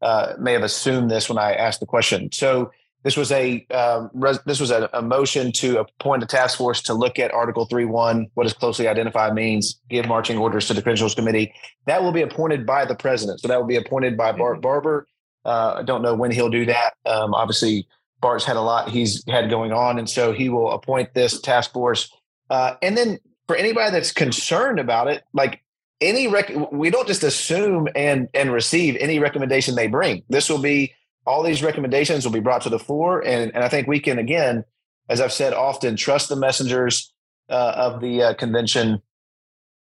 uh, 0.00 0.34
may 0.38 0.54
have 0.54 0.62
assumed 0.62 1.10
this 1.10 1.28
when 1.28 1.36
I 1.36 1.52
asked 1.52 1.80
the 1.80 1.86
question. 1.86 2.32
So 2.32 2.70
this 3.02 3.16
was 3.16 3.32
a 3.32 3.66
um, 3.68 4.10
res, 4.12 4.38
this 4.44 4.60
was 4.60 4.70
a, 4.70 4.90
a, 4.92 5.00
motion 5.00 5.52
to 5.52 5.80
appoint 5.80 6.22
a 6.22 6.26
task 6.26 6.58
force 6.58 6.82
to 6.82 6.94
look 6.94 7.18
at 7.18 7.32
Article 7.32 7.64
three 7.64 7.84
one, 7.86 8.28
what 8.34 8.44
does 8.44 8.52
closely 8.52 8.88
identified 8.88 9.34
means, 9.34 9.80
give 9.88 10.06
marching 10.06 10.36
orders 10.36 10.66
to 10.68 10.74
the 10.74 10.82
credentials 10.82 11.14
committee. 11.14 11.52
That 11.86 12.02
will 12.02 12.12
be 12.12 12.22
appointed 12.22 12.66
by 12.66 12.84
the 12.84 12.94
president. 12.94 13.40
So 13.40 13.48
that 13.48 13.58
will 13.58 13.66
be 13.66 13.76
appointed 13.76 14.16
by 14.16 14.32
Bart 14.32 14.56
mm-hmm. 14.56 14.62
Barber. 14.62 15.06
Uh, 15.44 15.76
I 15.78 15.82
don't 15.82 16.02
know 16.02 16.14
when 16.14 16.30
he'll 16.30 16.50
do 16.50 16.66
that. 16.66 16.94
Um, 17.06 17.32
obviously 17.32 17.86
Bart's 18.20 18.44
had 18.44 18.56
a 18.56 18.60
lot 18.60 18.90
he's 18.90 19.24
had 19.28 19.48
going 19.48 19.72
on, 19.72 19.98
and 19.98 20.08
so 20.08 20.32
he 20.32 20.50
will 20.50 20.70
appoint 20.72 21.14
this 21.14 21.40
task 21.40 21.72
force. 21.72 22.10
Uh, 22.50 22.74
and 22.82 22.96
then 22.96 23.18
for 23.46 23.56
anybody 23.56 23.90
that's 23.90 24.12
concerned 24.12 24.78
about 24.78 25.08
it, 25.08 25.22
like 25.32 25.62
any 26.00 26.28
rec- 26.28 26.72
we 26.72 26.90
don't 26.90 27.08
just 27.08 27.22
assume 27.22 27.88
and 27.94 28.28
and 28.34 28.52
receive 28.52 28.96
any 29.00 29.18
recommendation 29.18 29.74
they 29.74 29.86
bring. 29.86 30.22
This 30.28 30.50
will 30.50 30.60
be 30.60 30.92
all 31.26 31.42
these 31.42 31.62
recommendations 31.62 32.24
will 32.24 32.32
be 32.32 32.40
brought 32.40 32.62
to 32.62 32.70
the 32.70 32.78
floor, 32.78 33.20
and 33.24 33.54
and 33.54 33.64
I 33.64 33.68
think 33.68 33.86
we 33.86 34.00
can 34.00 34.18
again, 34.18 34.64
as 35.08 35.20
I've 35.20 35.32
said 35.32 35.52
often, 35.52 35.96
trust 35.96 36.28
the 36.28 36.36
messengers 36.36 37.12
uh, 37.48 37.72
of 37.76 38.00
the 38.00 38.22
uh, 38.22 38.34
convention 38.34 39.02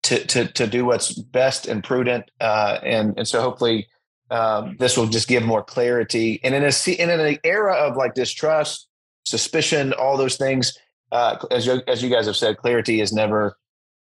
to 0.04 0.26
to 0.28 0.48
to 0.48 0.68
do 0.68 0.86
what's 0.86 1.14
best 1.14 1.68
and 1.68 1.84
prudent, 1.84 2.30
uh, 2.40 2.80
and 2.84 3.18
and 3.18 3.28
so 3.28 3.42
hopefully 3.42 3.88
um, 4.32 4.76
this 4.80 4.98
will 4.98 5.08
just 5.08 5.28
give 5.28 5.44
more 5.44 5.64
clarity. 5.64 6.40
And 6.44 6.54
in 6.54 6.64
a 6.64 6.72
and 7.00 7.12
in 7.12 7.20
an 7.20 7.38
era 7.44 7.76
of 7.76 7.96
like 7.96 8.14
distrust, 8.14 8.88
suspicion, 9.26 9.94
all 9.94 10.18
those 10.18 10.38
things, 10.38 10.78
uh, 11.12 11.38
as 11.52 11.66
you, 11.66 11.82
as 11.88 12.04
you 12.04 12.10
guys 12.10 12.26
have 12.26 12.36
said, 12.36 12.58
clarity 12.58 13.02
is 13.02 13.12
never 13.12 13.58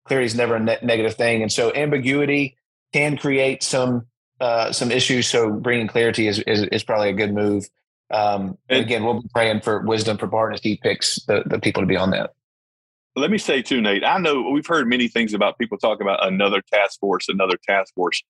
clarity 0.06 0.26
is 0.26 0.36
never 0.36 0.56
a 0.56 0.60
ne- 0.60 0.80
negative 0.82 1.15
thing. 1.15 1.42
And 1.42 1.52
so 1.52 1.74
ambiguity 1.74 2.58
can 2.92 3.18
create 3.18 3.63
some 3.63 4.08
uh, 4.39 4.71
some 4.71 4.91
issues. 4.91 5.28
So 5.28 5.52
bringing 5.52 5.88
clarity 5.88 6.28
is 6.28 6.39
is, 6.39 6.63
is 6.63 6.84
probably 6.84 7.10
a 7.10 7.13
good 7.13 7.34
move. 7.34 7.69
Um, 8.12 8.58
and 8.69 8.82
again, 8.82 9.04
we'll 9.04 9.21
be 9.21 9.30
praying 9.34 9.62
for 9.62 9.82
wisdom 9.82 10.17
for 10.17 10.25
Bart 10.25 10.56
as 10.56 10.62
he 10.62 10.78
picks 10.78 11.17
the, 11.25 11.43
the 11.45 11.60
people 11.60 11.84
to 11.84 11.88
be 11.88 11.95
on 11.95 12.10
that. 12.12 12.34
Let 13.15 13.30
me 13.30 13.38
say 13.38 13.62
too, 13.62 13.82
Nate. 13.82 14.04
I 14.04 14.17
know 14.17 14.49
we've 14.49 14.65
heard 14.65 14.88
many 14.88 15.08
things 15.08 15.34
about 15.34 15.60
people 15.60 15.78
talk 15.78 16.02
about 16.02 16.25
another 16.25 16.62
task 16.62 16.99
force, 16.99 17.30
another 17.30 17.58
task 17.67 17.93
force 17.93 18.23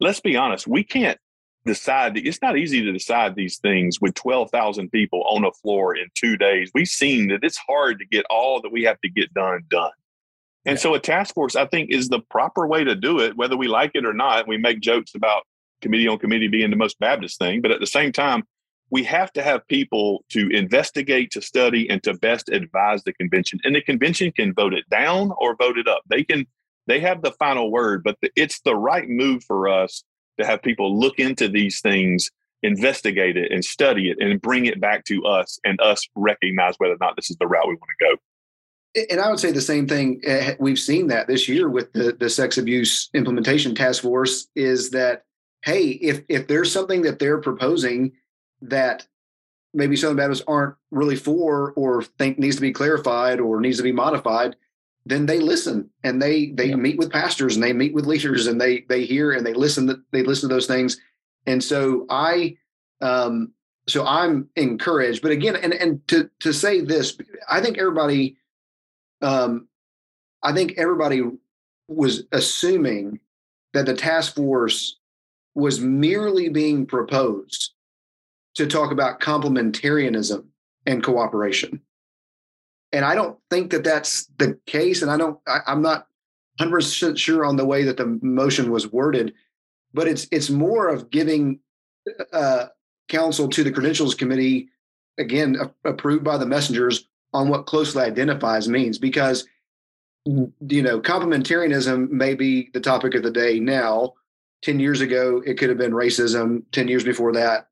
let's 0.00 0.20
be 0.20 0.36
honest, 0.36 0.66
we 0.66 0.84
can't 0.84 1.18
decide. 1.64 2.16
It's 2.16 2.42
not 2.42 2.56
easy 2.56 2.82
to 2.82 2.92
decide 2.92 3.34
these 3.34 3.58
things 3.58 4.00
with 4.00 4.14
12,000 4.14 4.90
people 4.90 5.22
on 5.28 5.44
a 5.44 5.52
floor 5.52 5.96
in 5.96 6.08
two 6.14 6.36
days. 6.36 6.70
We've 6.74 6.88
seen 6.88 7.28
that 7.28 7.40
it's 7.42 7.58
hard 7.58 7.98
to 7.98 8.06
get 8.06 8.24
all 8.30 8.60
that 8.62 8.72
we 8.72 8.84
have 8.84 9.00
to 9.00 9.08
get 9.08 9.32
done 9.34 9.64
done. 9.68 9.90
And 10.68 10.76
yeah. 10.76 10.82
so 10.82 10.94
a 10.94 11.00
task 11.00 11.34
force, 11.34 11.56
I 11.56 11.64
think, 11.64 11.90
is 11.90 12.10
the 12.10 12.20
proper 12.20 12.66
way 12.66 12.84
to 12.84 12.94
do 12.94 13.20
it, 13.20 13.34
whether 13.36 13.56
we 13.56 13.68
like 13.68 13.92
it 13.94 14.04
or 14.04 14.12
not. 14.12 14.46
We 14.46 14.58
make 14.58 14.80
jokes 14.80 15.14
about 15.14 15.44
committee 15.80 16.06
on 16.06 16.18
committee 16.18 16.48
being 16.48 16.68
the 16.68 16.76
most 16.76 16.98
Baptist 16.98 17.38
thing, 17.38 17.62
but 17.62 17.70
at 17.70 17.80
the 17.80 17.86
same 17.86 18.12
time, 18.12 18.44
we 18.90 19.02
have 19.04 19.32
to 19.32 19.42
have 19.42 19.66
people 19.68 20.24
to 20.30 20.50
investigate, 20.50 21.30
to 21.30 21.40
study, 21.40 21.88
and 21.88 22.02
to 22.02 22.12
best 22.12 22.50
advise 22.50 23.02
the 23.04 23.14
convention. 23.14 23.58
And 23.64 23.74
the 23.74 23.80
convention 23.80 24.30
can 24.30 24.52
vote 24.52 24.74
it 24.74 24.88
down 24.90 25.32
or 25.38 25.56
vote 25.56 25.78
it 25.78 25.88
up. 25.88 26.02
They 26.06 26.22
can 26.22 26.46
they 26.86 27.00
have 27.00 27.22
the 27.22 27.32
final 27.32 27.70
word, 27.70 28.02
but 28.04 28.16
the, 28.20 28.30
it's 28.36 28.60
the 28.60 28.76
right 28.76 29.08
move 29.08 29.44
for 29.44 29.68
us 29.68 30.04
to 30.38 30.44
have 30.44 30.62
people 30.62 30.98
look 30.98 31.18
into 31.18 31.48
these 31.48 31.80
things, 31.80 32.30
investigate 32.62 33.38
it, 33.38 33.52
and 33.52 33.64
study 33.64 34.10
it, 34.10 34.18
and 34.20 34.40
bring 34.40 34.66
it 34.66 34.80
back 34.80 35.04
to 35.04 35.24
us, 35.24 35.58
and 35.64 35.80
us 35.80 36.06
recognize 36.14 36.74
whether 36.76 36.94
or 36.94 36.98
not 37.00 37.16
this 37.16 37.30
is 37.30 37.36
the 37.38 37.46
route 37.46 37.68
we 37.68 37.74
want 37.74 37.90
to 37.98 38.04
go. 38.06 38.16
And 39.10 39.20
I 39.20 39.30
would 39.30 39.40
say 39.40 39.52
the 39.52 39.60
same 39.60 39.86
thing. 39.86 40.20
Eh, 40.24 40.54
we've 40.58 40.78
seen 40.78 41.08
that 41.08 41.26
this 41.26 41.48
year 41.48 41.68
with 41.68 41.92
the 41.92 42.12
the 42.12 42.30
sex 42.30 42.58
abuse 42.58 43.10
implementation 43.14 43.74
task 43.74 44.02
force. 44.02 44.48
Is 44.54 44.90
that 44.90 45.24
hey, 45.62 45.88
if 45.88 46.22
if 46.28 46.48
there's 46.48 46.72
something 46.72 47.02
that 47.02 47.18
they're 47.18 47.40
proposing 47.40 48.12
that 48.62 49.06
maybe 49.74 49.96
Southern 49.96 50.16
Baptists 50.16 50.44
aren't 50.48 50.74
really 50.90 51.16
for 51.16 51.72
or 51.72 52.02
think 52.02 52.38
needs 52.38 52.56
to 52.56 52.62
be 52.62 52.72
clarified 52.72 53.40
or 53.40 53.60
needs 53.60 53.76
to 53.76 53.82
be 53.82 53.92
modified, 53.92 54.56
then 55.08 55.26
they 55.26 55.38
listen 55.38 55.88
and 56.04 56.20
they 56.20 56.50
they 56.50 56.68
yeah. 56.68 56.76
meet 56.76 56.98
with 56.98 57.10
pastors 57.10 57.54
and 57.54 57.62
they 57.62 57.72
meet 57.72 57.94
with 57.94 58.06
leaders 58.06 58.46
and 58.46 58.60
they 58.60 58.84
they 58.88 59.04
hear 59.04 59.32
and 59.32 59.44
they 59.44 59.54
listen 59.54 59.86
that 59.86 60.00
they 60.12 60.22
listen 60.22 60.48
to 60.48 60.54
those 60.54 60.66
things 60.66 61.00
and 61.46 61.64
so 61.64 62.06
i 62.10 62.56
um 63.00 63.52
so 63.86 64.04
i'm 64.06 64.48
encouraged 64.56 65.22
but 65.22 65.30
again 65.30 65.56
and 65.56 65.72
and 65.72 66.06
to 66.08 66.28
to 66.40 66.52
say 66.52 66.80
this 66.80 67.16
i 67.48 67.60
think 67.60 67.78
everybody 67.78 68.36
um 69.22 69.68
i 70.42 70.52
think 70.52 70.74
everybody 70.76 71.22
was 71.88 72.24
assuming 72.32 73.18
that 73.72 73.86
the 73.86 73.94
task 73.94 74.34
force 74.34 74.98
was 75.54 75.80
merely 75.80 76.48
being 76.48 76.86
proposed 76.86 77.72
to 78.54 78.66
talk 78.66 78.92
about 78.92 79.20
complementarianism 79.20 80.44
and 80.86 81.02
cooperation. 81.02 81.80
And 82.92 83.04
I 83.04 83.14
don't 83.14 83.38
think 83.50 83.70
that 83.72 83.84
that's 83.84 84.26
the 84.38 84.58
case. 84.66 85.02
And 85.02 85.10
I 85.10 85.16
don't, 85.16 85.38
I, 85.46 85.60
I'm 85.66 85.82
not 85.82 86.06
100% 86.60 87.16
sure 87.18 87.44
on 87.44 87.56
the 87.56 87.64
way 87.64 87.84
that 87.84 87.96
the 87.96 88.18
motion 88.22 88.70
was 88.70 88.90
worded, 88.90 89.34
but 89.92 90.08
it's, 90.08 90.26
it's 90.30 90.50
more 90.50 90.88
of 90.88 91.10
giving 91.10 91.60
uh, 92.32 92.66
counsel 93.08 93.48
to 93.48 93.62
the 93.62 93.70
credentials 93.70 94.14
committee, 94.14 94.68
again, 95.18 95.56
a- 95.60 95.90
approved 95.90 96.24
by 96.24 96.38
the 96.38 96.46
messengers 96.46 97.06
on 97.32 97.48
what 97.48 97.66
closely 97.66 98.02
identifies 98.02 98.68
means 98.68 98.98
because 98.98 99.46
you 100.24 100.82
know 100.82 101.00
complementarianism 101.00 102.10
may 102.10 102.34
be 102.34 102.70
the 102.72 102.80
topic 102.80 103.14
of 103.14 103.22
the 103.22 103.30
day 103.30 103.60
now. 103.60 104.14
10 104.62 104.80
years 104.80 105.00
ago 105.00 105.40
it 105.46 105.54
could 105.54 105.68
have 105.68 105.78
been 105.78 105.92
racism. 105.92 106.62
10 106.72 106.88
years 106.88 107.04
before 107.04 107.32
that 107.32 107.68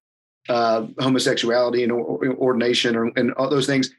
uh, 0.48 0.86
homosexuality 1.00 1.82
and 1.82 1.92
ordination 1.92 2.94
or, 2.94 3.10
and 3.16 3.32
all 3.32 3.50
those 3.50 3.66
things. 3.66 3.90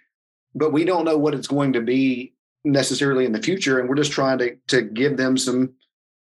But 0.56 0.72
we 0.72 0.86
don't 0.86 1.04
know 1.04 1.18
what 1.18 1.34
it's 1.34 1.48
going 1.48 1.74
to 1.74 1.82
be 1.82 2.34
necessarily 2.64 3.26
in 3.26 3.34
the 3.34 3.42
future 3.42 3.80
and 3.80 3.88
we're 3.88 3.96
just 3.96 4.12
trying 4.12 4.38
to 4.40 4.56
to 4.68 4.82
give 4.82 5.18
them 5.18 5.38
some 5.38 5.74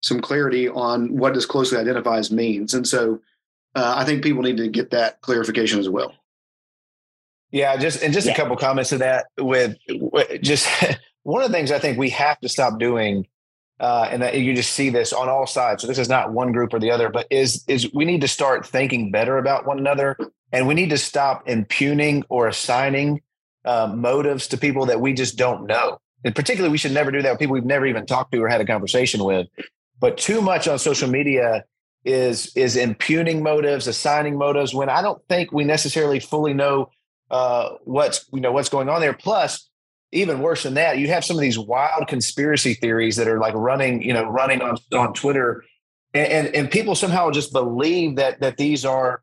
some 0.02 0.20
clarity 0.20 0.68
on 0.68 1.16
what 1.16 1.34
does 1.34 1.46
closely 1.46 1.78
identifies 1.78 2.30
means. 2.30 2.74
And 2.74 2.86
so 2.86 3.20
uh, 3.74 3.94
i 3.96 4.04
think 4.04 4.22
people 4.22 4.42
need 4.42 4.56
to 4.56 4.68
get 4.68 4.90
that 4.90 5.20
clarification 5.20 5.78
as 5.78 5.88
well 5.88 6.14
yeah 7.54 7.76
just 7.76 8.02
and 8.02 8.12
just 8.12 8.26
yeah. 8.26 8.34
a 8.34 8.36
couple 8.36 8.56
comments 8.56 8.90
to 8.90 8.98
that 8.98 9.26
with, 9.38 9.76
with 9.88 10.42
just 10.42 10.68
one 11.22 11.42
of 11.42 11.50
the 11.50 11.56
things 11.56 11.70
i 11.72 11.78
think 11.78 11.96
we 11.96 12.10
have 12.10 12.38
to 12.40 12.48
stop 12.48 12.78
doing 12.78 13.26
uh, 13.80 14.08
and 14.10 14.22
that 14.22 14.38
you 14.38 14.54
just 14.54 14.72
see 14.72 14.88
this 14.88 15.12
on 15.12 15.28
all 15.28 15.46
sides. 15.46 15.82
So 15.82 15.88
this 15.88 15.98
is 15.98 16.08
not 16.08 16.32
one 16.32 16.52
group 16.52 16.72
or 16.72 16.78
the 16.78 16.90
other, 16.90 17.08
but 17.08 17.26
is 17.30 17.64
is 17.66 17.92
we 17.92 18.04
need 18.04 18.20
to 18.20 18.28
start 18.28 18.66
thinking 18.66 19.10
better 19.10 19.36
about 19.36 19.66
one 19.66 19.78
another, 19.78 20.16
and 20.52 20.66
we 20.66 20.74
need 20.74 20.90
to 20.90 20.98
stop 20.98 21.48
impugning 21.48 22.24
or 22.28 22.46
assigning 22.46 23.20
uh, 23.64 23.92
motives 23.94 24.48
to 24.48 24.56
people 24.56 24.86
that 24.86 25.00
we 25.00 25.12
just 25.12 25.36
don't 25.36 25.66
know. 25.66 25.98
And 26.24 26.34
particularly, 26.34 26.70
we 26.70 26.78
should 26.78 26.92
never 26.92 27.10
do 27.10 27.20
that 27.22 27.32
with 27.32 27.40
people 27.40 27.54
we've 27.54 27.64
never 27.64 27.86
even 27.86 28.06
talked 28.06 28.32
to 28.32 28.42
or 28.42 28.48
had 28.48 28.60
a 28.60 28.66
conversation 28.66 29.24
with. 29.24 29.48
But 30.00 30.18
too 30.18 30.40
much 30.40 30.68
on 30.68 30.78
social 30.78 31.08
media 31.08 31.64
is 32.04 32.54
is 32.56 32.76
impugning 32.76 33.42
motives, 33.42 33.88
assigning 33.88 34.38
motives 34.38 34.72
when 34.72 34.88
I 34.88 35.02
don't 35.02 35.20
think 35.28 35.52
we 35.52 35.64
necessarily 35.64 36.20
fully 36.20 36.54
know 36.54 36.90
uh, 37.34 37.78
what's 37.82 38.26
you 38.32 38.40
know 38.40 38.52
what's 38.52 38.68
going 38.68 38.88
on 38.88 39.00
there. 39.00 39.12
Plus, 39.12 39.68
even 40.12 40.38
worse 40.38 40.62
than 40.62 40.74
that, 40.74 40.98
you 40.98 41.08
have 41.08 41.24
some 41.24 41.36
of 41.36 41.40
these 41.40 41.58
wild 41.58 42.06
conspiracy 42.06 42.74
theories 42.74 43.16
that 43.16 43.26
are 43.26 43.40
like 43.40 43.54
running, 43.54 44.02
you 44.02 44.12
know, 44.12 44.22
running 44.30 44.62
on, 44.62 44.78
on 44.92 45.12
Twitter, 45.14 45.64
and, 46.14 46.30
and, 46.30 46.54
and 46.54 46.70
people 46.70 46.94
somehow 46.94 47.32
just 47.32 47.52
believe 47.52 48.16
that 48.16 48.38
that 48.38 48.56
these 48.56 48.84
are 48.84 49.20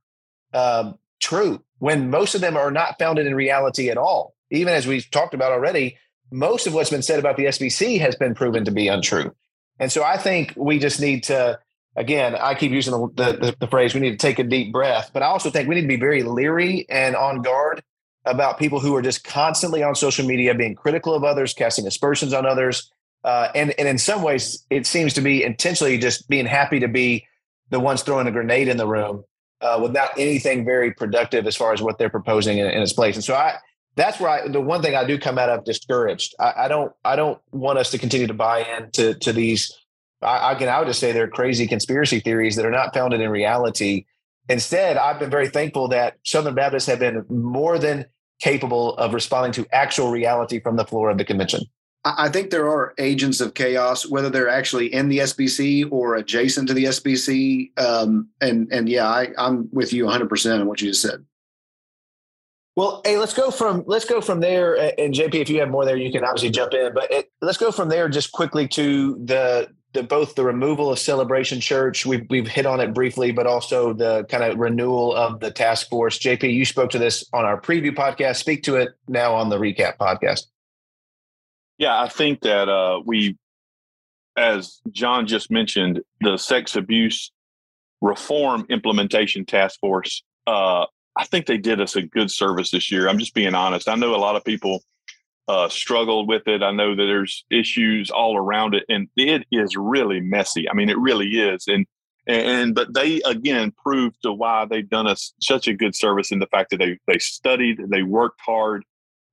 um, 0.54 0.96
true 1.22 1.64
when 1.80 2.10
most 2.10 2.36
of 2.36 2.42
them 2.42 2.58
are 2.58 2.70
not 2.70 3.00
founded 3.00 3.28
in 3.28 3.34
reality 3.34 3.90
at 3.90 3.98
all. 3.98 4.36
Even 4.50 4.74
as 4.74 4.86
we've 4.86 5.10
talked 5.10 5.34
about 5.34 5.54
already, 5.54 5.98
most 6.34 6.68
of 6.68 6.74
what's 6.74 6.90
been 6.90 7.02
said 7.02 7.18
about 7.18 7.38
the 7.38 7.46
SBC 7.46 8.02
has 8.02 8.18
been 8.18 8.36
proven 8.36 8.66
to 8.66 8.72
be 8.72 8.90
untrue. 8.90 9.34
And 9.80 9.90
so 9.90 10.04
I 10.04 10.18
think 10.18 10.54
we 10.58 10.80
just 10.80 11.00
need 11.00 11.24
to, 11.26 11.60
again, 11.96 12.36
I 12.36 12.56
keep 12.56 12.74
using 12.74 12.92
the, 12.92 13.32
the, 13.32 13.56
the 13.58 13.68
phrase, 13.68 13.94
we 13.94 14.02
need 14.02 14.12
to 14.12 14.18
take 14.18 14.38
a 14.38 14.44
deep 14.44 14.74
breath, 14.74 15.12
but 15.14 15.24
I 15.24 15.28
also 15.28 15.50
think 15.50 15.70
we 15.70 15.76
need 15.76 15.84
to 15.84 15.88
be 15.88 15.96
very 15.96 16.24
leery 16.24 16.86
and 16.90 17.16
on 17.16 17.42
guard 17.42 17.82
about 18.26 18.60
people 18.60 18.80
who 18.80 18.96
are 18.96 19.02
just 19.02 19.24
constantly 19.24 19.82
on 19.84 19.96
social 19.96 20.26
media 20.26 20.54
being 20.54 20.76
critical 20.76 21.16
of 21.16 21.24
others, 21.24 21.54
casting 21.54 21.88
aspersions 21.88 22.34
on 22.34 22.46
others. 22.46 22.92
Uh, 23.24 23.50
and, 23.56 23.74
and 23.80 23.88
in 23.88 23.98
some 23.98 24.22
ways, 24.22 24.66
it 24.70 24.86
seems 24.86 25.14
to 25.14 25.22
be 25.22 25.44
intentionally 25.44 25.98
just 25.98 26.28
being 26.28 26.46
happy 26.46 26.80
to 26.80 26.88
be 26.88 27.26
the 27.70 27.80
ones 27.80 28.04
throwing 28.04 28.28
a 28.28 28.32
grenade 28.32 28.68
in 28.68 28.78
the 28.78 28.88
room 28.88 29.24
uh, 29.62 29.80
without 29.82 30.10
anything 30.18 30.66
very 30.66 30.92
productive 30.92 31.48
as 31.48 31.56
far 31.56 31.74
as 31.74 31.82
what 31.82 31.98
they're 31.98 32.10
proposing 32.10 32.58
in, 32.58 32.68
in 32.68 32.82
its 32.82 32.94
place. 32.94 33.16
And 33.16 33.24
so 33.24 33.36
I, 33.36 33.56
that's 33.96 34.20
where 34.20 34.30
I, 34.30 34.48
the 34.48 34.62
one 34.62 34.82
thing 34.82 34.96
I 34.96 35.06
do 35.06 35.18
come 35.18 35.38
out 35.38 35.50
of 35.50 35.66
discouraged. 35.66 36.36
I, 36.40 36.54
I 36.58 36.68
don't, 36.68 36.92
I 37.04 37.16
don't 37.16 37.40
want 37.52 37.80
us 37.80 37.92
to 37.92 37.98
continue 37.98 38.28
to 38.28 38.34
buy 38.34 38.66
into 38.78 39.14
to 39.16 39.34
these. 39.34 39.72
I, 40.22 40.52
I 40.52 40.56
can, 40.56 40.70
I 40.70 40.80
would 40.80 40.88
just 40.88 41.00
say 41.00 41.12
they're 41.12 41.28
crazy 41.28 41.68
conspiracy 41.68 42.20
theories 42.20 42.56
that 42.56 42.66
are 42.66 42.72
not 42.72 42.94
founded 42.94 43.22
in 43.22 43.30
reality 43.30 44.06
Instead, 44.50 44.98
I've 44.98 45.20
been 45.20 45.30
very 45.30 45.48
thankful 45.48 45.88
that 45.90 46.18
Southern 46.24 46.56
Baptists 46.56 46.88
have 46.88 47.00
been 47.00 47.26
more 47.30 47.78
than 47.78 48.06
capable 48.40 48.96
of 48.98 49.14
responding 49.14 49.52
to 49.54 49.68
actual 49.74 50.10
reality 50.12 50.60
from 50.60 50.76
the 50.76 50.86
floor 50.86 51.10
of 51.10 51.18
the 51.18 51.26
convention. 51.26 51.62
I 52.04 52.30
think 52.30 52.50
there 52.50 52.68
are 52.68 52.96
agents 52.98 53.42
of 53.42 53.54
chaos, 53.54 54.08
whether 54.08 54.30
they're 54.30 54.50
actually 54.50 54.92
in 54.92 55.08
the 55.10 55.20
SBC 55.20 55.92
or 55.92 56.16
adjacent 56.16 56.68
to 56.70 56.74
the 56.74 56.86
SBC. 56.86 57.78
Um, 57.80 58.30
and 58.42 58.68
and 58.72 58.90
yeah, 58.90 59.08
I, 59.08 59.30
I'm 59.38 59.70
with 59.72 59.94
you 59.94 60.06
100 60.06 60.28
percent 60.28 60.62
on 60.62 60.68
what 60.68 60.82
you 60.82 60.90
just 60.90 61.04
said. 61.04 61.24
Well, 62.76 63.02
hey, 63.06 63.18
let's 63.18 63.36
go 63.36 63.52
from 63.52 63.84
let's 63.86 64.06
go 64.06 64.20
from 64.20 64.40
there. 64.40 64.76
And 65.00 65.14
JP, 65.14 65.36
if 65.36 65.50
you 65.50 65.60
have 65.60 65.70
more 65.70 65.86
there, 65.86 65.98
you 65.98 66.12
can 66.12 66.24
obviously 66.24 66.50
jump 66.50 66.74
in. 66.74 66.92
But 66.94 67.12
it, 67.12 67.32
let's 67.42 67.60
go 67.60 67.72
from 67.72 67.90
there 67.90 68.10
just 68.10 68.32
quickly 68.32 68.68
to 68.70 69.24
the 69.24 69.70
the 69.94 70.04
both 70.04 70.36
the 70.36 70.44
removal 70.44 70.92
of 70.92 71.00
Celebration 71.00 71.60
Church, 71.60 72.06
we've 72.06 72.26
we've 72.30 72.48
hit 72.48 72.66
on 72.66 72.80
it 72.80 72.94
briefly, 72.94 73.32
but 73.32 73.48
also 73.48 73.94
the 73.94 74.24
kind 74.26 74.44
of 74.44 74.58
renewal 74.58 75.16
of 75.16 75.40
the 75.40 75.52
task 75.52 75.90
force. 75.90 76.18
JP, 76.18 76.54
you 76.54 76.66
spoke 76.66 76.92
to 76.92 77.00
this 77.00 77.26
on 77.34 77.46
our 77.46 77.60
preview 77.60 77.94
podcast. 77.94 78.38
Speak 78.38 78.64
to 78.64 78.76
it 78.76 78.90
now 79.08 79.34
on 79.34 79.50
the 79.50 79.58
recap 79.58 79.98
podcast. 79.98 80.48
Yeah, 81.78 82.00
I 82.00 82.08
think 82.08 82.42
that 82.42 82.70
uh, 82.70 83.02
we, 83.06 83.38
as 84.38 84.82
Jon 84.92 85.28
just 85.28 85.52
mentioned, 85.52 86.02
the 86.22 86.38
sex 86.38 86.76
abuse 86.76 87.32
reform 88.02 88.66
implementation 88.70 89.46
task 89.46 89.80
force. 89.80 90.24
Uh, 90.48 90.86
I 91.16 91.26
think 91.26 91.46
they 91.46 91.58
did 91.58 91.82
us 91.82 91.96
a 91.96 92.02
good 92.02 92.32
service 92.32 92.72
this 92.72 92.92
year. 92.92 93.08
I'm 93.10 93.20
just 93.20 93.34
being 93.34 93.54
honest. 93.54 93.90
I 93.90 93.96
know 93.96 94.16
a 94.16 94.18
lot 94.18 94.36
of 94.36 94.46
people 94.46 94.84
uh, 95.52 95.68
struggled 95.68 96.30
with 96.30 96.48
it. 96.48 96.64
I 96.64 96.72
know 96.72 96.96
that 96.96 97.04
there's 97.04 97.44
issues 97.52 98.10
all 98.10 98.38
around 98.38 98.74
it, 98.74 98.86
and 98.88 99.10
it 99.18 99.46
is 99.52 99.76
really 99.76 100.22
messy. 100.22 100.70
I 100.70 100.74
mean, 100.74 100.88
it 100.88 100.98
really 100.98 101.28
is. 101.28 101.66
And 101.68 101.86
and 102.26 102.74
but 102.74 102.94
they 102.94 103.20
again 103.26 103.74
proved 103.84 104.22
to 104.22 104.32
why 104.32 104.66
they've 104.66 104.90
done 104.90 105.08
us 105.08 105.34
such 105.42 105.68
a 105.68 105.74
good 105.74 105.94
service 105.94 106.32
in 106.32 106.40
the 106.40 106.48
fact 106.48 106.70
that 106.70 106.78
they 106.78 106.98
they 107.06 107.20
studied, 107.20 107.82
they 107.90 108.02
worked 108.02 108.40
hard, 108.40 108.86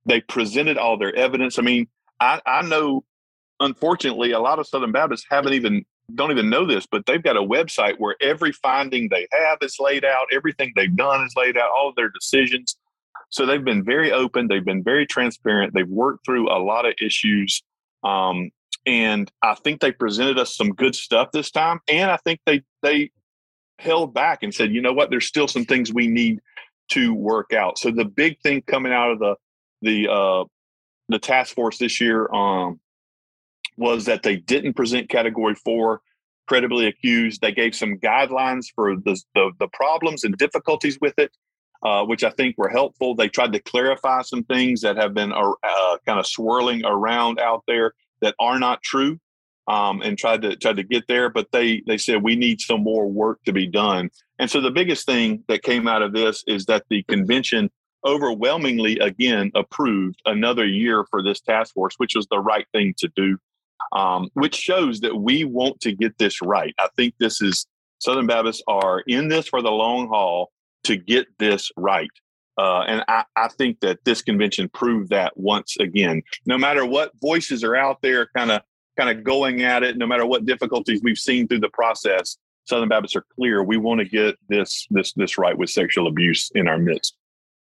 they 0.05 0.19
presented 0.19 0.77
all 0.77 0.97
their 0.97 1.15
evidence. 1.15 1.57
I 1.57 1.61
mean, 1.61 1.87
I, 2.19 2.41
I 2.45 2.63
know 2.63 3.05
unfortunately 3.61 4.31
a 4.31 4.39
lot 4.39 4.59
of 4.59 4.67
Southern 4.67 4.91
Baptists 4.91 5.25
haven't 5.29 5.53
even 5.53 5.85
don't 6.15 6.31
even 6.31 6.49
know 6.49 6.67
this, 6.67 6.85
but 6.85 7.05
they've 7.05 7.23
got 7.23 7.37
a 7.37 7.41
website 7.41 7.95
where 7.97 8.17
every 8.19 8.51
finding 8.51 9.07
they 9.07 9.25
have 9.31 9.59
is 9.61 9.77
laid 9.79 10.03
out, 10.03 10.27
everything 10.33 10.73
they've 10.75 10.97
done 10.97 11.23
is 11.23 11.33
laid 11.37 11.55
out, 11.55 11.69
all 11.73 11.87
of 11.87 11.95
their 11.95 12.09
decisions. 12.09 12.75
So 13.29 13.45
they've 13.45 13.63
been 13.63 13.83
very 13.83 14.11
open. 14.11 14.47
They've 14.47 14.65
been 14.65 14.83
very 14.83 15.05
transparent. 15.05 15.73
They've 15.73 15.87
worked 15.87 16.25
through 16.25 16.49
a 16.49 16.59
lot 16.59 16.85
of 16.85 16.93
issues. 17.01 17.61
Um, 18.03 18.51
and 18.85 19.31
I 19.43 19.55
think 19.55 19.81
they 19.81 19.91
presented 19.91 20.39
us 20.39 20.55
some 20.55 20.73
good 20.73 20.95
stuff 20.95 21.31
this 21.31 21.51
time. 21.51 21.79
And 21.91 22.09
I 22.09 22.17
think 22.17 22.39
they 22.45 22.63
they 22.81 23.11
held 23.77 24.13
back 24.13 24.43
and 24.43 24.53
said, 24.53 24.73
you 24.73 24.81
know 24.81 24.93
what, 24.93 25.09
there's 25.09 25.27
still 25.27 25.47
some 25.47 25.65
things 25.65 25.93
we 25.93 26.07
need 26.07 26.39
to 26.89 27.13
work 27.13 27.53
out. 27.53 27.77
So 27.77 27.91
the 27.91 28.05
big 28.05 28.39
thing 28.41 28.63
coming 28.63 28.91
out 28.91 29.11
of 29.11 29.19
the 29.19 29.35
the 29.81 30.11
uh, 30.11 30.43
the 31.07 31.19
task 31.19 31.55
force 31.55 31.77
this 31.77 32.01
year 32.01 32.31
um, 32.33 32.79
was 33.77 34.05
that 34.05 34.23
they 34.23 34.37
didn't 34.37 34.73
present 34.73 35.09
category 35.09 35.55
four 35.55 36.01
credibly 36.47 36.87
accused. 36.87 37.41
They 37.41 37.51
gave 37.51 37.75
some 37.75 37.97
guidelines 37.97 38.65
for 38.73 38.95
the, 38.95 39.21
the, 39.35 39.51
the 39.59 39.67
problems 39.67 40.23
and 40.23 40.35
difficulties 40.35 40.97
with 40.99 41.13
it 41.19 41.31
uh, 41.83 42.03
which 42.05 42.23
I 42.23 42.29
think 42.31 42.57
were 42.57 42.69
helpful. 42.69 43.15
They 43.15 43.29
tried 43.29 43.53
to 43.53 43.59
clarify 43.59 44.21
some 44.21 44.43
things 44.43 44.81
that 44.81 44.97
have 44.97 45.13
been 45.13 45.31
uh, 45.31 45.51
uh, 45.63 45.97
kind 46.05 46.19
of 46.19 46.27
swirling 46.27 46.83
around 46.85 47.39
out 47.39 47.63
there 47.67 47.93
that 48.21 48.35
are 48.39 48.59
not 48.59 48.83
true, 48.83 49.19
um, 49.67 50.01
and 50.01 50.17
tried 50.17 50.41
to 50.41 50.55
tried 50.57 50.77
to 50.77 50.83
get 50.83 51.07
there. 51.07 51.29
But 51.29 51.51
they 51.51 51.81
they 51.87 51.97
said 51.97 52.21
we 52.21 52.35
need 52.35 52.59
some 52.61 52.83
more 52.83 53.07
work 53.09 53.39
to 53.45 53.53
be 53.53 53.67
done. 53.67 54.09
And 54.39 54.49
so 54.49 54.61
the 54.61 54.71
biggest 54.71 55.05
thing 55.05 55.43
that 55.47 55.63
came 55.63 55.87
out 55.87 56.01
of 56.01 56.13
this 56.13 56.43
is 56.47 56.65
that 56.65 56.83
the 56.89 57.03
convention 57.03 57.69
overwhelmingly 58.05 58.97
again 58.99 59.51
approved 59.55 60.21
another 60.25 60.65
year 60.65 61.05
for 61.09 61.21
this 61.21 61.41
task 61.41 61.73
force, 61.73 61.95
which 61.97 62.15
was 62.15 62.27
the 62.29 62.39
right 62.39 62.65
thing 62.73 62.93
to 62.97 63.09
do. 63.15 63.37
Um, 63.93 64.29
which 64.33 64.55
shows 64.55 64.99
that 64.99 65.15
we 65.15 65.45
want 65.45 65.79
to 65.81 65.93
get 65.93 66.17
this 66.17 66.41
right. 66.41 66.75
I 66.77 66.89
think 66.97 67.15
this 67.17 67.41
is 67.41 67.65
Southern 67.99 68.27
Baptists 68.27 68.61
are 68.67 68.99
in 69.07 69.29
this 69.29 69.47
for 69.47 69.61
the 69.61 69.71
long 69.71 70.09
haul 70.09 70.51
to 70.89 70.97
get 70.97 71.27
this 71.37 71.71
right. 71.77 72.09
Uh, 72.57 72.81
and 72.87 73.03
I, 73.07 73.23
I, 73.37 73.47
think 73.47 73.79
that 73.79 73.99
this 74.03 74.21
convention 74.21 74.67
proved 74.73 75.11
that 75.11 75.31
once 75.37 75.77
again. 75.79 76.21
No 76.45 76.57
matter 76.57 76.85
what 76.85 77.11
voices 77.21 77.63
are 77.63 77.75
out 77.75 78.01
there, 78.01 78.27
kind 78.35 78.51
of 78.51 78.61
kind 78.97 79.09
of 79.09 79.23
going 79.23 79.61
at 79.61 79.81
it, 79.83 79.97
no 79.97 80.05
matter 80.05 80.25
what 80.25 80.45
difficulties 80.45 80.99
we've 81.01 81.17
seen 81.17 81.47
through 81.47 81.61
the 81.61 81.69
process, 81.69 82.37
Southern 82.65 82.89
Baptists 82.89 83.15
are 83.15 83.25
clear. 83.35 83.63
We 83.63 83.77
want 83.77 83.99
to 83.99 84.05
get 84.05 84.35
this 84.49 84.87
this 84.89 85.13
this 85.13 85.37
right 85.37 85.57
with 85.57 85.69
sexual 85.69 86.07
abuse 86.07 86.51
in 86.53 86.67
our 86.67 86.77
midst. 86.77 87.15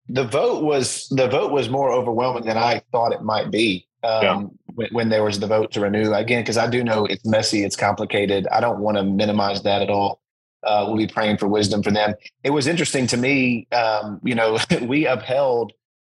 The 0.09 0.25
vote 0.25 0.63
was 0.63 1.07
the 1.11 1.29
vote 1.29 1.53
was 1.53 1.69
more 1.69 1.91
overwhelming 1.91 2.43
than 2.43 2.57
I 2.57 2.81
thought 2.91 3.13
it 3.13 3.21
might 3.21 3.49
be. 3.49 3.87
Um, 4.03 4.23
yeah. 4.23 4.43
when, 4.73 4.87
when 4.91 5.09
there 5.09 5.23
was 5.23 5.39
the 5.39 5.45
vote 5.45 5.71
to 5.73 5.79
renew 5.79 6.11
again, 6.11 6.41
because 6.41 6.57
I 6.57 6.67
do 6.67 6.83
know 6.83 7.05
it's 7.05 7.23
messy, 7.23 7.63
it's 7.63 7.75
complicated. 7.75 8.47
I 8.51 8.59
don't 8.59 8.79
want 8.79 8.97
to 8.97 9.03
minimize 9.03 9.61
that 9.61 9.83
at 9.83 9.91
all 9.91 10.21
uh, 10.63 10.85
we'll 10.87 10.97
be 10.97 11.07
praying 11.07 11.37
for 11.37 11.47
wisdom 11.47 11.81
for 11.81 11.91
them. 11.91 12.13
It 12.43 12.51
was 12.51 12.67
interesting 12.67 13.07
to 13.07 13.17
me. 13.17 13.67
Um, 13.71 14.19
you 14.23 14.35
know, 14.35 14.57
we 14.81 15.05
upheld 15.05 15.73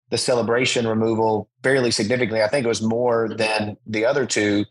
the 0.10 0.18
celebration 0.18 0.88
removal 0.88 1.50
fairly 1.64 1.91
significantly. 1.91 2.44
I 2.44 2.48
think 2.48 2.66
it 2.66 2.70
was 2.70 2.82
more 2.82 3.30
than 3.36 3.78
the 3.88 4.06
other 4.06 4.26
two. 4.26 4.66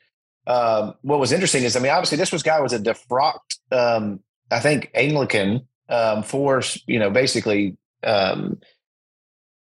Um, 0.47 0.95
what 1.03 1.21
was 1.21 1.33
interesting 1.33 1.65
is, 1.65 1.77
I 1.77 1.81
mean, 1.81 1.93
obviously 1.93 2.19
this 2.19 2.33
was 2.33 2.43
guy 2.43 2.61
was 2.61 2.73
a 2.73 2.79
defrocked, 2.79 3.59
um, 3.71 4.21
I 4.51 4.61
think 4.61 4.91
Anglican 4.95 5.67
um, 5.89 6.23
for 6.23 6.63
you 6.87 6.99
know 6.99 7.11
basically 7.11 7.77
um, 8.05 8.61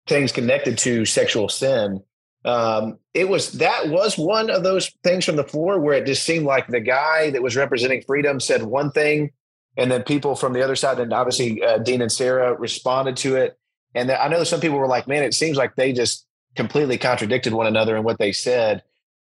things 0.07 0.33
connected 0.33 0.79
to 0.79 1.05
sexual 1.05 1.49
sin. 1.49 2.03
Um, 2.45 2.99
it 3.15 3.29
was 3.29 3.53
that 3.53 3.89
was 3.89 4.17
one 4.17 4.51
of 4.51 4.63
those 4.63 4.91
things 5.05 5.25
from 5.25 5.37
the 5.37 5.45
floor 5.45 5.79
where 5.79 5.95
it 5.95 6.07
just 6.07 6.25
seemed 6.25 6.47
like 6.47 6.67
the 6.69 6.81
guy 6.81 7.31
that 7.31 7.43
was 7.43 7.57
representing 7.57 8.03
freedom 8.07 8.41
said 8.41 8.63
one 8.63 8.91
thing, 8.91 9.31
and 9.79 9.91
then 9.91 10.03
people 10.03 10.35
from 10.35 10.53
the 10.53 10.62
other 10.62 10.76
side, 10.76 10.99
and 10.99 11.12
obviously 11.12 11.62
uh, 11.62 11.79
Dean 11.79 12.01
Inserra 12.01 12.59
responded 12.59 13.16
to 13.18 13.37
it. 13.37 13.57
And 13.95 14.11
I 14.11 14.29
know 14.29 14.45
some 14.45 14.61
people 14.61 14.79
were 14.79 14.89
like, 14.89 15.07
"Man, 15.09 15.22
it 15.22 15.33
seems 15.33 15.57
like 15.57 15.76
they 15.76 15.93
just 15.93 16.26
completely 16.57 16.99
contradicted 16.99 17.55
one 17.55 17.66
another 17.66 17.97
in 17.97 18.03
what 18.03 18.18
they 18.18 18.33
said." 18.33 18.83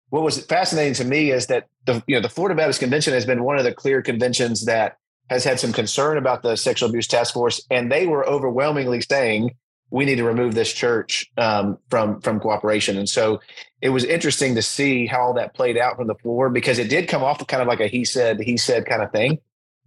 What 0.09 0.23
was 0.23 0.43
fascinating 0.45 0.93
to 0.95 1.05
me 1.05 1.31
is 1.31 1.47
that 1.47 1.67
the 1.85 2.01
you 2.07 2.15
know 2.15 2.21
the 2.21 2.29
Florida 2.29 2.55
Baptist 2.55 2.79
Convention 2.79 3.13
has 3.13 3.25
been 3.25 3.43
one 3.43 3.57
of 3.57 3.65
the 3.65 3.73
clear 3.73 4.01
conventions 4.01 4.65
that 4.65 4.97
has 5.29 5.43
had 5.43 5.59
some 5.59 5.73
concern 5.73 6.17
about 6.17 6.41
the 6.41 6.55
sexual 6.55 6.89
abuse 6.89 7.07
task 7.07 7.33
force, 7.33 7.61
and 7.69 7.91
they 7.91 8.07
were 8.07 8.25
overwhelmingly 8.25 9.01
saying 9.01 9.53
we 9.89 10.05
need 10.05 10.15
to 10.15 10.23
remove 10.23 10.53
this 10.55 10.71
church 10.71 11.29
um, 11.37 11.77
from 11.89 12.21
from 12.21 12.39
cooperation. 12.39 12.97
And 12.97 13.07
so 13.07 13.41
it 13.81 13.89
was 13.89 14.03
interesting 14.05 14.55
to 14.55 14.61
see 14.61 15.05
how 15.05 15.21
all 15.21 15.33
that 15.33 15.53
played 15.53 15.77
out 15.77 15.97
from 15.97 16.07
the 16.07 16.15
floor 16.15 16.49
because 16.49 16.79
it 16.79 16.89
did 16.89 17.07
come 17.07 17.23
off 17.23 17.45
kind 17.47 17.61
of 17.61 17.67
like 17.67 17.79
a 17.79 17.87
he 17.87 18.05
said 18.05 18.39
he 18.39 18.57
said 18.57 18.85
kind 18.85 19.01
of 19.01 19.11
thing. 19.11 19.39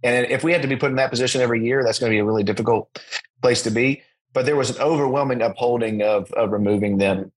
And 0.03 0.25
if 0.27 0.43
we 0.43 0.51
had 0.51 0.61
to 0.61 0.67
be 0.67 0.75
put 0.75 0.89
in 0.89 0.95
that 0.97 1.09
position 1.09 1.41
every 1.41 1.63
year, 1.63 1.83
that's 1.83 1.99
going 1.99 2.11
to 2.11 2.15
be 2.15 2.19
a 2.19 2.25
really 2.25 2.43
difficult 2.43 2.99
place 3.41 3.61
to 3.63 3.71
be. 3.71 4.01
But 4.33 4.45
there 4.45 4.55
was 4.55 4.71
an 4.71 4.81
overwhelming 4.81 5.41
upholding 5.41 6.01
of, 6.01 6.31
of 6.31 6.51
removing 6.51 6.97
them 6.97 7.31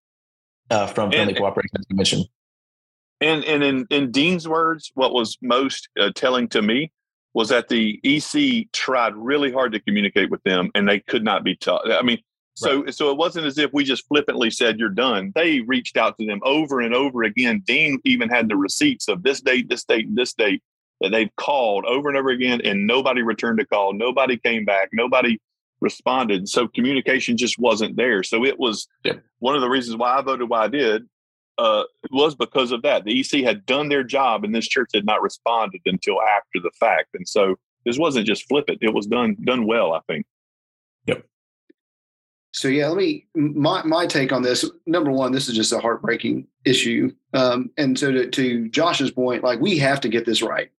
uh, 0.70 0.86
from 0.86 1.10
Friendly 1.10 1.34
Cooperation 1.34 1.84
Commission. 1.90 2.24
And 3.20 3.44
and 3.44 3.62
in, 3.62 3.86
in 3.90 4.10
Dean's 4.10 4.48
words, 4.48 4.90
what 4.94 5.12
was 5.12 5.38
most 5.40 5.88
uh, 5.98 6.10
telling 6.14 6.48
to 6.48 6.62
me 6.62 6.92
was 7.32 7.48
that 7.48 7.68
the 7.68 8.00
EC 8.04 8.70
tried 8.72 9.14
really 9.16 9.52
hard 9.52 9.72
to 9.72 9.80
communicate 9.80 10.30
with 10.30 10.42
them, 10.44 10.70
and 10.74 10.88
they 10.88 11.00
could 11.00 11.24
not 11.24 11.42
be 11.42 11.56
taught. 11.56 11.90
I 11.90 12.02
mean, 12.02 12.18
so 12.54 12.82
right. 12.82 12.94
so 12.94 13.10
it 13.10 13.16
wasn't 13.16 13.46
as 13.46 13.58
if 13.58 13.72
we 13.72 13.84
just 13.84 14.06
flippantly 14.08 14.50
said 14.50 14.78
you're 14.78 14.88
done. 14.88 15.32
They 15.34 15.60
reached 15.60 15.96
out 15.96 16.16
to 16.18 16.26
them 16.26 16.40
over 16.44 16.80
and 16.80 16.94
over 16.94 17.22
again. 17.22 17.62
Dean 17.64 17.98
even 18.04 18.28
had 18.28 18.48
the 18.48 18.56
receipts 18.56 19.08
of 19.08 19.22
this 19.22 19.40
date, 19.40 19.68
this 19.68 19.84
date, 19.84 20.06
and 20.06 20.16
this 20.16 20.32
date 20.34 20.62
that 21.00 21.10
they've 21.10 21.34
called 21.36 21.84
over 21.86 22.08
and 22.08 22.16
over 22.16 22.30
again, 22.30 22.60
and 22.64 22.86
nobody 22.86 23.22
returned 23.22 23.60
a 23.60 23.66
call. 23.66 23.92
Nobody 23.92 24.36
came 24.36 24.64
back. 24.64 24.90
Nobody 24.92 25.40
responded. 25.80 26.48
So 26.48 26.68
communication 26.68 27.36
just 27.36 27.58
wasn't 27.58 27.96
there. 27.96 28.22
So 28.22 28.44
it 28.44 28.58
was 28.58 28.88
yeah. 29.04 29.14
one 29.38 29.54
of 29.54 29.60
the 29.60 29.68
reasons 29.68 29.96
why 29.96 30.18
I 30.18 30.22
voted 30.22 30.48
why 30.48 30.64
I 30.64 30.68
did 30.68 31.06
uh, 31.58 31.84
was 32.10 32.34
because 32.34 32.72
of 32.72 32.82
that. 32.82 33.04
The 33.04 33.20
EC 33.20 33.44
had 33.44 33.66
done 33.66 33.88
their 33.88 34.04
job, 34.04 34.44
and 34.44 34.54
this 34.54 34.66
church 34.66 34.90
had 34.94 35.04
not 35.04 35.22
responded 35.22 35.80
until 35.86 36.20
after 36.22 36.60
the 36.60 36.70
fact. 36.78 37.08
And 37.14 37.28
so 37.28 37.56
this 37.84 37.98
wasn't 37.98 38.26
just 38.26 38.48
flip 38.48 38.64
it; 38.68 38.78
it 38.80 38.92
was 38.92 39.06
done 39.06 39.36
done 39.44 39.66
well. 39.66 39.92
I 39.92 40.00
think. 40.08 40.26
Yep. 41.06 41.24
So 42.52 42.68
yeah, 42.68 42.88
let 42.88 42.96
me 42.96 43.26
my 43.34 43.82
my 43.84 44.06
take 44.06 44.32
on 44.32 44.42
this. 44.42 44.68
Number 44.86 45.10
one, 45.10 45.32
this 45.32 45.48
is 45.48 45.54
just 45.54 45.72
a 45.72 45.78
heartbreaking 45.78 46.46
issue, 46.64 47.12
um, 47.34 47.70
and 47.76 47.98
so 47.98 48.10
to, 48.10 48.30
to 48.30 48.68
Josh's 48.68 49.10
point, 49.10 49.44
like 49.44 49.60
we 49.60 49.78
have 49.78 50.00
to 50.00 50.08
get 50.08 50.24
this 50.24 50.42
right, 50.42 50.70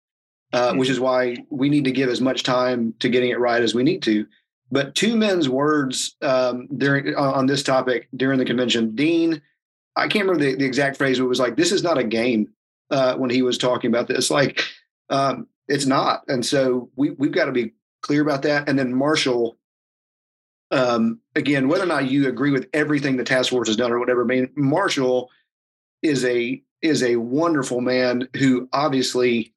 uh, 0.54 0.70
mm-hmm. 0.70 0.78
which 0.78 0.90
is 0.90 1.00
why 1.00 1.38
we 1.50 1.70
need 1.70 1.86
to 1.86 1.92
give 1.92 2.10
as 2.10 2.22
much 2.22 2.44
time 2.44 2.94
to 3.00 3.10
getting 3.10 3.30
it 3.30 3.40
right 3.40 3.62
as 3.62 3.76
we 3.76 3.84
need 3.84 4.02
to. 4.04 4.26
But 4.72 4.96
two 4.96 5.16
men's 5.16 5.48
words 5.48 6.16
um, 6.22 6.68
during 6.78 7.16
on 7.16 7.46
this 7.46 7.64
topic 7.64 8.08
during 8.16 8.40
the 8.40 8.46
convention, 8.46 8.96
Dean, 8.96 9.42
I 9.96 10.08
can't 10.08 10.26
remember 10.26 10.44
the, 10.44 10.56
the 10.56 10.66
exact 10.66 10.98
phrase, 10.98 11.20
but 11.20 11.26
it 11.26 11.30
was 11.30 11.40
like, 11.40 11.56
"This 11.56 11.72
is 11.72 11.84
not 11.84 11.98
a 11.98 12.04
game." 12.04 12.50
Uh, 12.92 13.16
when 13.16 13.32
he 13.32 13.42
was 13.42 13.58
talking 13.58 13.90
about 13.90 14.08
this, 14.08 14.30
like 14.30 14.64
um, 15.10 15.48
it's 15.68 15.86
not, 15.86 16.24
and 16.28 16.46
so 16.46 16.90
we 16.96 17.12
we've 17.12 17.32
got 17.32 17.46
to 17.46 17.52
be 17.52 17.74
clear 18.02 18.22
about 18.22 18.44
that. 18.44 18.70
And 18.70 18.78
then 18.78 18.94
Marshall 18.94 19.58
um, 20.72 21.20
again, 21.36 21.68
whether 21.68 21.84
or 21.84 21.88
not 21.88 22.10
you 22.10 22.28
agree 22.28 22.52
with 22.52 22.68
everything 22.74 23.18
the 23.18 23.24
task 23.24 23.52
force 23.52 23.68
has 23.68 23.78
done 23.78 23.92
or 23.92 24.00
whatever, 24.00 24.24
I 24.24 24.28
mean, 24.28 24.50
Marshall 24.56 25.30
is 26.02 26.26
a 26.26 26.62
is 26.82 27.02
a 27.02 27.16
wonderful 27.16 27.82
man 27.82 28.28
who 28.36 28.70
obviously 28.74 29.54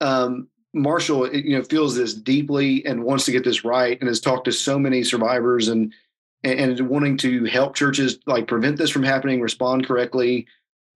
um, 0.00 0.48
Marshall, 0.72 1.32
you 1.34 1.56
know, 1.56 1.62
feels 1.62 1.94
this 1.94 2.14
deeply 2.14 2.84
and 2.84 3.04
wants 3.04 3.24
to 3.26 3.32
get 3.32 3.44
this 3.44 3.64
right, 3.64 3.98
and 4.00 4.08
has 4.08 4.20
talked 4.20 4.46
to 4.46 4.52
so 4.52 4.78
many 4.78 5.04
survivors 5.04 5.68
and 5.68 5.92
and, 6.42 6.78
wanting 6.88 7.16
to 7.16 7.44
help 7.44 7.74
churches 7.74 8.18
like 8.26 8.46
prevent 8.46 8.76
this 8.76 8.90
from 8.90 9.02
happening, 9.02 9.40
respond 9.40 9.86
correctly 9.86 10.46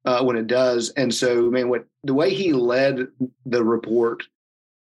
uh, 0.05 0.23
when 0.23 0.37
it 0.37 0.47
does. 0.47 0.91
And 0.91 1.15
so, 1.15 1.51
man, 1.51 1.69
what 1.69 1.87
the 2.05 2.15
way 2.15 2.35
he 2.35 2.53
led 2.53 3.09
the 3.47 3.65
report 3.65 4.25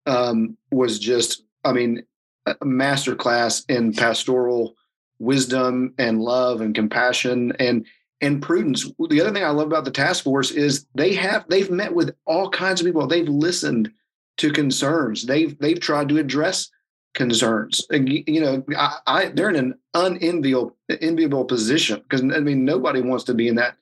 um, 0.07 0.57
was 0.71 0.99
just, 0.99 1.43
I 1.65 1.73
mean, 1.73 2.05
a 2.47 2.55
masterclass 2.57 3.65
in 3.69 3.93
pastoral 3.93 4.77
wisdom 5.19 5.95
and 5.99 6.21
love 6.21 6.61
and 6.61 6.75
compassion 6.75 7.53
and 7.59 7.87
and 8.21 8.43
prudence. 8.43 8.91
The 9.09 9.21
other 9.21 9.33
thing 9.33 9.45
I 9.45 9.51
love 9.51 9.67
about 9.67 9.85
the 9.85 9.91
task 9.91 10.25
force 10.25 10.51
is 10.51 10.87
they 10.95 11.15
have 11.15 11.45
they've 11.49 11.71
met 11.71 11.95
with 11.95 12.15
all 12.27 12.49
kinds 12.51 12.81
of 12.81 12.87
people. 12.87 13.07
They've 13.07 13.29
listened 13.29 13.91
to 14.39 14.53
concerns. 14.53 15.27
They've 15.27 15.59
they've 15.59 15.81
tried 15.81 16.09
to 16.11 16.19
address 16.19 16.71
concerns. 17.15 17.87
You 17.91 18.41
know, 18.41 18.65
I, 18.77 18.99
I 19.07 19.25
they're 19.29 19.51
in 19.51 19.57
an 19.57 19.75
unenviable 19.95 20.77
enviable 21.01 21.45
position 21.45 22.01
because 22.01 22.23
I 22.23 22.41
mean 22.41 22.65
nobody 22.65 23.01
wants 23.01 23.25
to 23.25 23.35
be 23.35 23.49
in 23.49 23.57
that 23.57 23.77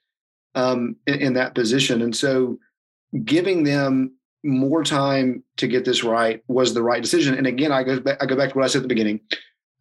um, 0.54 0.96
in, 1.06 1.14
in 1.14 1.32
that 1.34 1.54
position, 1.54 2.02
and 2.02 2.14
so 2.14 2.58
giving 3.24 3.64
them 3.64 4.12
more 4.44 4.82
time 4.82 5.42
to 5.56 5.68
get 5.68 5.84
this 5.84 6.02
right 6.02 6.42
was 6.48 6.74
the 6.74 6.82
right 6.82 7.02
decision. 7.02 7.36
And 7.36 7.46
again, 7.46 7.72
I 7.72 7.84
go 7.84 8.00
back, 8.00 8.22
I 8.22 8.26
go 8.26 8.36
back 8.36 8.50
to 8.50 8.58
what 8.58 8.64
I 8.64 8.68
said 8.68 8.78
at 8.78 8.82
the 8.82 8.88
beginning. 8.88 9.20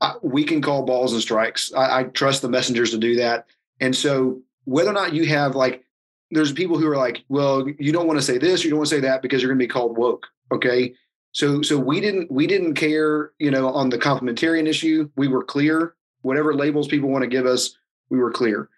I, 0.02 0.16
we 0.22 0.43
can 0.43 0.62
call 0.62 0.84
balls 0.84 1.14
and 1.14 1.22
strikes. 1.22 1.74
I, 1.74 1.99
I 1.99 2.04
trust 2.04 2.41
the 2.41 2.49
messengers 2.49 2.91
to 2.91 2.97
do 2.97 3.16
that. 3.18 3.47
And 3.82 3.96
so 3.96 4.42
whether 4.66 4.90
or 4.90 4.94
not 4.94 5.14
you 5.14 5.26
have 5.28 5.56
like, 5.56 5.84
there's 6.30 6.54
people 6.54 6.78
who 6.78 6.88
are 6.88 6.96
like, 6.96 7.24
well, 7.28 7.68
you 7.78 7.92
don't 7.92 8.08
want 8.08 8.18
to 8.18 8.26
say 8.26 8.38
this, 8.38 8.64
you 8.64 8.70
don't 8.70 8.80
want 8.80 8.90
to 8.90 8.96
say 8.96 9.02
that 9.02 9.22
because 9.22 9.42
you're 9.42 9.50
going 9.50 9.60
to 9.60 9.66
be 9.66 9.68
called 9.68 9.98
woke. 9.98 10.28
Okay. 10.54 10.94
So, 11.34 11.62
so 11.62 11.78
we 11.78 12.00
didn't, 12.00 12.32
we 12.32 12.48
didn't 12.48 12.76
care, 12.76 13.34
you 13.40 13.52
know, 13.52 13.70
on 13.70 13.90
the 13.90 13.98
complementarian 13.98 14.68
issue. 14.68 15.10
We 15.18 15.28
were 15.28 15.44
clear. 15.44 15.96
Whatever 16.22 16.54
labels 16.54 16.88
people 16.88 17.10
want 17.10 17.24
to 17.24 17.28
give 17.28 17.46
us, 17.46 17.76
we 18.10 18.20
were 18.20 18.32
clear 18.32 18.70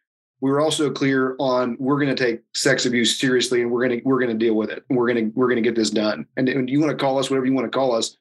we 0.44 0.52
were 0.52 0.60
also 0.60 0.92
clear 0.92 1.38
on 1.40 1.78
we're 1.80 1.96
going 1.96 2.14
to 2.14 2.22
take 2.22 2.42
sex 2.54 2.86
abuse 2.86 3.18
seriously 3.18 3.62
and 3.62 3.72
we're 3.72 3.88
going 3.88 4.02
to 4.02 4.06
we're 4.06 4.20
going 4.20 4.38
to 4.38 4.46
deal 4.46 4.56
with 4.56 4.72
it. 4.72 4.84
We're 4.90 5.08
going 5.08 5.32
to 5.32 5.40
we're 5.40 5.48
going 5.48 5.64
to 5.64 5.68
get 5.68 5.74
this 5.74 5.90
done. 5.90 6.26
And, 6.36 6.50
and 6.50 6.70
you 6.70 6.82
want 6.82 6.92
to 6.92 7.02
call 7.02 7.18
us 7.18 7.30
whatever 7.30 7.46
you 7.46 7.54
want 7.54 7.72
to 7.72 7.76
call 7.76 7.96
us. 7.96 8.18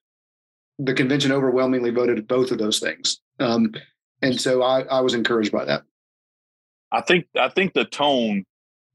The 0.78 0.94
convention 0.94 1.32
overwhelmingly 1.32 1.90
voted 1.90 2.28
both 2.28 2.52
of 2.52 2.58
those 2.58 2.78
things, 2.78 3.20
um, 3.40 3.74
and 4.22 4.40
so 4.40 4.62
I, 4.62 4.82
I 4.82 5.00
was 5.00 5.14
encouraged 5.14 5.52
by 5.52 5.64
that. 5.64 5.82
I 6.92 7.00
think 7.00 7.26
I 7.38 7.48
think 7.48 7.72
the 7.72 7.84
tone 7.84 8.44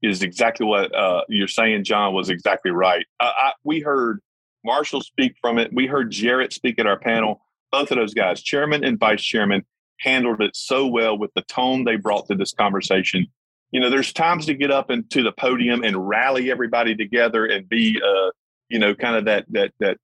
is 0.02 0.22
exactly 0.22 0.64
what 0.64 0.94
uh, 0.94 1.22
you're 1.28 1.48
saying, 1.48 1.84
Jon. 1.84 2.14
Was 2.14 2.30
exactly 2.30 2.70
right. 2.70 3.04
I, 3.20 3.52
we 3.64 3.80
heard 3.80 4.20
Marshall 4.64 5.00
speak 5.00 5.34
from 5.40 5.58
it. 5.58 5.72
We 5.72 5.86
heard 5.86 6.10
Jarrett 6.10 6.52
speak 6.52 6.78
at 6.78 6.86
our 6.86 6.98
panel. 6.98 7.40
Both 7.72 7.90
of 7.90 7.98
those 7.98 8.14
guys, 8.14 8.42
chairman 8.42 8.84
and 8.84 8.98
vice 8.98 9.22
chairman, 9.22 9.64
handled 10.00 10.40
it 10.40 10.56
so 10.56 10.86
well 10.86 11.18
with 11.18 11.32
the 11.34 11.42
tone 11.42 11.84
they 11.84 11.96
brought 11.96 12.26
to 12.28 12.34
this 12.34 12.52
conversation. 12.52 13.26
You 13.72 13.80
know, 13.80 13.90
there's 13.90 14.12
times 14.12 14.46
to 14.46 14.54
get 14.54 14.70
up 14.70 14.90
into 14.90 15.22
the 15.22 15.32
podium 15.32 15.82
and 15.84 16.08
rally 16.08 16.50
everybody 16.50 16.94
together 16.94 17.44
and 17.44 17.68
be, 17.68 18.00
uh, 18.02 18.30
you 18.70 18.78
know, 18.78 18.94
kind 18.94 19.16
of 19.16 19.24
that 19.26 19.44
that 19.50 19.72
that 19.80 19.98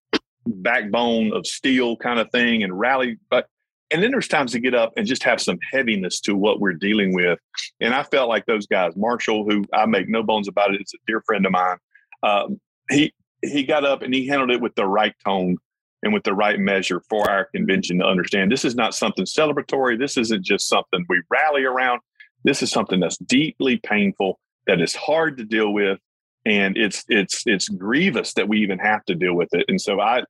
backbone 0.46 1.32
of 1.32 1.46
steel 1.46 1.96
kind 1.96 2.18
of 2.18 2.30
thing 2.30 2.62
and 2.62 2.78
rally. 2.78 3.18
But 3.30 3.48
and 3.90 4.02
then 4.02 4.10
there's 4.10 4.28
times 4.28 4.52
to 4.52 4.60
get 4.60 4.74
up 4.74 4.92
and 4.96 5.06
just 5.06 5.22
have 5.22 5.40
some 5.40 5.58
heaviness 5.72 6.20
to 6.20 6.34
what 6.34 6.60
we're 6.60 6.72
dealing 6.72 7.14
with. 7.14 7.38
And 7.80 7.94
I 7.94 8.02
felt 8.02 8.28
like 8.28 8.46
those 8.46 8.66
guys, 8.66 8.96
Marshall, 8.96 9.44
who 9.48 9.64
I 9.72 9.86
make 9.86 10.08
no 10.08 10.22
bones 10.22 10.48
about 10.48 10.74
it, 10.74 10.80
is 10.80 10.92
a 10.94 10.98
dear 11.06 11.22
friend 11.26 11.44
of 11.46 11.52
mine. 11.52 11.76
Um, 12.22 12.60
he 12.90 13.12
he 13.42 13.62
got 13.62 13.84
up 13.84 14.02
and 14.02 14.14
he 14.14 14.26
handled 14.26 14.50
it 14.50 14.60
with 14.60 14.74
the 14.74 14.86
right 14.86 15.14
tone 15.24 15.58
and 16.02 16.12
with 16.12 16.22
the 16.22 16.34
right 16.34 16.58
measure 16.58 17.02
for 17.08 17.30
our 17.30 17.46
convention 17.54 17.98
to 17.98 18.04
understand 18.04 18.50
this 18.50 18.64
is 18.64 18.74
not 18.74 18.94
something 18.94 19.24
celebratory. 19.24 19.98
This 19.98 20.16
isn't 20.16 20.44
just 20.44 20.68
something 20.68 21.04
we 21.08 21.22
rally 21.30 21.64
around. 21.64 22.00
This 22.44 22.62
is 22.62 22.70
something 22.70 23.00
that's 23.00 23.16
deeply 23.18 23.78
painful, 23.78 24.38
that 24.66 24.80
is 24.80 24.94
hard 24.94 25.38
to 25.38 25.44
deal 25.44 25.72
with, 25.72 25.98
and 26.44 26.76
it's 26.76 27.04
it's 27.08 27.42
it's 27.46 27.68
grievous 27.68 28.34
that 28.34 28.48
we 28.48 28.60
even 28.60 28.78
have 28.78 29.04
to 29.06 29.14
deal 29.14 29.34
with 29.34 29.48
it. 29.52 29.64
And 29.68 29.80
so 29.80 30.00
I 30.00 30.24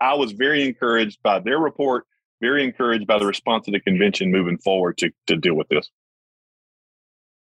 I 0.00 0.14
was 0.14 0.32
very 0.32 0.64
encouraged 0.66 1.20
by 1.22 1.40
their 1.40 1.58
report, 1.58 2.04
very 2.40 2.64
encouraged 2.64 3.06
by 3.06 3.18
the 3.18 3.26
response 3.26 3.66
of 3.68 3.72
the 3.72 3.80
convention 3.80 4.30
moving 4.30 4.58
forward 4.58 4.98
to 4.98 5.10
to 5.26 5.36
deal 5.36 5.54
with 5.54 5.68
this. 5.68 5.90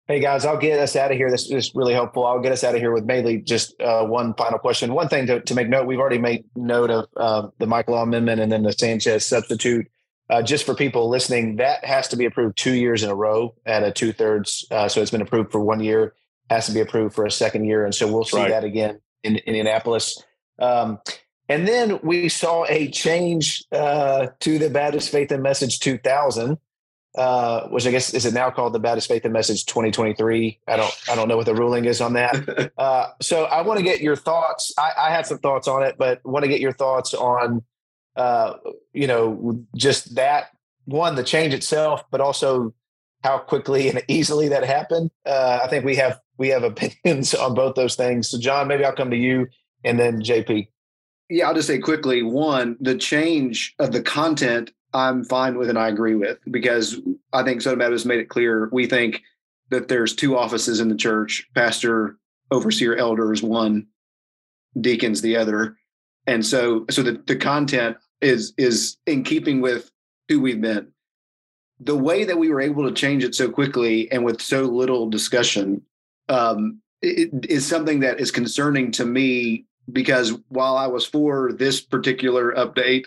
Hey 0.09 0.19
guys, 0.19 0.45
I'll 0.45 0.59
get 0.59 0.81
us 0.81 0.97
out 0.97 1.13
of 1.13 1.17
here. 1.17 1.31
This 1.31 1.51
is 1.53 1.73
really 1.75 1.95
helpful. 1.95 2.27
I'll 2.27 2.41
get 2.41 2.51
us 2.51 2.65
out 2.65 2.75
of 2.75 2.81
here 2.81 2.91
with 2.91 3.05
mainly 3.05 3.39
just 3.39 3.81
uh, 3.81 4.05
one 4.05 4.35
final 4.35 4.59
question. 4.59 4.93
One 4.93 5.09
thing 5.09 5.27
to, 5.29 5.41
to 5.41 5.55
make 5.55 5.69
note: 5.69 5.87
we've 5.87 6.01
already 6.01 6.19
made 6.19 6.45
note 6.57 6.91
of 6.91 7.07
uh, 7.17 7.49
the 7.59 7.67
Michael 7.67 7.95
Law 7.95 8.03
amendment 8.03 8.41
and 8.41 8.51
then 8.51 8.65
the 8.65 8.73
Sanchez 8.73 9.25
substitute. 9.25 9.87
uh, 10.31 10.41
just 10.41 10.65
for 10.65 10.75
people 10.75 11.09
listening, 11.09 11.57
that 11.57 11.85
has 11.85 12.07
to 12.09 12.17
be 12.17 12.25
approved 12.25 12.57
two 12.57 12.75
years 12.75 13.03
in 13.03 13.11
a 13.11 13.15
row 13.15 13.55
at 13.67 13.83
a 13.83 13.91
two 13.91 14.13
thirds. 14.13 14.65
Uh, 14.71 14.89
so 14.89 15.03
it's 15.03 15.11
been 15.11 15.21
approved 15.21 15.51
for 15.51 15.61
one 15.61 15.81
year, 15.81 16.15
has 16.49 16.67
to 16.67 16.73
be 16.73 16.81
approved 16.81 17.15
for 17.15 17.27
a 17.27 17.31
second 17.31 17.65
year, 17.65 17.85
and 17.85 17.95
so 17.95 18.11
we'll 18.11 18.25
see 18.25 18.37
right. 18.37 18.51
that 18.51 18.63
again 18.63 19.01
in, 19.25 19.37
in 19.37 19.43
Indianapolis. 19.47 20.23
Um, 20.61 21.01
and 21.51 21.67
then 21.67 21.99
we 22.05 22.29
saw 22.29 22.65
a 22.67 22.89
change 22.93 23.65
uh, 23.73 24.29
to 24.39 24.59
the 24.61 24.71
Baptist 24.71 25.11
Faith 25.11 25.33
and 25.33 25.43
Message 25.43 25.81
2000, 25.81 26.57
uh, 27.17 27.67
which 27.71 27.89
I 27.89 27.91
guess 27.91 28.15
is 28.15 28.25
it 28.25 28.35
now 28.35 28.51
called 28.51 28.73
the 28.73 28.79
Baptist 28.79 29.09
Faith 29.09 29.25
and 29.25 29.33
Message 29.33 29.67
2023. 29.67 30.61
I 30.69 30.77
don't 30.77 30.95
I 31.11 31.17
don't 31.17 31.27
know 31.27 31.37
what 31.37 31.47
the 31.47 31.55
ruling 31.57 31.87
is 31.87 32.01
on 32.01 32.13
that. 32.15 32.71
Uh, 32.79 33.09
so 33.21 33.45
I 33.45 33.61
want 33.61 33.79
to 33.79 33.85
get 33.85 34.01
your 34.01 34.17
thoughts. 34.17 34.73
I, 34.79 34.93
I 34.97 35.11
have 35.11 35.27
some 35.27 35.39
thoughts 35.39 35.69
on 35.69 35.83
it, 35.83 35.97
but 35.99 36.25
want 36.25 36.45
to 36.45 36.49
get 36.49 36.61
your 36.61 36.73
thoughts 36.73 37.13
on 37.13 37.63
uh, 38.17 38.55
you 38.93 39.07
know 39.09 39.63
just 39.77 40.15
that 40.15 40.47
one 40.85 41.17
the 41.17 41.25
change 41.25 41.53
itself, 41.53 42.05
but 42.11 42.21
also 42.21 42.73
how 43.23 43.39
quickly 43.39 43.89
and 43.89 44.03
easily 44.09 44.49
that 44.49 44.65
happened. 44.65 45.11
Uh, 45.27 45.61
I 45.63 45.67
think 45.67 45.85
we 45.85 45.97
have 45.97 46.21
we 46.39 46.49
have 46.49 46.63
opinions 46.63 47.35
on 47.45 47.55
both 47.55 47.75
those 47.75 47.97
things. 47.97 48.31
So 48.31 48.39
Jon, 48.39 48.69
maybe 48.69 48.85
I'll 48.85 48.95
come 48.95 49.11
to 49.11 49.17
you 49.17 49.49
and 49.85 49.99
then 49.99 50.23
JP. 50.23 50.69
Yeah, 51.31 51.47
I'll 51.47 51.55
just 51.55 51.69
say 51.69 51.79
quickly 51.79 52.23
one, 52.23 52.77
the 52.81 52.97
change 52.97 53.75
of 53.79 53.93
the 53.93 54.03
content 54.03 54.73
I'm 54.93 55.25
fine 55.25 55.57
with 55.57 55.69
and 55.69 55.79
I 55.79 55.89
agree 55.89 56.17
with 56.17 56.39
because 56.51 57.01
I 57.33 57.45
think 57.45 57.63
Southern 57.63 57.79
Baptist 57.79 58.07
made 58.07 58.19
it 58.19 58.29
clear 58.29 58.69
we 58.73 58.87
think 58.87 59.23
that 59.71 59.87
there's 59.87 60.17
two 60.17 60.37
offices 60.37 60.81
in 60.81 60.89
the 60.89 60.97
church 60.97 61.49
pastor, 61.55 62.17
overseer, 62.51 62.97
elders, 62.97 63.43
one, 63.43 63.87
deacons, 64.81 65.23
the 65.23 65.37
other. 65.37 65.77
And 66.27 66.45
so 66.45 66.87
so 66.91 67.03
the, 67.03 67.23
the 67.27 67.37
content 67.37 67.97
is 68.21 68.53
is 68.59 68.97
in 69.07 69.23
keeping 69.23 69.61
with 69.61 69.91
who 70.29 70.41
we've 70.41 70.61
been. 70.61 70.89
The 71.79 71.97
way 71.97 72.25
that 72.25 72.39
we 72.39 72.51
were 72.51 72.61
able 72.61 72.87
to 72.89 72.95
change 72.95 73.25
it 73.25 73.35
so 73.35 73.49
quickly 73.49 74.11
and 74.11 74.25
with 74.25 74.43
so 74.43 74.65
little 74.65 75.09
discussion 75.09 75.83
um, 76.29 76.81
is 77.01 77.67
something 77.67 78.01
that 78.01 78.21
is 78.21 78.31
concerning 78.31 78.91
to 78.93 79.07
me 79.07 79.67
because 79.93 80.33
while 80.49 80.77
I 80.77 80.87
was 80.87 81.05
for 81.05 81.53
this 81.53 81.81
particular 81.81 82.53
update, 82.53 83.07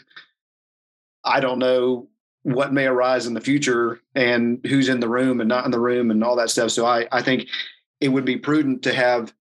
I 1.24 1.40
don't 1.40 1.60
know 1.60 2.08
what 2.44 2.74
may 2.74 2.86
arise 2.86 3.26
in 3.26 3.34
the 3.34 3.42
future 3.42 4.02
and 4.16 4.60
who's 4.66 4.90
in 4.90 5.00
the 5.00 5.08
room 5.08 5.40
and 5.40 5.48
not 5.48 5.66
in 5.66 5.72
the 5.72 5.80
room 5.80 6.12
and 6.12 6.24
all 6.24 6.36
that 6.36 6.50
stuff. 6.50 6.72
So 6.72 6.86
I, 6.86 7.08
I 7.12 7.22
think 7.22 7.48
it 8.02 8.10
would 8.10 8.26
be 8.26 8.38
prudent 8.38 8.84
to 8.84 8.94
have 8.94 9.34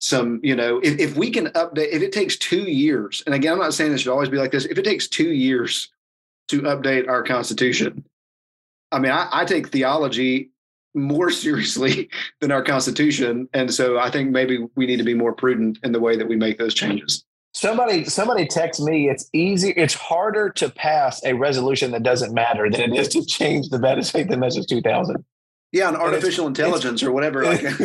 some, 0.00 0.40
you 0.42 0.56
know, 0.56 0.78
if, 0.82 0.98
if 0.98 1.16
we 1.16 1.30
can 1.30 1.46
update, 1.48 1.88
if 1.90 2.02
it 2.02 2.12
takes 2.12 2.36
two 2.36 2.62
years, 2.62 3.22
and 3.26 3.34
again, 3.34 3.52
I'm 3.52 3.58
not 3.58 3.74
saying 3.74 3.92
this 3.92 4.02
should 4.02 4.12
always 4.12 4.28
be 4.28 4.38
like 4.38 4.52
this, 4.52 4.64
if 4.64 4.78
it 4.78 4.84
takes 4.84 5.06
two 5.06 5.32
years 5.32 5.90
to 6.48 6.62
update 6.62 7.08
our 7.08 7.22
constitution, 7.22 8.04
I 8.90 8.98
mean, 8.98 9.12
I, 9.12 9.28
I 9.30 9.44
take 9.44 9.68
theology 9.68 10.50
more 10.96 11.30
seriously 11.30 12.08
than 12.40 12.50
our 12.50 12.62
constitution. 12.62 13.48
And 13.52 13.72
so 13.72 13.98
I 13.98 14.10
think 14.10 14.30
maybe 14.30 14.66
we 14.74 14.86
need 14.86 14.96
to 14.96 15.04
be 15.04 15.14
more 15.14 15.32
prudent 15.32 15.78
in 15.84 15.92
the 15.92 16.00
way 16.00 16.16
that 16.16 16.28
we 16.28 16.36
make 16.36 16.58
those 16.58 16.74
changes. 16.74 17.24
Somebody, 17.52 18.04
somebody 18.04 18.46
text 18.46 18.82
me. 18.82 19.08
It's 19.08 19.30
easy. 19.32 19.70
It's 19.70 19.94
harder 19.94 20.50
to 20.50 20.68
pass 20.68 21.22
a 21.24 21.32
resolution 21.34 21.90
that 21.92 22.02
doesn't 22.02 22.34
matter 22.34 22.70
than 22.70 22.92
it 22.92 22.94
is 22.94 23.08
to 23.08 23.24
change 23.24 23.68
the 23.68 23.78
Baptist 23.78 24.12
Faith 24.12 24.30
and 24.30 24.40
Message 24.40 24.66
2000. 24.66 25.24
Yeah, 25.72 25.88
on 25.88 25.96
artificial 25.96 26.46
intelligence 26.46 27.02
or 27.02 27.12
whatever. 27.12 27.44
Like. 27.44 27.62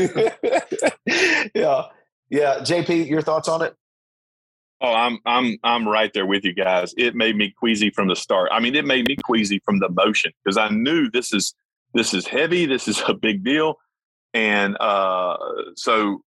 yeah, 1.56 1.84
yeah. 2.30 2.60
JP, 2.60 3.10
your 3.10 3.22
thoughts 3.22 3.48
on 3.48 3.62
it? 3.62 3.76
Oh, 4.82 4.94
I'm 4.94 5.20
I'm 5.26 5.58
I'm 5.64 5.88
right 5.88 6.12
there 6.14 6.26
with 6.26 6.44
you 6.44 6.54
guys. 6.54 6.94
It 6.98 7.16
made 7.16 7.36
me 7.36 7.54
queasy 7.58 7.92
from 7.92 8.08
the 8.08 8.16
start. 8.16 8.50
I 8.52 8.60
mean, 8.60 8.76
it 8.76 8.86
made 8.86 9.08
me 9.08 9.16
queasy 9.24 9.62
from 9.64 9.80
the 9.80 9.90
motion 9.90 10.32
because 10.44 10.58
I 10.58 10.70
knew 10.70 11.10
this 11.10 11.34
is 11.34 11.54
this 11.94 12.14
is 12.14 12.28
heavy. 12.28 12.66
This 12.66 12.88
is 12.88 13.02
a 13.08 13.14
big 13.14 13.44
deal, 13.44 13.76
and 14.34 14.78
uh, 14.80 15.38
so 15.76 16.22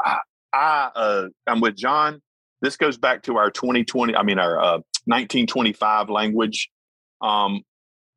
I, 0.00 0.18
I 0.52 0.90
uh, 0.94 1.28
I'm 1.46 1.60
with 1.60 1.76
Jon. 1.76 2.22
This 2.62 2.76
goes 2.76 2.96
back 2.96 3.22
to 3.24 3.36
our 3.36 3.50
2020. 3.50 4.16
I 4.16 4.22
mean, 4.22 4.38
our 4.38 4.58
uh, 4.58 4.78
1925 5.04 6.10
language. 6.10 6.70
Um, 7.20 7.62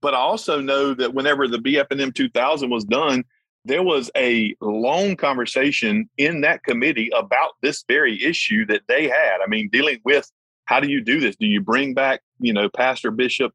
but 0.02 0.14
I 0.14 0.18
also 0.18 0.62
know 0.62 0.94
that 0.94 1.14
whenever 1.14 1.48
the 1.48 1.58
BF&M 1.58 2.14
2000 2.14 2.70
was 2.70 2.86
done, 2.86 3.24
there 3.66 3.84
was 3.84 4.10
a 4.16 4.56
long 4.62 5.16
conversation 5.16 6.10
in 6.18 6.42
that 6.42 6.64
committee 6.64 7.12
about 7.16 7.52
this 7.62 7.84
very 7.88 8.24
issue 8.24 8.66
that 8.68 8.82
they 8.88 9.04
had. 9.10 9.40
I 9.44 9.48
mean, 9.48 9.70
dealing 9.72 10.00
with 10.06 10.30
how 10.66 10.80
do 10.80 10.90
you 10.90 11.02
do 11.02 11.20
this? 11.20 11.36
Do 11.36 11.46
you 11.46 11.62
bring 11.62 11.94
back, 11.94 12.22
you 12.40 12.54
know, 12.54 12.70
pastor, 12.70 13.12
bishop, 13.12 13.52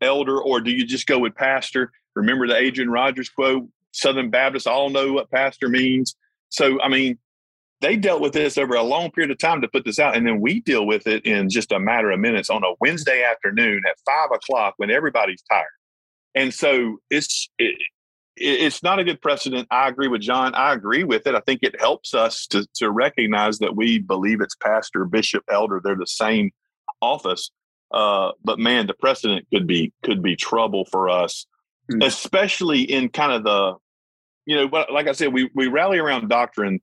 elder, 0.00 0.40
or 0.40 0.60
do 0.60 0.70
you 0.70 0.86
just 0.86 1.06
go 1.06 1.18
with 1.18 1.34
pastor? 1.34 1.92
Remember 2.14 2.46
the 2.46 2.56
Adrian 2.56 2.90
Rogers 2.90 3.28
quote 3.28 3.68
Southern 3.92 4.30
Baptists 4.30 4.66
all 4.66 4.90
know 4.90 5.12
what 5.12 5.30
pastor 5.30 5.68
means. 5.68 6.16
So, 6.48 6.80
I 6.82 6.88
mean, 6.88 7.18
they 7.80 7.96
dealt 7.96 8.20
with 8.20 8.32
this 8.32 8.56
over 8.56 8.74
a 8.74 8.82
long 8.82 9.10
period 9.10 9.30
of 9.30 9.38
time 9.38 9.60
to 9.60 9.68
put 9.68 9.84
this 9.84 9.98
out. 9.98 10.16
And 10.16 10.26
then 10.26 10.40
we 10.40 10.60
deal 10.60 10.86
with 10.86 11.06
it 11.06 11.26
in 11.26 11.50
just 11.50 11.72
a 11.72 11.80
matter 11.80 12.10
of 12.10 12.20
minutes 12.20 12.48
on 12.48 12.62
a 12.62 12.74
Wednesday 12.80 13.22
afternoon 13.24 13.82
at 13.88 13.96
five 14.06 14.30
o'clock 14.32 14.74
when 14.76 14.90
everybody's 14.90 15.42
tired. 15.50 15.66
And 16.34 16.54
so 16.54 16.98
it's, 17.10 17.50
it, 17.58 17.74
it's 18.36 18.82
not 18.82 18.98
a 18.98 19.04
good 19.04 19.20
precedent. 19.20 19.68
I 19.70 19.88
agree 19.88 20.08
with 20.08 20.22
Jon. 20.22 20.54
I 20.54 20.72
agree 20.72 21.04
with 21.04 21.26
it. 21.26 21.34
I 21.34 21.40
think 21.40 21.60
it 21.62 21.78
helps 21.78 22.14
us 22.14 22.46
to, 22.48 22.66
to 22.76 22.90
recognize 22.90 23.58
that 23.58 23.76
we 23.76 23.98
believe 23.98 24.40
it's 24.40 24.54
pastor, 24.54 25.04
bishop, 25.04 25.44
elder. 25.50 25.80
They're 25.82 25.96
the 25.96 26.06
same 26.06 26.50
office. 27.02 27.50
Uh, 27.92 28.32
but 28.42 28.58
man, 28.58 28.86
the 28.86 28.94
precedent 28.94 29.46
could 29.52 29.66
be 29.66 29.92
could 30.02 30.22
be 30.22 30.34
trouble 30.34 30.86
for 30.86 31.10
us 31.10 31.46
mm. 31.94 32.04
especially 32.04 32.82
in 32.82 33.08
kind 33.08 33.32
of 33.32 33.44
the, 33.44 33.74
you 34.46 34.56
know, 34.56 34.84
like 34.92 35.08
I 35.08 35.12
said, 35.12 35.32
we 35.32 35.50
we 35.54 35.68
rally 35.68 35.98
around 35.98 36.28
doctrine, 36.28 36.80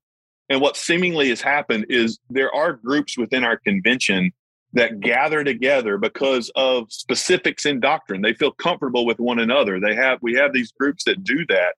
and 0.49 0.61
what 0.61 0.77
seemingly 0.77 1.29
has 1.29 1.41
happened 1.41 1.87
is 1.89 2.19
there 2.29 2.53
are 2.53 2.73
groups 2.73 3.17
within 3.17 3.43
our 3.43 3.57
convention 3.57 4.31
that 4.73 4.99
gather 4.99 5.43
together 5.43 5.97
because 5.97 6.51
of 6.55 6.91
specifics 6.91 7.65
in 7.65 7.79
doctrine. 7.79 8.21
They 8.21 8.33
feel 8.33 8.51
comfortable 8.51 9.05
with 9.05 9.19
one 9.19 9.39
another. 9.39 9.79
They 9.79 9.95
have 9.95 10.19
we 10.21 10.35
have 10.35 10.53
these 10.53 10.71
groups 10.71 11.03
that 11.05 11.23
do 11.23 11.45
that. 11.47 11.75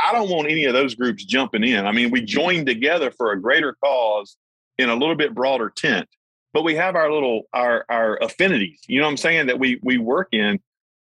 I 0.00 0.12
don't 0.12 0.30
want 0.30 0.48
any 0.48 0.64
of 0.64 0.74
those 0.74 0.94
groups 0.94 1.24
jumping 1.24 1.64
in. 1.64 1.84
I 1.84 1.92
mean, 1.92 2.10
we 2.10 2.22
join 2.22 2.64
together 2.64 3.10
for 3.10 3.32
a 3.32 3.40
greater 3.40 3.76
cause 3.82 4.36
in 4.78 4.88
a 4.88 4.94
little 4.94 5.16
bit 5.16 5.34
broader 5.34 5.70
tent, 5.70 6.08
but 6.52 6.62
we 6.62 6.76
have 6.76 6.94
our 6.94 7.12
little 7.12 7.42
our 7.52 7.84
our 7.88 8.16
affinities. 8.22 8.80
You 8.86 9.00
know 9.00 9.06
what 9.06 9.12
I'm 9.12 9.16
saying 9.16 9.46
that 9.48 9.58
we 9.58 9.80
we 9.82 9.98
work 9.98 10.28
in. 10.32 10.60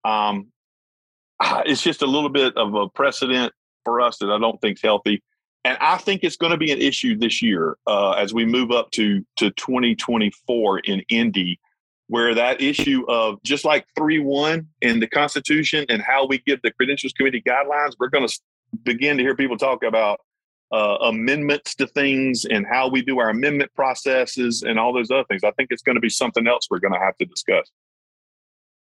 Um, 0.04 0.48
it's 1.66 1.82
just 1.82 2.02
a 2.02 2.08
little 2.08 2.30
bit 2.30 2.56
of 2.58 2.74
a 2.74 2.90
precedent 2.90 3.54
for 3.84 4.02
us 4.02 4.18
that 4.18 4.30
I 4.30 4.40
don't 4.40 4.60
think 4.62 4.78
is 4.78 4.82
healthy. 4.82 5.22
And 5.66 5.78
I 5.80 5.98
think 5.98 6.24
it's 6.24 6.36
going 6.36 6.52
to 6.52 6.58
be 6.58 6.72
an 6.72 6.82
issue 6.82 7.18
this 7.18 7.42
year 7.42 7.78
uh, 7.88 8.12
as 8.12 8.34
we 8.34 8.46
move 8.46 8.72
up 8.72 8.92
to 8.92 9.26
to 9.38 9.50
2024 9.52 10.80
in 10.80 11.02
Indy, 11.10 11.60
where 12.08 12.36
that 12.36 12.62
issue 12.62 13.06
of 13.08 13.42
just 13.44 13.64
like 13.64 13.86
three 13.96 14.20
one 14.20 14.68
in 14.82 15.00
the 15.00 15.08
Constitution 15.08 15.86
and 15.88 16.02
how 16.02 16.26
we 16.26 16.40
give 16.40 16.62
the 16.64 16.72
Credentials 16.72 17.14
Committee 17.14 17.42
guidelines, 17.42 17.94
we're 17.98 18.10
going 18.10 18.28
to 18.28 18.40
begin 18.84 19.18
to 19.18 19.24
hear 19.24 19.36
people 19.36 19.58
talk 19.58 19.84
about 19.84 20.20
uh, 20.74 20.98
amendments 21.02 21.76
to 21.76 21.88
things 21.88 22.46
and 22.46 22.66
how 22.66 22.90
we 22.90 23.02
do 23.02 23.20
our 23.20 23.30
amendment 23.30 23.72
processes 23.76 24.64
and 24.64 24.80
all 24.80 24.92
those 24.92 25.12
other 25.12 25.24
things. 25.26 25.44
I 25.44 25.52
think 25.52 25.70
it's 25.72 25.84
going 25.84 25.96
to 25.96 26.02
be 26.02 26.10
something 26.10 26.48
else 26.48 26.68
we're 26.70 26.80
going 26.80 26.94
to 26.94 27.00
have 27.00 27.16
to 27.18 27.26
discuss. 27.26 27.70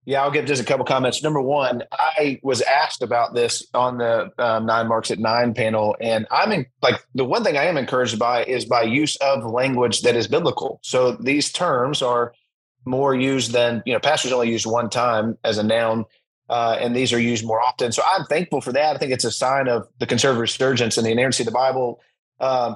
Yeah, 0.06 0.22
I'll 0.22 0.32
give 0.32 0.46
just 0.46 0.62
a 0.62 0.66
couple 0.66 0.86
comments. 0.86 1.24
Number 1.24 1.42
one, 1.42 1.84
I 1.92 2.40
was 2.44 2.62
asked 2.62 3.02
about 3.02 3.34
this 3.34 3.66
on 3.74 4.00
the 4.00 4.32
um, 4.38 4.68
9Marks 4.68 5.12
at 5.12 5.20
Nine 5.20 5.54
panel, 5.54 5.96
and 6.02 6.28
I'm 6.30 6.52
in, 6.52 6.66
like 6.82 7.06
the 7.16 7.24
one 7.24 7.44
thing 7.44 7.58
I 7.58 7.66
am 7.66 7.78
encouraged 7.78 8.20
by 8.20 8.44
is 8.44 8.66
by 8.66 8.84
use 8.84 9.16
of 9.18 9.46
language 9.46 10.02
that 10.02 10.16
is 10.16 10.28
biblical. 10.28 10.80
So 10.84 11.14
these 11.14 11.52
terms 11.52 12.02
are 12.02 12.34
more 12.86 13.16
used 13.16 13.54
than 13.54 13.82
you 13.86 13.94
know. 13.94 14.00
Pastors 14.00 14.34
only 14.34 14.52
used 14.52 14.66
one 14.66 14.90
time 14.90 15.38
as 15.46 15.58
a 15.58 15.64
noun, 15.64 16.04
uh, 16.50 16.78
and 16.82 16.94
these 16.94 17.14
are 17.14 17.20
used 17.20 17.46
more 17.46 17.62
often. 17.62 17.94
So 17.94 18.04
I'm 18.06 18.26
thankful 18.26 18.60
for 18.60 18.74
that. 18.74 18.96
I 18.96 19.00
think 19.00 19.14
it's 19.14 19.24
a 19.24 19.32
sign 19.32 19.70
of 19.70 19.88
the 20.00 20.06
conservative 20.06 20.42
resurgence 20.42 20.98
and 20.98 21.06
the 21.06 21.12
inerrancy 21.12 21.44
of 21.44 21.46
the 21.46 21.54
Bible. 21.54 22.02
Um, 22.42 22.76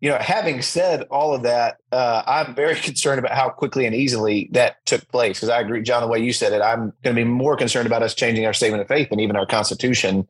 you 0.00 0.08
know, 0.08 0.18
having 0.18 0.62
said 0.62 1.02
all 1.10 1.34
of 1.34 1.42
that, 1.42 1.78
uh, 1.90 2.22
I'm 2.26 2.54
very 2.54 2.74
concerned 2.80 3.18
about 3.18 3.32
how 3.32 3.48
quickly 3.48 3.86
and 3.86 3.94
easily 3.94 4.48
that 4.52 4.84
took 4.86 5.06
place. 5.08 5.38
Because 5.38 5.48
I 5.48 5.60
agree, 5.60 5.82
Jon, 5.82 6.02
the 6.02 6.08
way 6.08 6.20
you 6.20 6.32
said 6.32 6.52
it, 6.52 6.62
I'm 6.62 6.92
going 7.02 7.14
to 7.16 7.20
be 7.20 7.24
more 7.24 7.56
concerned 7.56 7.86
about 7.86 8.02
us 8.02 8.14
changing 8.14 8.46
our 8.46 8.52
statement 8.52 8.82
of 8.82 8.88
faith 8.88 9.08
and 9.10 9.20
even 9.20 9.36
our 9.36 9.46
Constitution. 9.46 10.26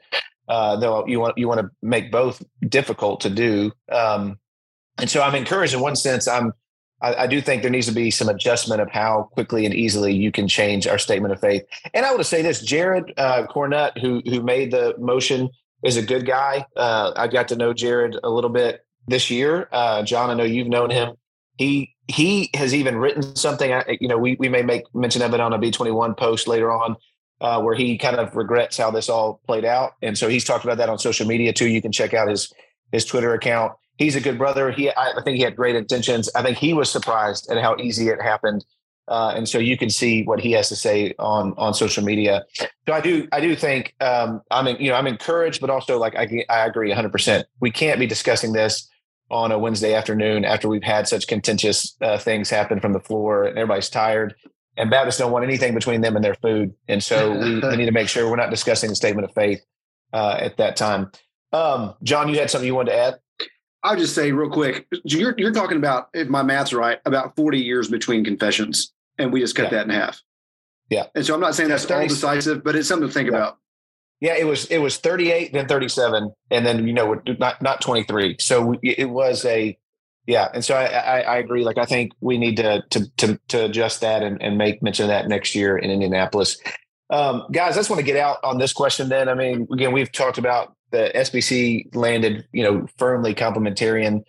Uh, 0.48 0.76
though 0.76 1.06
you 1.06 1.20
want 1.20 1.36
you 1.36 1.46
want 1.46 1.60
to 1.60 1.70
make 1.82 2.10
both 2.10 2.42
difficult 2.66 3.20
to 3.20 3.28
do, 3.28 3.70
um, 3.92 4.38
and 4.96 5.10
so 5.10 5.20
I'm 5.20 5.34
encouraged 5.34 5.74
in 5.74 5.80
one 5.80 5.94
sense. 5.94 6.26
I'm 6.26 6.54
I, 7.02 7.14
I, 7.14 7.26
do 7.26 7.42
think 7.42 7.60
there 7.60 7.70
needs 7.70 7.86
to 7.86 7.92
be 7.92 8.10
some 8.10 8.30
adjustment 8.30 8.80
of 8.80 8.90
how 8.90 9.28
quickly 9.32 9.66
and 9.66 9.74
easily 9.74 10.14
you 10.14 10.32
can 10.32 10.48
change 10.48 10.86
our 10.86 10.96
statement 10.96 11.34
of 11.34 11.40
faith. 11.40 11.64
And 11.92 12.06
I 12.06 12.10
want 12.10 12.20
to 12.20 12.24
say 12.24 12.40
this: 12.40 12.62
Jared 12.62 13.12
uh, 13.18 13.46
Cornett, 13.46 13.98
who 14.00 14.22
who 14.24 14.42
made 14.42 14.70
the 14.70 14.94
motion, 14.98 15.50
is 15.84 15.98
a 15.98 16.02
good 16.02 16.24
guy. 16.24 16.64
Uh, 16.76 17.12
I 17.14 17.28
got 17.28 17.48
to 17.48 17.56
know 17.56 17.74
Jared 17.74 18.16
a 18.24 18.30
little 18.30 18.48
bit 18.48 18.86
this 19.08 19.30
year. 19.30 19.68
Uh, 19.72 20.02
Jon, 20.02 20.30
I 20.30 20.34
know 20.34 20.44
you've 20.44 20.68
known 20.68 20.90
him. 20.90 21.14
He 21.56 21.94
he 22.06 22.50
has 22.54 22.74
even 22.74 22.96
written 22.96 23.36
something. 23.36 23.70
You 24.00 24.08
know, 24.08 24.18
we 24.18 24.36
we 24.38 24.48
may 24.48 24.62
make 24.62 24.84
mention 24.94 25.22
of 25.22 25.34
it 25.34 25.40
on 25.40 25.52
a 25.52 25.58
B 25.58 25.70
twenty 25.70 25.92
one 25.92 26.14
post 26.14 26.46
later 26.48 26.70
on. 26.70 26.96
uh, 27.40 27.60
where 27.62 27.74
he 27.74 27.96
kind 27.98 28.16
of 28.16 28.34
regrets 28.34 28.76
how 28.76 28.90
this 28.90 29.08
all 29.08 29.40
played 29.46 29.64
out. 29.64 29.92
And 30.02 30.16
so 30.18 30.28
he's 30.28 30.44
talked 30.44 30.64
about 30.64 30.78
that 30.78 30.88
on 30.88 30.98
social 30.98 31.26
media 31.26 31.52
too. 31.52 31.68
You 31.68 31.80
can 31.80 31.92
check 31.92 32.14
out 32.14 32.28
his 32.28 32.52
his 32.92 33.04
Twitter 33.04 33.34
account. 33.34 33.72
He's 33.98 34.16
a 34.16 34.20
good 34.20 34.38
brother. 34.38 34.70
He, 34.70 34.90
I, 34.90 35.20
think 35.24 35.36
he 35.36 35.42
had 35.42 35.56
great 35.56 35.74
intentions. 35.76 36.30
I 36.34 36.42
think 36.42 36.56
he 36.56 36.72
was 36.72 36.90
surprised 36.90 37.50
at 37.50 37.60
how 37.60 37.76
easy 37.78 38.08
it 38.08 38.22
happened. 38.22 38.64
Uh, 39.08 39.32
and 39.36 39.48
so 39.48 39.58
you 39.58 39.76
can 39.76 39.90
see 39.90 40.22
what 40.22 40.38
he 40.38 40.52
has 40.52 40.68
to 40.68 40.76
say 40.76 41.14
on 41.18 41.54
on 41.56 41.74
social 41.74 42.04
media. 42.04 42.44
So 42.86 42.92
I 42.92 43.00
do 43.00 43.26
I 43.32 43.40
do 43.40 43.56
think 43.56 43.94
um, 44.00 44.42
I'm 44.50 44.66
you 44.80 44.90
know 44.90 44.96
I'm 44.96 45.06
encouraged, 45.06 45.60
but 45.60 45.70
also 45.70 45.98
like 45.98 46.14
I 46.16 46.44
I 46.50 46.66
agree 46.66 46.88
100. 46.88 47.10
percent 47.10 47.46
We 47.60 47.70
can't 47.70 47.98
be 47.98 48.06
discussing 48.06 48.52
this 48.52 48.88
on 49.30 49.52
a 49.52 49.58
Wednesday 49.58 49.94
afternoon 49.94 50.44
after 50.44 50.68
we've 50.68 50.82
had 50.82 51.06
such 51.06 51.26
contentious 51.26 51.96
uh, 52.00 52.18
things 52.18 52.48
happen 52.48 52.80
from 52.80 52.92
the 52.92 53.00
floor 53.00 53.44
and 53.44 53.58
everybody's 53.58 53.90
tired. 53.90 54.34
And 54.76 54.90
Baptists 54.90 55.18
don't 55.18 55.32
want 55.32 55.44
anything 55.44 55.74
between 55.74 56.00
them 56.00 56.14
and 56.14 56.24
their 56.24 56.36
food, 56.36 56.72
and 56.86 57.02
so 57.02 57.32
we, 57.38 57.60
we 57.60 57.76
need 57.76 57.86
to 57.86 57.92
make 57.92 58.08
sure 58.08 58.30
we're 58.30 58.36
not 58.36 58.50
discussing 58.50 58.88
the 58.88 58.96
statement 58.96 59.24
of 59.24 59.34
faith 59.34 59.60
uh, 60.12 60.38
at 60.40 60.56
that 60.58 60.76
time. 60.76 61.10
Um, 61.52 61.94
Jon, 62.02 62.28
you 62.28 62.38
had 62.38 62.48
something 62.48 62.66
you 62.66 62.76
wanted 62.76 62.92
to 62.92 62.96
add? 62.96 63.14
I'll 63.82 63.96
just 63.96 64.14
say 64.14 64.32
real 64.32 64.50
quick, 64.50 64.86
you're 65.04 65.34
you're 65.36 65.52
talking 65.52 65.78
about, 65.78 66.08
if 66.12 66.28
my 66.28 66.42
math's 66.42 66.72
right, 66.72 66.98
about 67.06 67.36
40 67.36 67.58
years 67.58 67.88
between 67.88 68.24
confessions, 68.24 68.92
and 69.18 69.32
we 69.32 69.40
just 69.40 69.56
cut 69.56 69.64
yeah. 69.64 69.78
that 69.78 69.86
in 69.86 69.90
half. 69.90 70.22
Yeah. 70.90 71.06
And 71.14 71.24
so 71.24 71.34
I'm 71.34 71.40
not 71.40 71.54
saying 71.54 71.68
that's 71.68 71.90
all 71.90 72.06
decisive, 72.06 72.64
but 72.64 72.74
it's 72.74 72.88
something 72.88 73.08
to 73.08 73.12
think 73.12 73.30
yeah. 73.30 73.36
about. 73.36 73.58
Yeah, 74.20 74.34
it 74.34 74.44
was 74.44 74.66
it 74.66 74.78
was 74.78 74.96
38, 74.96 75.52
then 75.52 75.68
37, 75.68 76.32
and 76.50 76.66
then 76.66 76.86
you 76.86 76.92
know 76.92 77.20
not 77.38 77.62
not 77.62 77.80
23. 77.80 78.36
So 78.40 78.74
it 78.82 79.08
was 79.10 79.44
a 79.44 79.78
yeah, 80.26 80.48
and 80.52 80.64
so 80.64 80.74
I, 80.74 80.84
I, 80.84 81.20
I 81.20 81.36
agree. 81.38 81.64
Like 81.64 81.78
I 81.78 81.84
think 81.84 82.12
we 82.20 82.36
need 82.36 82.56
to 82.56 82.82
to 82.90 83.10
to, 83.18 83.40
to 83.48 83.64
adjust 83.66 84.00
that 84.00 84.22
and, 84.22 84.42
and 84.42 84.58
make 84.58 84.82
mention 84.82 85.04
of 85.04 85.08
that 85.08 85.28
next 85.28 85.54
year 85.54 85.78
in 85.78 85.90
Indianapolis. 85.90 86.58
Um, 87.10 87.44
guys, 87.52 87.74
I 87.74 87.78
just 87.78 87.90
want 87.90 88.00
to 88.00 88.04
get 88.04 88.16
out 88.16 88.38
on 88.42 88.58
this 88.58 88.72
question. 88.72 89.08
Then 89.08 89.28
I 89.28 89.34
mean, 89.34 89.66
again, 89.72 89.92
we've 89.92 90.10
talked 90.10 90.36
about 90.36 90.74
the 90.90 91.10
SBC 91.14 91.94
landed, 91.94 92.46
you 92.52 92.62
know, 92.62 92.86
firmly 92.96 93.34
complementarian. 93.34 94.24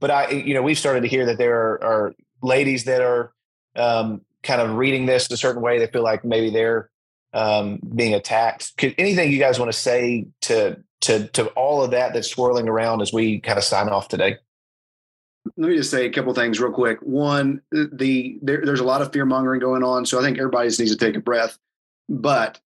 But 0.00 0.10
I, 0.10 0.30
you 0.30 0.54
know, 0.54 0.62
we've 0.62 0.78
started 0.78 1.02
to 1.02 1.08
hear 1.08 1.26
that 1.26 1.38
there 1.38 1.54
are, 1.54 1.84
are 1.84 2.14
ladies 2.42 2.84
that 2.84 3.02
are 3.02 3.32
um, 3.76 4.22
kind 4.42 4.60
of 4.60 4.76
reading 4.76 5.06
this 5.06 5.30
a 5.30 5.36
certain 5.36 5.62
way. 5.62 5.78
They 5.78 5.86
feel 5.86 6.02
like 6.02 6.24
maybe 6.24 6.50
they're 6.50 6.90
um, 7.32 7.80
being 7.94 8.14
attacked. 8.14 8.76
Could 8.76 8.94
anything 8.98 9.30
you 9.30 9.38
guys 9.38 9.58
want 9.58 9.72
to 9.72 9.78
say 9.78 10.26
to 10.42 10.78
to 11.02 11.28
to 11.28 11.46
all 11.48 11.82
of 11.82 11.90
that 11.92 12.14
that's 12.14 12.30
swirling 12.30 12.68
around 12.68 13.00
as 13.00 13.12
we 13.12 13.40
kind 13.40 13.58
of 13.58 13.64
sign 13.64 13.88
off 13.88 14.08
today? 14.08 14.36
Let 15.56 15.70
me 15.70 15.76
just 15.76 15.90
say 15.90 16.06
a 16.06 16.10
couple 16.10 16.32
things 16.34 16.60
real 16.60 16.72
quick. 16.72 16.98
One, 17.00 17.62
the 17.72 18.38
there, 18.42 18.64
there's 18.64 18.80
a 18.80 18.84
lot 18.84 19.02
of 19.02 19.12
fear 19.12 19.24
mongering 19.24 19.60
going 19.60 19.82
on, 19.82 20.06
so 20.06 20.18
I 20.18 20.22
think 20.22 20.38
everybody 20.38 20.68
just 20.68 20.78
needs 20.78 20.92
to 20.92 20.98
take 20.98 21.16
a 21.16 21.20
breath. 21.20 21.58
But 22.08 22.60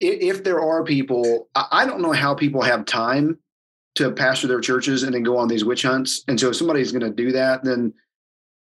if 0.00 0.44
there 0.44 0.60
are 0.60 0.84
people, 0.84 1.48
I 1.54 1.84
don't 1.84 2.00
know 2.00 2.12
how 2.12 2.34
people 2.34 2.62
have 2.62 2.84
time 2.84 3.38
to 3.96 4.12
pastor 4.12 4.46
their 4.46 4.60
churches 4.60 5.02
and 5.02 5.14
then 5.14 5.22
go 5.22 5.36
on 5.36 5.48
these 5.48 5.64
witch 5.64 5.82
hunts. 5.82 6.24
And 6.28 6.38
so 6.38 6.50
if 6.50 6.56
somebody's 6.56 6.92
going 6.92 7.02
to 7.02 7.10
do 7.10 7.32
that, 7.32 7.64
then 7.64 7.92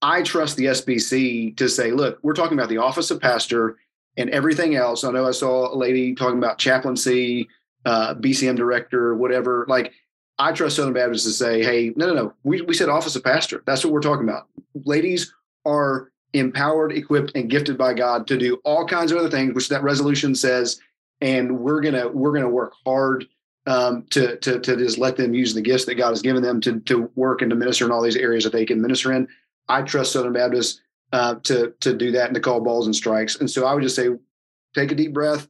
I 0.03 0.23
trust 0.23 0.57
the 0.57 0.67
SBC 0.67 1.57
to 1.57 1.69
say, 1.69 1.93
look, 1.93 2.19
we're 2.23 2.35
talking 2.35 2.59
about 2.59 2.69
the 2.69 2.79
office 2.79 3.11
of 3.11 3.21
pastor 3.21 3.77
and 4.17 4.31
everything 4.31 4.75
else. 4.75 5.05
I 5.05 5.11
know 5.11 5.27
I 5.27 5.33
saw 5.33 5.73
a 5.73 5.77
lady 5.77 6.15
talking 6.15 6.39
about 6.39 6.59
chaplaincy, 6.59 7.49
uh, 7.85 8.15
BCM 8.15 8.57
director, 8.57 9.15
whatever. 9.15 9.65
Like, 9.69 9.93
I 10.39 10.53
trust 10.53 10.77
Southern 10.77 10.95
Baptists 10.95 11.25
to 11.25 11.33
say, 11.33 11.63
hey, 11.63 11.93
no, 11.97 12.07
no, 12.07 12.15
no. 12.15 12.35
We, 12.45 12.63
we 12.63 12.75
said 12.75 12.89
office 12.89 13.17
of 13.17 13.25
pastor. 13.25 13.63
That's 13.67 13.85
what 13.85 13.93
we're 13.93 14.01
talking 14.01 14.29
about. 14.29 14.49
Ladies 14.85 15.33
are 15.65 16.11
empowered, 16.33 16.93
equipped, 16.93 17.33
and 17.35 17.51
gifted 17.51 17.77
by 17.77 17.95
God 17.95 18.27
to 18.29 18.37
do 18.37 18.61
all 18.65 18.87
kinds 18.87 19.11
of 19.11 19.19
other 19.19 19.31
things, 19.31 19.55
which 19.55 19.69
that 19.69 19.83
resolution 19.83 20.35
says 20.35 20.81
and 21.21 21.59
we're 21.59 21.81
gonna 21.81 22.09
we're 22.09 22.33
gonna 22.33 22.49
work 22.49 22.75
hard 22.85 23.27
um, 23.67 24.05
to 24.11 24.37
to 24.39 24.61
to 24.61 24.77
just 24.77 24.99
let 24.99 25.17
them 25.17 25.35
use 25.35 25.55
the 25.55 25.61
gifts 25.61 25.85
that 25.87 25.97
God 25.97 26.11
has 26.11 26.23
given 26.23 26.43
them 26.43 26.61
to 26.63 26.81
to 26.81 27.11
work 27.15 27.43
and 27.43 27.51
to 27.51 27.57
minister 27.57 27.85
in 27.85 27.93
all 27.93 28.03
these 28.03 28.17
areas 28.17 28.45
that 28.45 28.53
they 28.53 28.65
can 28.65 28.81
minister 28.81 29.13
in. 29.13 29.29
I 29.69 29.83
trust 29.83 30.13
Southern 30.13 30.33
Baptists 30.33 30.81
uh, 31.13 31.37
to 31.45 31.75
to 31.81 31.95
do 31.95 32.13
that 32.13 32.27
and 32.27 32.35
to 32.35 32.41
call 32.41 32.61
balls 32.61 32.87
and 32.87 32.95
strikes. 32.95 33.37
And 33.37 33.51
so 33.51 33.67
I 33.67 33.75
would 33.75 33.83
just 33.83 33.97
say, 33.97 34.09
take 34.75 34.93
a 34.93 34.95
deep 34.95 35.13
breath, 35.13 35.49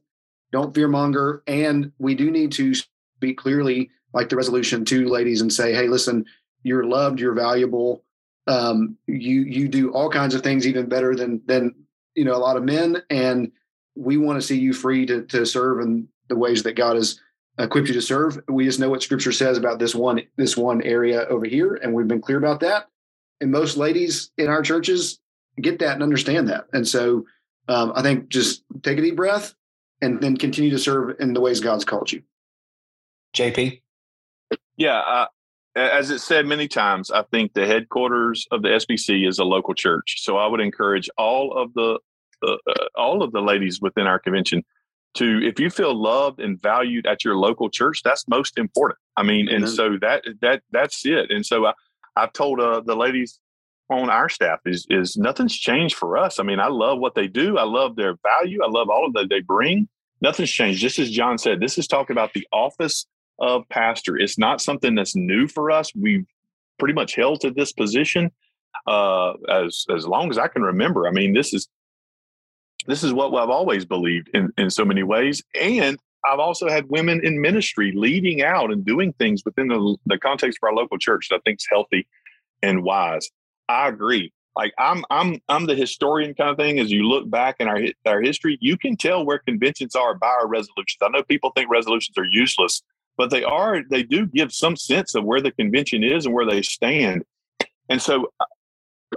don't 0.51 0.73
fear 0.73 0.87
monger, 0.87 1.43
and 1.47 1.91
we 1.99 2.15
do 2.15 2.31
need 2.31 2.51
to 2.53 2.73
speak 2.73 3.37
clearly, 3.37 3.89
like 4.13 4.29
the 4.29 4.37
resolution 4.37 4.85
to 4.85 5.07
ladies, 5.07 5.41
and 5.41 5.51
say, 5.51 5.73
hey, 5.73 5.87
listen, 5.87 6.25
you're 6.63 6.85
loved, 6.85 7.19
you're 7.19 7.33
valuable. 7.33 8.03
Um, 8.47 8.97
you 9.07 9.41
you 9.41 9.67
do 9.67 9.91
all 9.91 10.09
kinds 10.09 10.33
of 10.33 10.41
things 10.41 10.65
even 10.65 10.87
better 10.87 11.15
than 11.15 11.41
than 11.45 11.75
you 12.15 12.25
know 12.25 12.35
a 12.35 12.37
lot 12.37 12.57
of 12.57 12.63
men, 12.63 13.01
and 13.09 13.51
we 13.95 14.17
want 14.17 14.39
to 14.39 14.47
see 14.47 14.57
you 14.57 14.73
free 14.73 15.05
to, 15.05 15.23
to 15.25 15.45
serve 15.45 15.81
in 15.81 16.07
the 16.29 16.35
ways 16.35 16.63
that 16.63 16.75
God 16.75 16.95
has 16.95 17.19
equipped 17.57 17.89
you 17.89 17.93
to 17.93 18.01
serve. 18.01 18.39
We 18.47 18.65
just 18.65 18.79
know 18.79 18.89
what 18.89 19.03
scripture 19.03 19.33
says 19.33 19.57
about 19.57 19.79
this 19.79 19.93
one, 19.93 20.21
this 20.37 20.55
one 20.55 20.81
area 20.83 21.25
over 21.25 21.45
here. 21.45 21.75
And 21.75 21.93
we've 21.93 22.07
been 22.07 22.21
clear 22.21 22.37
about 22.37 22.61
that. 22.61 22.87
And 23.41 23.51
most 23.51 23.77
ladies 23.77 24.31
in 24.37 24.47
our 24.47 24.61
churches 24.61 25.19
get 25.61 25.79
that 25.79 25.93
and 25.93 26.03
understand 26.03 26.49
that. 26.49 26.65
And 26.73 26.87
so 26.87 27.25
um, 27.67 27.93
I 27.95 28.01
think 28.01 28.29
just 28.29 28.63
take 28.83 28.97
a 28.97 29.01
deep 29.01 29.15
breath 29.15 29.53
and 30.01 30.21
then 30.21 30.37
continue 30.37 30.71
to 30.71 30.79
serve 30.79 31.19
in 31.19 31.33
the 31.33 31.41
ways 31.41 31.59
God's 31.59 31.85
called 31.85 32.11
you. 32.11 32.23
JP? 33.35 33.81
Yeah. 34.77 34.99
Uh, 34.99 35.25
as 35.75 36.09
it 36.09 36.19
said 36.19 36.45
many 36.45 36.67
times, 36.67 37.11
I 37.11 37.23
think 37.31 37.53
the 37.53 37.67
headquarters 37.67 38.47
of 38.51 38.61
the 38.63 38.69
SBC 38.69 39.27
is 39.27 39.39
a 39.39 39.43
local 39.43 39.73
church. 39.73 40.17
So 40.19 40.37
I 40.37 40.47
would 40.47 40.61
encourage 40.61 41.09
all 41.17 41.55
of 41.55 41.73
the 41.73 41.99
uh, 42.45 42.55
all 42.95 43.21
of 43.21 43.31
the 43.31 43.41
ladies 43.41 43.81
within 43.81 44.07
our 44.07 44.17
convention 44.17 44.63
to 45.15 45.41
if 45.43 45.59
you 45.59 45.69
feel 45.69 45.93
loved 45.93 46.39
and 46.39 46.61
valued 46.61 47.05
at 47.05 47.25
your 47.25 47.35
local 47.35 47.69
church 47.69 48.01
that's 48.03 48.27
most 48.27 48.57
important 48.57 48.97
i 49.17 49.23
mean 49.23 49.47
mm-hmm. 49.47 49.63
and 49.63 49.69
so 49.69 49.97
that 49.99 50.23
that 50.41 50.61
that's 50.71 51.05
it 51.05 51.31
and 51.31 51.45
so 51.45 51.65
I, 51.65 51.73
i've 52.15 52.31
told 52.33 52.59
uh, 52.59 52.81
the 52.85 52.95
ladies 52.95 53.39
on 53.89 54.09
our 54.09 54.29
staff 54.29 54.59
is 54.65 54.85
is 54.89 55.17
nothing's 55.17 55.57
changed 55.57 55.95
for 55.95 56.17
us. 56.17 56.39
I 56.39 56.43
mean 56.43 56.59
i 56.59 56.67
love 56.67 56.99
what 56.99 57.15
they 57.15 57.27
do. 57.27 57.57
I 57.57 57.63
love 57.63 57.95
their 57.95 58.15
value. 58.23 58.59
I 58.63 58.69
love 58.69 58.89
all 58.89 59.05
of 59.05 59.13
that 59.13 59.29
they 59.29 59.41
bring. 59.41 59.87
Nothing's 60.21 60.51
changed. 60.51 60.79
Just 60.79 60.99
as 60.99 61.09
Jon 61.09 61.37
said 61.37 61.59
this 61.59 61.77
is 61.77 61.87
talking 61.87 62.13
about 62.13 62.33
the 62.33 62.47
office 62.51 63.05
of 63.39 63.67
pastor. 63.69 64.17
It's 64.17 64.37
not 64.37 64.61
something 64.61 64.95
that's 64.95 65.15
new 65.15 65.47
for 65.47 65.71
us. 65.71 65.93
We've 65.95 66.25
pretty 66.77 66.93
much 66.93 67.15
held 67.15 67.41
to 67.41 67.51
this 67.51 67.71
position 67.71 68.31
uh, 68.87 69.33
as 69.49 69.85
as 69.93 70.07
long 70.07 70.29
as 70.29 70.37
i 70.37 70.47
can 70.47 70.61
remember. 70.61 71.07
I 71.07 71.11
mean 71.11 71.33
this 71.33 71.53
is 71.53 71.67
this 72.87 73.03
is 73.03 73.13
what 73.13 73.33
I've 73.33 73.49
always 73.49 73.85
believed 73.85 74.29
in, 74.33 74.51
in 74.57 74.69
so 74.69 74.85
many 74.85 75.03
ways. 75.03 75.43
And 75.59 75.97
I've 76.29 76.39
also 76.39 76.67
had 76.69 76.89
women 76.89 77.21
in 77.23 77.41
ministry 77.41 77.93
leading 77.95 78.41
out 78.41 78.71
and 78.71 78.83
doing 78.85 79.13
things 79.13 79.43
within 79.45 79.67
the, 79.67 79.97
the 80.05 80.17
context 80.17 80.59
of 80.61 80.67
our 80.67 80.73
local 80.73 80.97
church 80.97 81.29
that 81.29 81.35
I 81.35 81.39
think 81.45 81.59
is 81.59 81.67
healthy 81.69 82.07
and 82.61 82.83
wise. 82.83 83.29
I 83.69 83.87
agree. 83.87 84.33
Like 84.55 84.73
I'm, 84.77 85.05
I'm, 85.09 85.39
I'm 85.47 85.67
the 85.67 85.75
historian 85.75 86.33
kind 86.33 86.49
of 86.49 86.57
thing. 86.57 86.79
As 86.79 86.91
you 86.91 87.03
look 87.03 87.29
back 87.29 87.57
in 87.59 87.67
our 87.67 87.79
our 88.05 88.19
history, 88.19 88.57
you 88.59 88.77
can 88.77 88.97
tell 88.97 89.25
where 89.25 89.37
conventions 89.39 89.95
are 89.95 90.15
by 90.15 90.27
our 90.27 90.47
resolutions. 90.47 90.97
I 91.01 91.09
know 91.09 91.23
people 91.23 91.51
think 91.55 91.69
resolutions 91.69 92.17
are 92.17 92.25
useless, 92.25 92.81
but 93.15 93.29
they 93.29 93.43
are. 93.43 93.83
They 93.89 94.03
do 94.03 94.25
give 94.25 94.51
some 94.51 94.75
sense 94.75 95.15
of 95.15 95.23
where 95.23 95.39
the 95.39 95.51
convention 95.51 96.03
is 96.03 96.25
and 96.25 96.33
where 96.33 96.45
they 96.45 96.61
stand. 96.61 97.23
And 97.87 98.01
so 98.01 98.33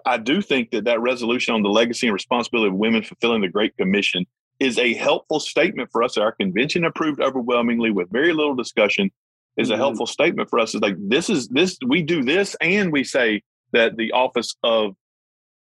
I 0.07 0.19
do 0.19 0.43
think 0.43 0.71
that 0.71 0.85
that 0.85 1.01
resolution 1.01 1.55
on 1.55 1.63
the 1.63 1.71
legacy 1.71 2.07
and 2.07 2.15
responsibility 2.15 2.69
of 2.69 2.75
women 2.75 3.03
fulfilling 3.03 3.41
the 3.41 3.49
Great 3.49 3.77
Commission 3.77 4.27
is 4.61 4.79
a 4.79 4.95
helpful 4.95 5.41
statement 5.41 5.91
for 5.91 6.03
us. 6.03 6.17
Our 6.17 6.33
convention 6.33 6.85
approved 6.85 7.21
overwhelmingly 7.21 7.91
with 7.91 8.11
very 8.11 8.33
little 8.33 8.55
discussion 8.55 9.11
is 9.57 9.71
a 9.71 9.73
mm-hmm. 9.73 9.81
helpful 9.81 10.07
statement 10.07 10.51
for 10.51 10.61
us. 10.61 10.75
Is 10.75 10.83
like 10.83 10.97
this 10.99 11.31
is 11.31 11.49
this 11.49 11.79
we 11.87 12.03
do 12.03 12.23
this 12.23 12.55
and 12.61 12.93
we 12.93 13.03
say 13.03 13.43
that 13.73 13.97
the 13.97 14.13
office 14.13 14.55
of 14.63 14.95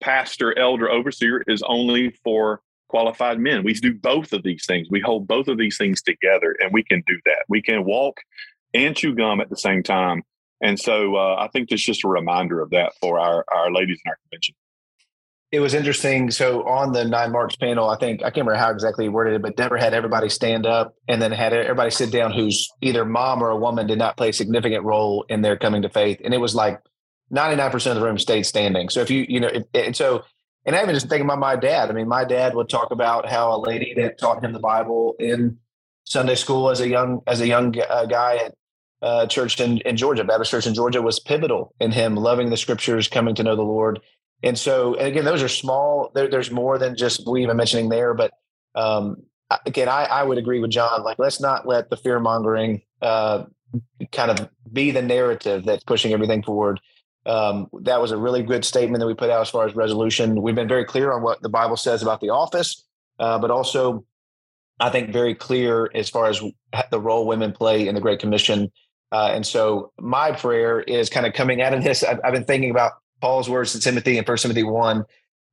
pastor, 0.01 0.57
elder, 0.57 0.89
overseer 0.89 1.43
is 1.47 1.63
only 1.67 2.11
for 2.23 2.61
qualified 2.87 3.39
men. 3.39 3.63
We 3.63 3.73
do 3.73 3.93
both 3.93 4.33
of 4.33 4.43
these 4.43 4.65
things. 4.65 4.87
We 4.89 5.01
hold 5.01 5.27
both 5.27 5.47
of 5.47 5.57
these 5.57 5.77
things 5.77 6.01
together, 6.01 6.55
and 6.59 6.71
we 6.71 6.83
can 6.83 7.03
do 7.05 7.19
that. 7.25 7.45
We 7.49 7.61
can 7.61 7.83
walk 7.83 8.17
and 8.73 8.95
chew 8.95 9.15
gum 9.15 9.41
at 9.41 9.49
the 9.49 9.57
same 9.57 9.83
time 9.83 10.23
and 10.61 10.79
so 10.79 11.15
uh, 11.15 11.35
I 11.39 11.49
think 11.49 11.71
it's 11.71 11.83
just 11.83 12.03
a 12.03 12.07
reminder 12.07 12.61
of 12.61 12.71
that 12.71 12.93
for 12.99 13.19
our, 13.19 13.45
our 13.53 13.71
ladies 13.71 13.99
in 14.03 14.09
our 14.09 14.17
convention. 14.23 14.55
It 15.51 15.61
was 15.61 15.73
interesting. 15.73 16.29
So 16.29 16.63
on 16.67 16.91
the 16.91 17.05
nine 17.05 17.31
marks 17.31 17.55
panel, 17.55 17.89
I 17.89 17.97
think 17.97 18.19
I 18.19 18.25
can't 18.25 18.45
remember 18.45 18.55
how 18.55 18.71
exactly 18.71 19.05
he 19.05 19.09
worded 19.09 19.35
it, 19.35 19.41
but 19.41 19.55
Dever 19.55 19.77
had 19.77 19.93
everybody 19.93 20.27
stand 20.27 20.65
up 20.65 20.95
and 21.07 21.21
then 21.21 21.31
had 21.31 21.53
everybody 21.53 21.89
sit 21.89 22.11
down 22.11 22.33
who's 22.33 22.69
either 22.81 23.05
mom 23.05 23.41
or 23.41 23.49
a 23.49 23.57
woman 23.57 23.87
did 23.87 23.97
not 23.97 24.17
play 24.17 24.29
a 24.29 24.33
significant 24.33 24.83
role 24.83 25.25
in 25.29 25.41
their 25.41 25.57
coming 25.57 25.83
to 25.83 25.89
faith. 25.89 26.19
And 26.23 26.33
it 26.33 26.39
was 26.39 26.53
like 26.53 26.79
99% 27.31 27.73
of 27.87 27.95
the 27.95 28.03
room 28.03 28.17
stayed 28.17 28.45
standing. 28.45 28.89
So 28.89 29.01
if 29.01 29.09
you, 29.09 29.25
you 29.27 29.39
know, 29.39 29.49
and 29.73 29.95
so, 29.95 30.23
and 30.65 30.75
I 30.75 30.81
even 30.81 30.95
just 30.95 31.09
thinking 31.09 31.25
about 31.25 31.39
my 31.39 31.55
dad. 31.55 31.89
I 31.89 31.93
mean, 31.93 32.07
my 32.07 32.25
dad 32.25 32.55
would 32.55 32.69
talk 32.69 32.91
about 32.91 33.27
how 33.27 33.55
a 33.55 33.59
lady 33.59 33.93
that 33.95 34.19
taught 34.19 34.43
him 34.43 34.53
the 34.53 34.59
Bible 34.59 35.15
in 35.19 35.57
Sunday 36.03 36.35
school 36.35 36.69
as 36.69 36.81
a 36.81 36.87
young, 36.87 37.21
as 37.27 37.41
a 37.41 37.47
young 37.47 37.73
uh, 37.89 38.05
guy 38.05 38.37
at 38.37 38.55
uh, 39.01 39.27
church 39.27 39.59
in, 39.61 39.77
in 39.79 39.97
Georgia, 39.97 40.23
Baptist 40.23 40.51
Church 40.51 40.67
in 40.67 40.73
Georgia, 40.73 41.01
was 41.01 41.19
pivotal 41.19 41.73
in 41.79 41.91
him 41.91 42.15
loving 42.15 42.49
the 42.49 42.57
scriptures, 42.57 43.07
coming 43.07 43.35
to 43.35 43.43
know 43.43 43.55
the 43.55 43.61
Lord. 43.61 43.99
And 44.43 44.57
so, 44.57 44.95
and 44.95 45.07
again, 45.07 45.25
those 45.25 45.43
are 45.43 45.49
small. 45.49 46.11
There, 46.13 46.29
there's 46.29 46.51
more 46.51 46.77
than 46.77 46.95
just 46.95 47.27
we 47.27 47.43
even 47.43 47.57
mentioning 47.57 47.89
there, 47.89 48.13
but 48.13 48.31
um, 48.75 49.23
again, 49.65 49.89
I, 49.89 50.05
I 50.05 50.23
would 50.23 50.37
agree 50.37 50.59
with 50.59 50.71
Jon. 50.71 51.03
Like, 51.03 51.19
let's 51.19 51.39
not 51.41 51.67
let 51.67 51.89
the 51.89 51.97
fear 51.97 52.19
mongering 52.19 52.81
uh, 53.01 53.45
kind 54.11 54.31
of 54.31 54.49
be 54.71 54.91
the 54.91 55.01
narrative 55.01 55.65
that's 55.65 55.83
pushing 55.83 56.13
everything 56.13 56.43
forward. 56.43 56.79
Um, 57.27 57.67
that 57.81 58.01
was 58.01 58.11
a 58.11 58.17
really 58.17 58.41
good 58.41 58.63
statement 58.63 59.01
that 59.01 59.07
we 59.07 59.13
put 59.13 59.29
out 59.29 59.41
as 59.41 59.49
far 59.49 59.67
as 59.67 59.75
resolution. 59.75 60.41
We've 60.41 60.55
been 60.55 60.67
very 60.67 60.85
clear 60.85 61.11
on 61.11 61.21
what 61.21 61.41
the 61.41 61.49
Bible 61.49 61.77
says 61.77 62.01
about 62.01 62.21
the 62.21 62.29
office, 62.29 62.85
uh, 63.19 63.37
but 63.37 63.51
also, 63.51 64.05
I 64.79 64.89
think, 64.89 65.11
very 65.11 65.35
clear 65.35 65.91
as 65.93 66.09
far 66.09 66.27
as 66.27 66.41
the 66.89 67.01
role 67.01 67.27
women 67.27 67.51
play 67.51 67.87
in 67.87 67.95
the 67.95 68.01
Great 68.01 68.19
Commission. 68.19 68.71
Uh, 69.11 69.31
and 69.33 69.45
so, 69.45 69.91
my 69.99 70.31
prayer 70.31 70.81
is 70.81 71.09
kind 71.09 71.25
of 71.25 71.33
coming 71.33 71.61
out 71.61 71.73
of 71.73 71.83
this. 71.83 72.03
I've, 72.03 72.19
I've 72.23 72.33
been 72.33 72.45
thinking 72.45 72.71
about 72.71 72.93
Paul's 73.21 73.49
words 73.49 73.73
to 73.73 73.79
Timothy 73.79 74.17
in 74.17 74.23
First 74.23 74.43
Timothy 74.43 74.63
one. 74.63 75.05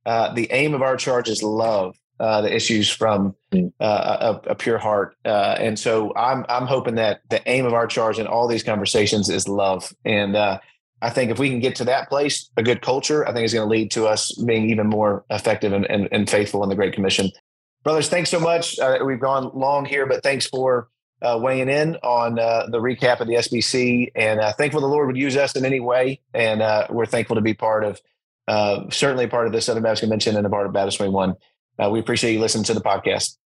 Uh, 0.05 0.33
the 0.33 0.51
aim 0.51 0.73
of 0.73 0.81
our 0.81 0.97
charge 0.97 1.29
is 1.29 1.41
love 1.41 1.95
uh, 2.19 2.41
the 2.41 2.55
issues 2.55 2.89
from 2.89 3.35
mm. 3.51 3.71
uh, 3.79 4.39
a, 4.45 4.51
a, 4.51 4.55
pure 4.55 4.77
heart. 4.77 5.15
Uh, 5.25 5.55
and 5.59 5.77
so 5.77 6.13
I'm 6.15 6.45
I'm 6.47 6.65
hoping 6.65 6.95
that 6.95 7.21
the 7.29 7.41
aim 7.49 7.65
of 7.65 7.73
our 7.73 7.87
charge 7.87 8.19
in 8.19 8.27
all 8.27 8.47
these 8.47 8.63
conversations 8.63 9.29
is 9.29 9.47
love. 9.47 9.91
And 10.05 10.35
uh, 10.35 10.59
I 11.01 11.09
think 11.09 11.31
if 11.31 11.39
we 11.39 11.49
can 11.49 11.59
get 11.59 11.75
to 11.75 11.85
that 11.85 12.09
place, 12.09 12.49
a 12.57 12.63
good 12.63 12.81
culture, 12.81 13.27
I 13.27 13.33
think 13.33 13.45
is 13.45 13.53
going 13.53 13.67
to 13.67 13.71
lead 13.71 13.91
to 13.91 14.07
us 14.07 14.31
being 14.33 14.69
even 14.69 14.87
more 14.87 15.25
effective 15.29 15.73
and, 15.73 15.85
and, 15.85 16.07
and, 16.11 16.29
faithful 16.29 16.63
in 16.63 16.69
the 16.69 16.75
Great 16.75 16.93
Commission. 16.93 17.31
Brothers, 17.83 18.09
thanks 18.09 18.29
so 18.29 18.39
much. 18.39 18.79
Uh, 18.79 18.99
we've 19.05 19.19
gone 19.19 19.51
long 19.53 19.85
here, 19.85 20.05
but 20.05 20.23
thanks 20.23 20.47
for 20.47 20.87
uh, 21.21 21.37
weighing 21.41 21.69
in 21.69 21.95
on 21.97 22.35
the 22.35 22.79
recap 22.79 23.19
of 23.19 23.27
the 23.27 23.35
SBC. 23.35 24.11
And 24.15 24.41
thankful 24.57 24.81
the 24.81 24.87
Lord 24.87 25.07
would 25.07 25.17
use 25.17 25.37
us 25.37 25.55
in 25.55 25.65
any 25.65 25.79
way. 25.79 26.21
And 26.33 26.61
we're 26.89 27.05
thankful 27.05 27.35
to 27.35 27.41
be 27.41 27.53
part 27.53 27.83
of, 27.83 28.91
certainly 28.91 29.27
part 29.27 29.47
of 29.47 29.53
the 29.53 29.61
Southern 29.61 29.83
Baptist 29.83 30.01
Convention 30.01 30.35
and 30.35 30.45
a 30.45 30.49
part 30.49 30.65
of 30.65 30.73
Baptist 30.73 30.97
21. 30.97 31.35
Uh, 31.77 31.89
we 31.89 31.99
appreciate 31.99 32.33
you 32.33 32.39
listening 32.39 32.63
to 32.63 32.73
the 32.73 32.81
podcast. 32.81 33.37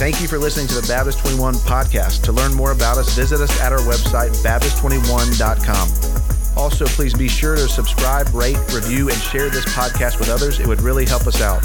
Thank 0.00 0.22
you 0.22 0.28
for 0.28 0.38
listening 0.38 0.66
to 0.68 0.80
the 0.80 0.88
Baptist 0.88 1.18
21 1.18 1.56
podcast. 1.56 2.22
To 2.22 2.32
learn 2.32 2.54
more 2.54 2.72
about 2.72 2.96
us, 2.96 3.14
visit 3.14 3.38
us 3.38 3.60
at 3.60 3.70
our 3.70 3.80
website, 3.80 4.30
Baptist21.com. 4.42 6.56
Also, 6.56 6.86
please 6.86 7.12
be 7.12 7.28
sure 7.28 7.54
to 7.54 7.68
subscribe, 7.68 8.26
rate, 8.32 8.56
review, 8.72 9.10
and 9.10 9.20
share 9.20 9.50
this 9.50 9.66
podcast 9.66 10.18
with 10.18 10.30
others. 10.30 10.58
It 10.58 10.66
would 10.66 10.80
really 10.80 11.04
help 11.04 11.26
us 11.26 11.42
out. 11.42 11.60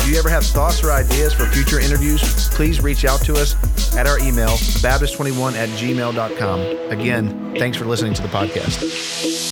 If 0.00 0.08
you 0.08 0.18
ever 0.18 0.30
have 0.30 0.46
thoughts 0.46 0.82
or 0.82 0.92
ideas 0.92 1.34
for 1.34 1.44
future 1.44 1.78
interviews, 1.78 2.48
please 2.48 2.80
reach 2.80 3.04
out 3.04 3.20
to 3.26 3.34
us 3.34 3.54
at 3.98 4.06
our 4.06 4.18
email, 4.20 4.56
Baptist21 4.80 5.52
at 5.52 5.68
gmail.com. 5.78 6.60
Again, 6.90 7.54
thanks 7.58 7.76
for 7.76 7.84
listening 7.84 8.14
to 8.14 8.22
the 8.22 8.28
podcast. 8.28 9.51